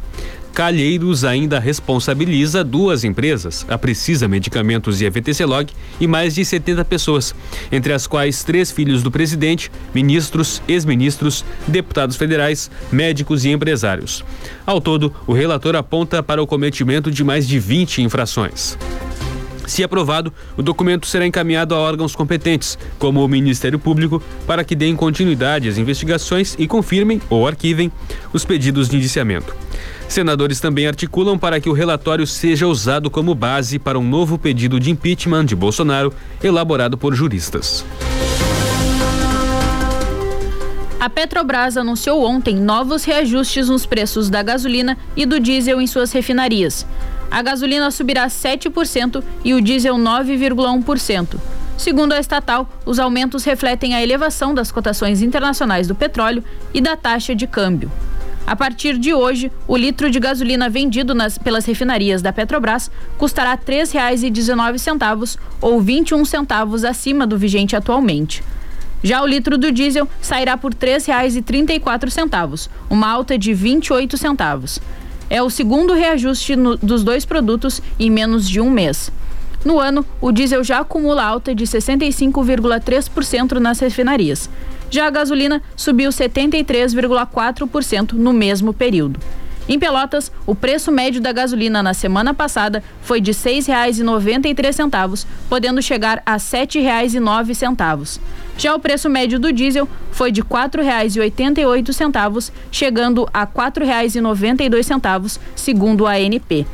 Calheiros 0.53 1.23
ainda 1.23 1.61
responsabiliza 1.61 2.61
duas 2.61 3.05
empresas, 3.05 3.65
a 3.69 3.77
Precisa 3.77 4.27
Medicamentos 4.27 4.99
e 4.99 5.07
a 5.07 5.09
VTC 5.09 5.45
Log, 5.45 5.71
e 5.97 6.07
mais 6.07 6.35
de 6.35 6.43
70 6.43 6.83
pessoas, 6.83 7.33
entre 7.71 7.93
as 7.93 8.05
quais 8.05 8.43
três 8.43 8.69
filhos 8.69 9.01
do 9.01 9.09
presidente, 9.09 9.71
ministros, 9.95 10.61
ex-ministros, 10.67 11.45
deputados 11.65 12.17
federais, 12.17 12.69
médicos 12.91 13.45
e 13.45 13.49
empresários. 13.49 14.25
Ao 14.65 14.81
todo, 14.81 15.15
o 15.25 15.31
relator 15.31 15.73
aponta 15.77 16.21
para 16.21 16.43
o 16.43 16.47
cometimento 16.47 17.09
de 17.09 17.23
mais 17.23 17.47
de 17.47 17.57
20 17.59 18.01
infrações. 18.01 18.77
Se 19.71 19.85
aprovado, 19.85 20.33
o 20.57 20.61
documento 20.61 21.07
será 21.07 21.25
encaminhado 21.25 21.73
a 21.73 21.79
órgãos 21.79 22.13
competentes, 22.13 22.77
como 22.99 23.23
o 23.23 23.27
Ministério 23.29 23.79
Público, 23.79 24.21
para 24.45 24.65
que 24.65 24.75
deem 24.75 24.97
continuidade 24.97 25.69
às 25.69 25.77
investigações 25.77 26.57
e 26.59 26.67
confirmem 26.67 27.21
ou 27.29 27.47
arquivem 27.47 27.89
os 28.33 28.43
pedidos 28.43 28.89
de 28.89 28.97
indiciamento. 28.97 29.55
Senadores 30.09 30.59
também 30.59 30.87
articulam 30.87 31.39
para 31.39 31.61
que 31.61 31.69
o 31.69 31.71
relatório 31.71 32.27
seja 32.27 32.67
usado 32.67 33.09
como 33.09 33.33
base 33.33 33.79
para 33.79 33.97
um 33.97 34.03
novo 34.03 34.37
pedido 34.37 34.77
de 34.77 34.91
impeachment 34.91 35.45
de 35.45 35.55
Bolsonaro, 35.55 36.13
elaborado 36.43 36.97
por 36.97 37.15
juristas. 37.15 37.85
A 40.99 41.09
Petrobras 41.09 41.77
anunciou 41.77 42.25
ontem 42.25 42.57
novos 42.57 43.05
reajustes 43.05 43.69
nos 43.69 43.85
preços 43.85 44.29
da 44.29 44.43
gasolina 44.43 44.97
e 45.15 45.25
do 45.25 45.39
diesel 45.39 45.79
em 45.79 45.87
suas 45.87 46.11
refinarias 46.11 46.85
a 47.31 47.41
gasolina 47.41 47.89
subirá 47.89 48.27
7% 48.27 49.23
e 49.43 49.53
o 49.53 49.61
diesel 49.61 49.95
9,1%. 49.95 51.37
Segundo 51.77 52.11
a 52.11 52.19
estatal, 52.19 52.69
os 52.85 52.99
aumentos 52.99 53.43
refletem 53.45 53.95
a 53.95 54.03
elevação 54.03 54.53
das 54.53 54.71
cotações 54.71 55.21
internacionais 55.21 55.87
do 55.87 55.95
petróleo 55.95 56.43
e 56.73 56.81
da 56.81 56.95
taxa 56.95 57.33
de 57.33 57.47
câmbio. 57.47 57.89
A 58.45 58.55
partir 58.55 58.97
de 58.97 59.13
hoje, 59.13 59.51
o 59.67 59.77
litro 59.77 60.11
de 60.11 60.19
gasolina 60.19 60.69
vendido 60.69 61.15
nas, 61.15 61.37
pelas 61.37 61.65
refinarias 61.65 62.21
da 62.21 62.33
Petrobras 62.33 62.91
custará 63.17 63.51
R$ 63.51 63.59
3,19 63.65 65.37
ou 65.61 65.79
21 65.79 66.25
centavos 66.25 66.83
acima 66.83 67.25
do 67.25 67.37
vigente 67.37 67.75
atualmente. 67.75 68.43
Já 69.03 69.21
o 69.23 69.25
litro 69.25 69.57
do 69.57 69.71
diesel 69.71 70.07
sairá 70.21 70.57
por 70.57 70.73
R$ 70.73 70.79
3,34, 70.79 72.69
uma 72.89 73.09
alta 73.09 73.37
de 73.37 73.53
28 73.53 74.17
centavos. 74.17 74.79
É 75.31 75.41
o 75.41 75.49
segundo 75.49 75.93
reajuste 75.93 76.55
no, 76.57 76.75
dos 76.75 77.05
dois 77.05 77.23
produtos 77.23 77.81
em 77.97 78.09
menos 78.09 78.49
de 78.49 78.59
um 78.59 78.69
mês. 78.69 79.09
No 79.63 79.79
ano, 79.79 80.05
o 80.19 80.29
diesel 80.29 80.61
já 80.61 80.79
acumula 80.79 81.23
alta 81.23 81.55
de 81.55 81.63
65,3% 81.63 83.53
nas 83.53 83.79
refinarias. 83.79 84.49
Já 84.89 85.07
a 85.07 85.09
gasolina 85.09 85.61
subiu 85.73 86.09
73,4% 86.09 88.11
no 88.11 88.33
mesmo 88.33 88.73
período. 88.73 89.21
Em 89.69 89.79
Pelotas, 89.79 90.29
o 90.45 90.53
preço 90.53 90.91
médio 90.91 91.21
da 91.21 91.31
gasolina 91.31 91.81
na 91.81 91.93
semana 91.93 92.33
passada 92.33 92.83
foi 93.01 93.21
de 93.21 93.31
R$ 93.31 93.37
6,93, 93.37 95.25
podendo 95.47 95.81
chegar 95.81 96.21
a 96.25 96.33
R$ 96.33 96.39
7,09. 96.39 98.19
Já 98.57 98.75
o 98.75 98.79
preço 98.79 99.09
médio 99.09 99.39
do 99.39 99.51
diesel 99.51 99.87
foi 100.11 100.31
de 100.31 100.41
R$ 100.41 100.47
4,88, 100.47 102.51
chegando 102.71 103.27
a 103.33 103.41
R$ 103.41 103.49
4,92, 103.55 105.39
segundo 105.55 106.05
a 106.05 106.11
ANP. 106.11 106.67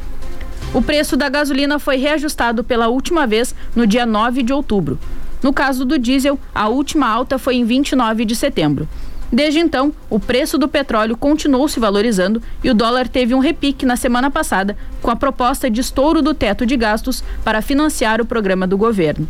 O 0.74 0.82
preço 0.82 1.16
da 1.16 1.30
gasolina 1.30 1.80
foi 1.80 1.98
reajustado 1.98 2.64
pela 2.64 2.88
última 2.88 3.26
vez 3.26 3.56
no 3.76 3.88
dia 3.88 4.06
9 4.06 4.44
de 4.44 4.52
outubro. 4.52 5.00
No 5.42 5.54
caso 5.54 5.86
do 5.86 5.98
diesel, 5.98 6.38
a 6.54 6.68
última 6.68 7.08
alta 7.08 7.38
foi 7.38 7.56
em 7.56 7.64
29 7.64 8.26
de 8.26 8.36
setembro. 8.36 8.88
Desde 9.32 9.60
então, 9.60 9.94
o 10.10 10.20
preço 10.20 10.58
do 10.58 10.68
petróleo 10.68 11.18
continuou 11.18 11.68
se 11.68 11.80
valorizando 11.80 12.42
e 12.64 12.70
o 12.70 12.74
dólar 12.74 13.10
teve 13.10 13.36
um 13.36 13.40
repique 13.40 13.86
na 13.86 13.98
semana 13.98 14.32
passada 14.32 14.78
com 15.02 15.12
a 15.12 15.16
proposta 15.16 15.70
de 15.70 15.82
estouro 15.82 16.22
do 16.22 16.34
teto 16.34 16.66
de 16.66 16.78
gastos 16.78 17.24
para 17.44 17.62
financiar 17.62 18.22
o 18.22 18.26
programa 18.26 18.66
do 18.66 18.78
governo. 18.78 19.28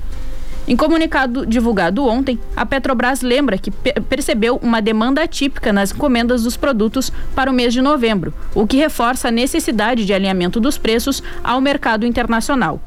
Em 0.68 0.76
comunicado 0.76 1.45
divulgado 1.45 2.05
ontem, 2.05 2.38
a 2.53 2.65
Petrobras 2.65 3.22
lembra 3.22 3.57
que 3.57 3.72
percebeu 3.72 4.59
uma 4.61 4.82
demanda 4.82 5.24
atípica 5.24 5.72
nas 5.72 5.93
encomendas 5.93 6.43
dos 6.43 6.57
produtos 6.57 7.09
para 7.34 7.49
o 7.49 7.53
mês 7.53 7.72
de 7.72 7.82
novembro, 7.82 8.34
o 8.53 8.68
que 8.68 8.76
reforça 8.76 9.30
a 9.30 9.32
necessidade 9.32 10.05
de 10.05 10.13
alinhamento 10.13 10.59
dos 10.59 10.78
preços 10.78 11.24
ao 11.41 11.61
mercado 11.61 12.05
internacional. 12.05 12.82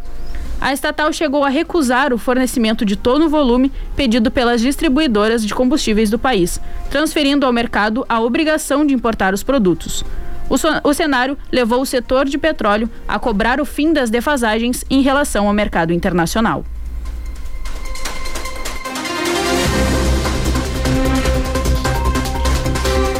A 0.61 0.75
estatal 0.75 1.11
chegou 1.11 1.43
a 1.43 1.49
recusar 1.49 2.13
o 2.13 2.19
fornecimento 2.19 2.85
de 2.85 2.97
todo 2.97 3.25
o 3.25 3.31
volume 3.31 3.73
pedido 3.97 4.31
pelas 4.31 4.61
distribuidoras 4.61 5.43
de 5.43 5.55
combustíveis 5.55 6.11
do 6.11 6.19
país, 6.19 6.61
transferindo 6.91 7.47
ao 7.47 7.53
mercado 7.53 8.05
a 8.11 8.21
obrigação 8.21 8.85
de 8.85 8.93
importar 8.93 9.33
os 9.33 9.43
produtos. 9.43 10.05
O, 10.85 10.93
cenário 10.93 11.39
levou 11.51 11.81
o 11.81 11.87
setor 11.87 12.27
de 12.27 12.37
petróleo 12.37 12.91
a 13.09 13.19
cobrar 13.19 13.59
o 13.59 13.65
fim 13.65 13.93
das 13.93 14.11
defasagens 14.11 14.85
em 14.91 15.01
relação 15.01 15.47
ao 15.47 15.55
mercado 15.55 15.95
internacional. 15.95 16.63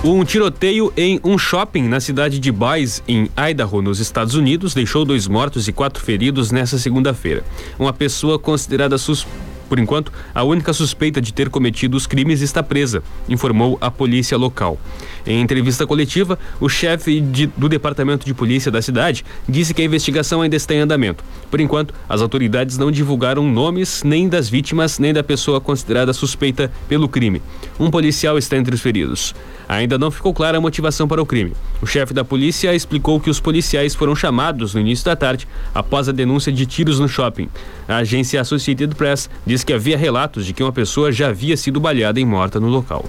Um 0.03 0.25
tiroteio 0.25 0.91
em 0.97 1.21
um 1.23 1.37
shopping 1.37 1.83
na 1.83 2.01
cidade 2.01 2.39
de 2.39 2.51
Boise, 2.51 3.03
em 3.07 3.29
Idaho, 3.37 3.83
nos 3.83 4.01
Estados 4.01 4.35
Unidos, 4.35 4.73
deixou 4.73 5.05
dois 5.05 5.29
mortos 5.29 5.69
e 5.69 5.75
quatro 5.75 6.03
feridos 6.03 6.51
nesta 6.51 6.79
segunda-feira. 6.79 7.45
Uma 7.79 7.93
pessoa 7.93 8.39
considerada 8.39 8.97
suspeita 8.97 9.51
por 9.71 9.79
enquanto, 9.79 10.13
a 10.35 10.43
única 10.43 10.73
suspeita 10.73 11.21
de 11.21 11.33
ter 11.33 11.49
cometido 11.49 11.97
os 11.97 12.05
crimes 12.05 12.41
está 12.41 12.61
presa, 12.61 13.05
informou 13.29 13.79
a 13.81 13.89
polícia 13.89 14.37
local. 14.37 14.77
Em 15.25 15.41
entrevista 15.41 15.87
coletiva, 15.87 16.37
o 16.59 16.69
chefe 16.69 17.21
de, 17.21 17.47
do 17.47 17.69
departamento 17.69 18.27
de 18.27 18.35
polícia 18.35 18.69
da 18.69 18.83
cidade 18.83 19.25
disse 19.49 19.73
que 19.73 19.81
a 19.81 19.85
investigação 19.85 20.43
ainda 20.43 20.57
está 20.57 20.75
em 20.75 20.81
andamento. 20.81 21.23
Por 21.49 21.61
enquanto, 21.61 21.95
as 22.09 22.21
autoridades 22.21 22.79
não 22.79 22.91
divulgaram 22.91 23.49
nomes 23.49 24.03
nem 24.03 24.29
das 24.29 24.49
vítimas 24.49 24.99
nem 24.99 25.13
da 25.13 25.23
pessoa 25.23 25.61
considerada 25.61 26.13
suspeita 26.13 26.73
pelo 26.89 27.09
crime. 27.09 27.41
Um 27.79 27.93
policial 27.93 28.37
está 28.37 28.57
entre 28.57 28.75
os 28.75 28.81
feridos. 28.81 29.37
Ainda 29.71 29.97
não 29.97 30.11
ficou 30.11 30.35
clara 30.35 30.59
a 30.59 30.61
motivação 30.61 31.07
para 31.07 31.23
o 31.23 31.27
crime. 31.27 31.53
O 31.81 31.87
chefe 31.87 32.13
da 32.13 32.25
polícia 32.25 32.75
explicou 32.75 33.21
que 33.21 33.31
os 33.31 33.39
policiais 33.39 33.95
foram 33.95 34.17
chamados 34.17 34.75
no 34.75 34.81
início 34.81 35.05
da 35.05 35.15
tarde 35.15 35.47
após 35.73 36.09
a 36.09 36.13
denúncia 36.13 36.51
de 36.51 36.67
tiros 36.67 36.99
no 36.99 37.09
shopping. 37.09 37.49
A 37.87 37.99
agência 37.99 38.41
Associated 38.41 38.97
Press 38.97 39.31
diz 39.47 39.63
que 39.63 39.73
havia 39.73 39.97
relatos 39.97 40.45
de 40.45 40.53
que 40.53 40.61
uma 40.61 40.73
pessoa 40.73 41.13
já 41.13 41.29
havia 41.29 41.57
sido 41.57 41.79
baleada 41.79 42.19
e 42.19 42.25
morta 42.25 42.59
no 42.59 42.67
local. 42.67 43.05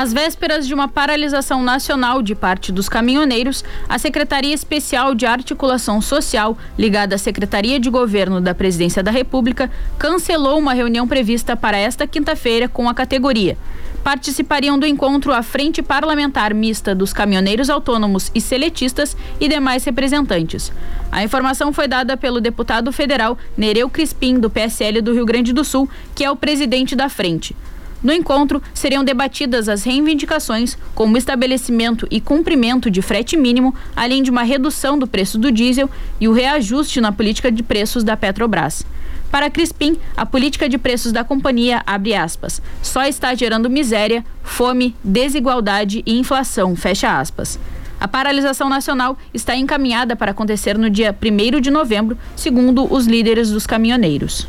Às 0.00 0.14
vésperas 0.14 0.66
de 0.66 0.72
uma 0.72 0.88
paralisação 0.88 1.62
nacional 1.62 2.22
de 2.22 2.34
parte 2.34 2.72
dos 2.72 2.88
caminhoneiros, 2.88 3.62
a 3.86 3.98
Secretaria 3.98 4.54
Especial 4.54 5.14
de 5.14 5.26
Articulação 5.26 6.00
Social, 6.00 6.56
ligada 6.78 7.16
à 7.16 7.18
Secretaria 7.18 7.78
de 7.78 7.90
Governo 7.90 8.40
da 8.40 8.54
Presidência 8.54 9.02
da 9.02 9.10
República, 9.10 9.70
cancelou 9.98 10.58
uma 10.58 10.72
reunião 10.72 11.06
prevista 11.06 11.54
para 11.54 11.76
esta 11.76 12.06
quinta-feira 12.06 12.66
com 12.66 12.88
a 12.88 12.94
categoria. 12.94 13.58
Participariam 14.02 14.78
do 14.78 14.86
encontro 14.86 15.34
a 15.34 15.42
Frente 15.42 15.82
Parlamentar 15.82 16.54
Mista 16.54 16.94
dos 16.94 17.12
Caminhoneiros 17.12 17.68
Autônomos 17.68 18.30
e 18.34 18.40
Seletistas 18.40 19.14
e 19.38 19.48
demais 19.50 19.84
representantes. 19.84 20.72
A 21.12 21.22
informação 21.22 21.74
foi 21.74 21.86
dada 21.86 22.16
pelo 22.16 22.40
deputado 22.40 22.90
federal 22.90 23.36
Nereu 23.54 23.90
Crispim, 23.90 24.40
do 24.40 24.48
PSL 24.48 25.02
do 25.02 25.12
Rio 25.12 25.26
Grande 25.26 25.52
do 25.52 25.62
Sul, 25.62 25.86
que 26.14 26.24
é 26.24 26.30
o 26.30 26.36
presidente 26.36 26.96
da 26.96 27.10
frente. 27.10 27.54
No 28.02 28.12
encontro, 28.12 28.62
seriam 28.72 29.04
debatidas 29.04 29.68
as 29.68 29.84
reivindicações, 29.84 30.76
como 30.94 31.18
estabelecimento 31.18 32.06
e 32.10 32.20
cumprimento 32.20 32.90
de 32.90 33.02
frete 33.02 33.36
mínimo, 33.36 33.74
além 33.94 34.22
de 34.22 34.30
uma 34.30 34.42
redução 34.42 34.98
do 34.98 35.06
preço 35.06 35.38
do 35.38 35.52
diesel 35.52 35.88
e 36.18 36.26
o 36.26 36.32
reajuste 36.32 37.00
na 37.00 37.12
política 37.12 37.52
de 37.52 37.62
preços 37.62 38.02
da 38.02 38.16
Petrobras. 38.16 38.86
Para 39.30 39.50
Crispim, 39.50 39.96
a 40.16 40.26
política 40.26 40.68
de 40.68 40.78
preços 40.78 41.12
da 41.12 41.22
companhia, 41.22 41.82
abre 41.86 42.14
aspas, 42.14 42.60
só 42.82 43.04
está 43.04 43.34
gerando 43.34 43.70
miséria, 43.70 44.24
fome, 44.42 44.96
desigualdade 45.04 46.02
e 46.04 46.18
inflação, 46.18 46.74
fecha 46.74 47.20
aspas. 47.20 47.58
A 48.00 48.08
paralisação 48.08 48.68
nacional 48.68 49.16
está 49.32 49.54
encaminhada 49.54 50.16
para 50.16 50.30
acontecer 50.30 50.76
no 50.78 50.88
dia 50.88 51.14
1 51.14 51.60
de 51.60 51.70
novembro, 51.70 52.16
segundo 52.34 52.92
os 52.92 53.06
líderes 53.06 53.50
dos 53.50 53.66
caminhoneiros. 53.66 54.48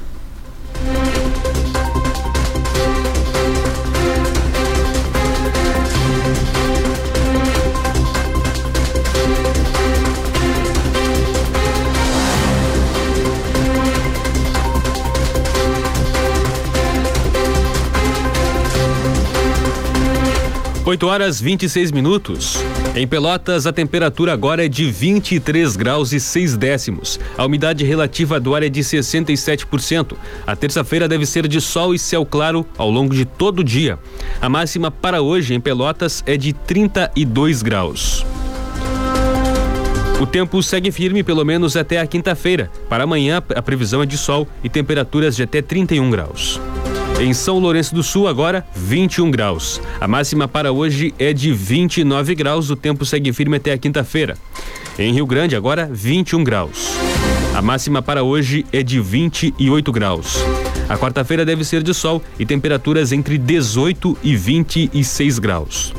8 20.92 21.08
horas 21.08 21.40
26 21.40 21.90
minutos. 21.94 22.58
Em 22.94 23.08
Pelotas, 23.08 23.66
a 23.66 23.72
temperatura 23.72 24.34
agora 24.34 24.66
é 24.66 24.68
de 24.68 24.92
23 24.92 25.78
graus 25.78 26.12
e 26.12 26.20
6 26.20 26.58
décimos. 26.58 27.18
A 27.38 27.46
umidade 27.46 27.86
relativa 27.86 28.42
do 28.42 28.54
ar 28.54 28.62
é 28.62 28.68
de 28.68 28.82
67%. 28.82 30.18
A 30.46 30.54
terça-feira 30.54 31.08
deve 31.08 31.26
ser 31.26 31.48
de 31.48 31.62
sol 31.62 31.96
e 31.96 32.00
céu 32.00 32.26
claro 32.26 32.66
ao 32.78 32.90
longo 32.90 33.16
de 33.16 33.24
todo 33.24 33.60
o 33.60 33.64
dia. 33.64 33.98
A 34.42 34.50
máxima 34.50 34.92
para 34.92 35.22
hoje 35.22 35.54
em 35.54 35.62
Pelotas 35.62 36.22
é 36.26 36.36
de 36.36 36.52
32 36.52 37.62
graus. 37.62 38.26
O 40.20 40.26
tempo 40.26 40.62
segue 40.62 40.92
firme 40.92 41.24
pelo 41.24 41.46
menos 41.46 41.78
até 41.78 42.02
a 42.02 42.06
quinta-feira. 42.06 42.70
Para 42.90 43.06
amanhã, 43.06 43.42
a 43.56 43.62
previsão 43.62 44.04
é 44.04 44.06
de 44.06 44.18
sol 44.18 44.46
e 44.62 44.68
temperaturas 44.68 45.38
de 45.38 45.44
até 45.44 45.62
31 45.62 46.12
graus. 46.12 46.60
Em 47.22 47.36
São 47.36 47.60
Lourenço 47.60 47.94
do 47.94 48.02
Sul, 48.02 48.28
agora 48.28 48.66
21 48.76 49.30
graus. 49.30 49.80
A 50.00 50.08
máxima 50.08 50.48
para 50.48 50.72
hoje 50.72 51.14
é 51.20 51.32
de 51.32 51.54
29 51.54 52.34
graus. 52.34 52.72
O 52.72 52.76
tempo 52.76 53.06
segue 53.06 53.32
firme 53.32 53.58
até 53.58 53.72
a 53.74 53.78
quinta-feira. 53.78 54.36
Em 54.98 55.14
Rio 55.14 55.28
Grande, 55.28 55.56
agora 55.56 55.88
21 55.92 56.44
graus. 56.44 56.96
A 57.54 57.62
máxima 57.62 58.02
para 58.02 58.24
hoje 58.24 58.66
é 58.74 58.82
de 58.82 59.00
28 59.00 59.92
graus. 59.92 60.38
A 60.90 60.98
quarta-feira 60.98 61.46
deve 61.46 61.64
ser 61.64 61.84
de 61.84 61.94
sol 61.94 62.24
e 62.40 62.46
temperaturas 62.46 63.12
entre 63.12 63.38
18 63.38 64.18
e 64.24 64.36
26 64.36 65.38
graus. 65.38 65.94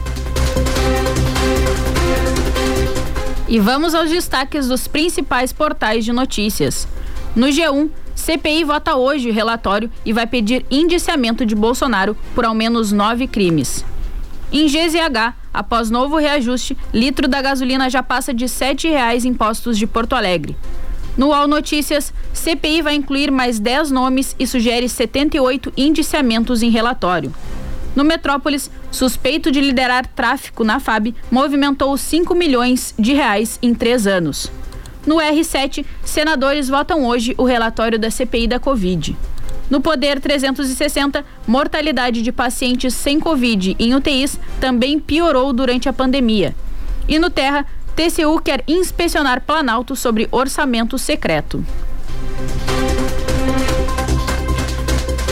E 3.47 3.61
vamos 3.61 3.95
aos 3.95 4.11
destaques 4.11 4.67
dos 4.67 4.89
principais 4.89 5.53
portais 5.53 6.05
de 6.05 6.13
notícias. 6.13 6.89
No 7.35 7.47
G1, 7.47 7.89
CPI 8.15 8.63
vota 8.63 8.95
hoje 8.95 9.31
o 9.31 9.33
relatório 9.33 9.91
e 10.05 10.13
vai 10.13 10.27
pedir 10.27 10.67
indiciamento 10.71 11.47
de 11.47 11.55
Bolsonaro 11.55 12.15
por 12.35 12.45
ao 12.45 12.55
menos 12.55 12.93
nove 12.93 13.27
crimes. 13.27 13.85
Em 14.53 14.67
GZH, 14.67 15.35
após 15.53 15.91
novo 15.91 16.19
reajuste, 16.19 16.77
litro 16.93 17.27
da 17.27 17.41
gasolina 17.41 17.89
já 17.89 18.03
passa 18.03 18.35
de 18.35 18.45
R$ 18.45 18.51
7,00 18.51 19.25
em 19.25 19.33
postos 19.33 19.79
de 19.79 19.87
Porto 19.87 20.15
Alegre. 20.15 20.55
No 21.17 21.29
UOL 21.29 21.49
Notícias, 21.49 22.13
CPI 22.35 22.83
vai 22.83 22.95
incluir 22.95 23.31
mais 23.31 23.59
10 23.59 23.91
nomes 23.91 24.37
e 24.39 24.47
sugere 24.47 24.87
78 24.87 25.73
indiciamentos 25.75 26.63
em 26.63 26.69
relatório. 26.69 27.33
No 27.97 28.05
Metrópolis, 28.05 28.71
suspeito 28.91 29.51
de 29.51 29.61
liderar 29.61 30.07
tráfico 30.07 30.65
na 30.65 30.79
FAB, 30.79 31.15
movimentou 31.31 31.97
5 31.97 32.35
milhões 32.35 32.95
de 32.99 33.15
reais 33.15 33.59
em 33.63 33.75
três 33.75 34.07
anos. 34.07 34.51
No 35.07 35.17
R7, 35.17 35.85
senadores 36.05 36.69
votam 36.69 37.05
hoje 37.05 37.35
o 37.37 37.45
relatório 37.45 37.99
da 37.99 38.11
CPI 38.11 38.47
da 38.47 38.59
Covid. 38.59 39.17
No 39.69 39.81
Poder 39.81 40.21
360, 40.21 41.25
mortalidade 41.47 42.23
de 42.23 42.31
pacientes 42.31 42.95
sem 42.95 43.19
Covid 43.19 43.75
em 43.79 43.95
UTIs 43.95 44.39
também 44.61 44.99
piorou 44.99 45.53
durante 45.53 45.89
a 45.89 45.93
pandemia. 45.93 46.55
E 47.09 47.19
no 47.19 47.31
Terra, 47.31 47.67
TCU 47.97 48.41
quer 48.41 48.63
inspecionar 48.69 49.43
Planalto 49.43 49.97
sobre 49.97 50.29
orçamento 50.31 50.99
secreto. 50.99 51.65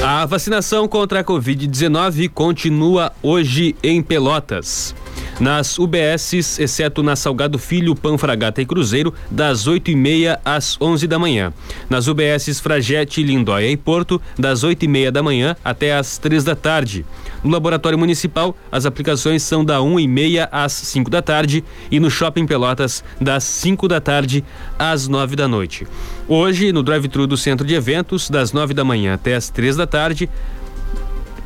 A 0.02 0.24
vacinação 0.24 0.88
contra 0.88 1.20
a 1.20 1.24
Covid-19 1.24 2.30
continua 2.30 3.12
hoje 3.22 3.76
em 3.82 4.02
Pelotas. 4.02 4.94
Nas 5.40 5.78
UBSs, 5.78 6.60
exceto 6.60 7.02
na 7.02 7.16
Salgado 7.16 7.58
Filho, 7.58 7.94
Panfragata 7.94 8.60
e 8.60 8.66
Cruzeiro, 8.66 9.14
das 9.30 9.66
8 9.66 9.90
e 9.90 9.96
meia 9.96 10.38
às 10.44 10.76
11 10.78 11.06
da 11.06 11.18
manhã. 11.18 11.50
Nas 11.88 12.08
UBSs 12.08 12.60
Fragete, 12.60 13.22
Lindóia 13.22 13.70
e 13.70 13.74
Porto, 13.74 14.20
das 14.38 14.62
8 14.62 14.82
e 14.84 14.88
meia 14.88 15.10
da 15.10 15.22
manhã 15.22 15.56
até 15.64 15.96
às 15.96 16.18
3 16.18 16.44
da 16.44 16.54
tarde. 16.54 17.06
No 17.42 17.50
Laboratório 17.50 17.98
Municipal, 17.98 18.54
as 18.70 18.84
aplicações 18.84 19.42
são 19.42 19.64
da 19.64 19.80
1 19.80 20.00
e 20.00 20.06
meia 20.06 20.46
às 20.52 20.74
5 20.74 21.08
da 21.08 21.22
tarde 21.22 21.64
e 21.90 21.98
no 21.98 22.10
Shopping 22.10 22.46
Pelotas, 22.46 23.02
das 23.18 23.42
5 23.44 23.88
da 23.88 23.98
tarde 23.98 24.44
às 24.78 25.08
9 25.08 25.36
da 25.36 25.48
noite. 25.48 25.86
Hoje, 26.28 26.70
no 26.70 26.82
drive-thru 26.82 27.26
do 27.26 27.38
Centro 27.38 27.66
de 27.66 27.74
Eventos, 27.74 28.28
das 28.28 28.52
9 28.52 28.74
da 28.74 28.84
manhã 28.84 29.14
até 29.14 29.34
às 29.34 29.48
3 29.48 29.74
da 29.74 29.86
tarde, 29.86 30.28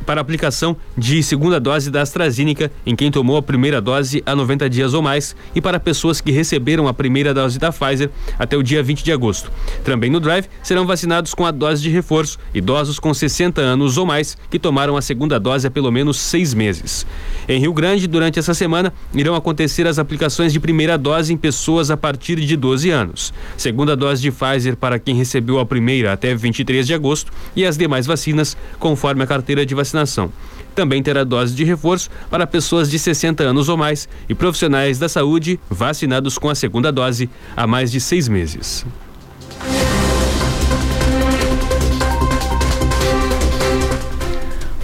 para 0.05 0.21
aplicação 0.21 0.77
de 0.97 1.21
segunda 1.23 1.59
dose 1.59 1.89
da 1.89 2.01
AstraZeneca 2.01 2.71
em 2.85 2.95
quem 2.95 3.09
tomou 3.09 3.37
a 3.37 3.41
primeira 3.41 3.81
dose 3.81 4.21
há 4.25 4.35
90 4.35 4.69
dias 4.69 4.93
ou 4.93 5.01
mais 5.01 5.35
e 5.55 5.61
para 5.61 5.79
pessoas 5.79 6.21
que 6.21 6.31
receberam 6.31 6.87
a 6.87 6.93
primeira 6.93 7.33
dose 7.33 7.57
da 7.57 7.71
Pfizer 7.71 8.09
até 8.37 8.55
o 8.55 8.61
dia 8.61 8.83
20 8.83 9.03
de 9.03 9.11
agosto. 9.11 9.51
Também 9.83 10.09
no 10.09 10.19
Drive 10.19 10.45
serão 10.61 10.85
vacinados 10.85 11.33
com 11.33 11.45
a 11.45 11.51
dose 11.51 11.81
de 11.81 11.89
reforço 11.89 12.37
idosos 12.53 12.99
com 12.99 13.13
60 13.13 13.61
anos 13.61 13.97
ou 13.97 14.05
mais 14.05 14.37
que 14.49 14.59
tomaram 14.59 14.95
a 14.95 15.01
segunda 15.01 15.39
dose 15.39 15.67
há 15.67 15.71
pelo 15.71 15.91
menos 15.91 16.19
seis 16.19 16.53
meses. 16.53 17.05
Em 17.47 17.59
Rio 17.59 17.73
Grande, 17.73 18.07
durante 18.07 18.37
essa 18.37 18.53
semana, 18.53 18.93
irão 19.13 19.35
acontecer 19.35 19.87
as 19.87 19.97
aplicações 19.97 20.53
de 20.53 20.59
primeira 20.59 20.97
dose 20.97 21.33
em 21.33 21.37
pessoas 21.37 21.89
a 21.89 21.97
partir 21.97 22.39
de 22.39 22.55
12 22.55 22.89
anos. 22.89 23.33
Segunda 23.57 23.95
dose 23.95 24.21
de 24.21 24.31
Pfizer 24.31 24.75
para 24.75 24.99
quem 24.99 25.15
recebeu 25.15 25.59
a 25.59 25.65
primeira 25.65 26.13
até 26.13 26.35
23 26.35 26.85
de 26.85 26.93
agosto 26.93 27.31
e 27.55 27.65
as 27.65 27.77
demais 27.77 28.05
vacinas 28.05 28.55
conforme 28.79 29.23
a 29.23 29.27
carteira 29.27 29.65
de 29.65 29.73
vacinação 29.73 29.94
vacinação. 29.95 30.31
Também 30.75 31.01
terá 31.01 31.23
dose 31.23 31.55
de 31.55 31.63
reforço 31.63 32.09
para 32.29 32.45
pessoas 32.45 32.89
de 32.89 32.99
60 32.99 33.43
anos 33.43 33.69
ou 33.69 33.77
mais 33.77 34.09
e 34.27 34.35
profissionais 34.35 34.99
da 34.99 35.07
saúde 35.07 35.57
vacinados 35.69 36.37
com 36.37 36.49
a 36.49 36.55
segunda 36.55 36.91
dose 36.91 37.29
há 37.55 37.65
mais 37.65 37.89
de 37.89 38.01
seis 38.01 38.27
meses. 38.27 38.85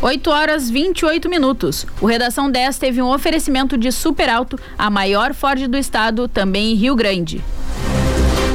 Oito 0.02 0.32
horas 0.32 0.70
28 0.70 1.30
minutos. 1.30 1.86
O 2.00 2.08
Redação 2.08 2.50
10 2.50 2.80
teve 2.80 3.02
um 3.02 3.14
oferecimento 3.14 3.78
de 3.78 3.92
Super 3.92 4.30
Alto, 4.30 4.58
a 4.76 4.90
maior 4.90 5.34
Ford 5.34 5.68
do 5.68 5.78
estado, 5.78 6.28
também 6.28 6.72
em 6.72 6.76
Rio 6.76 6.96
Grande. 6.96 7.44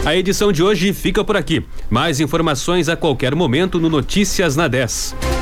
A 0.05 0.17
edição 0.17 0.51
de 0.51 0.63
hoje 0.63 0.93
fica 0.93 1.23
por 1.23 1.37
aqui. 1.37 1.65
Mais 1.89 2.19
informações 2.19 2.89
a 2.89 2.97
qualquer 2.97 3.35
momento 3.35 3.79
no 3.79 3.89
Notícias 3.89 4.57
na 4.57 4.67
10 4.67 5.36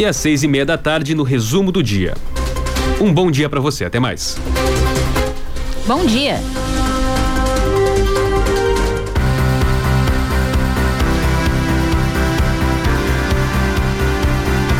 e 0.00 0.04
às 0.06 0.16
seis 0.16 0.42
e 0.42 0.48
meia 0.48 0.64
da 0.64 0.78
tarde 0.78 1.14
no 1.14 1.22
resumo 1.22 1.70
do 1.70 1.82
dia. 1.82 2.14
Um 2.98 3.12
bom 3.12 3.30
dia 3.30 3.50
para 3.50 3.60
você, 3.60 3.84
até 3.84 4.00
mais. 4.00 4.38
Bom 5.86 6.06
dia. 6.06 6.40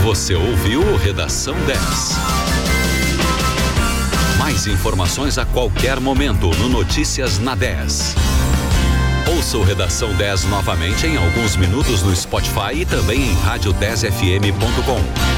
Você 0.02 0.34
ouviu 0.34 0.96
Redação 0.96 1.54
10. 1.66 1.78
Mais 4.38 4.66
informações 4.66 5.36
a 5.36 5.44
qualquer 5.44 6.00
momento 6.00 6.50
no 6.56 6.70
Notícias 6.70 7.38
na 7.38 7.54
10. 7.54 8.29
Ouça 9.28 9.58
o 9.58 9.62
Redação 9.62 10.14
10 10.14 10.44
novamente 10.44 11.06
em 11.06 11.16
alguns 11.16 11.56
minutos 11.56 12.02
no 12.02 12.14
Spotify 12.14 12.74
e 12.74 12.84
também 12.84 13.30
em 13.30 13.36
rádio10fm.com. 13.36 15.30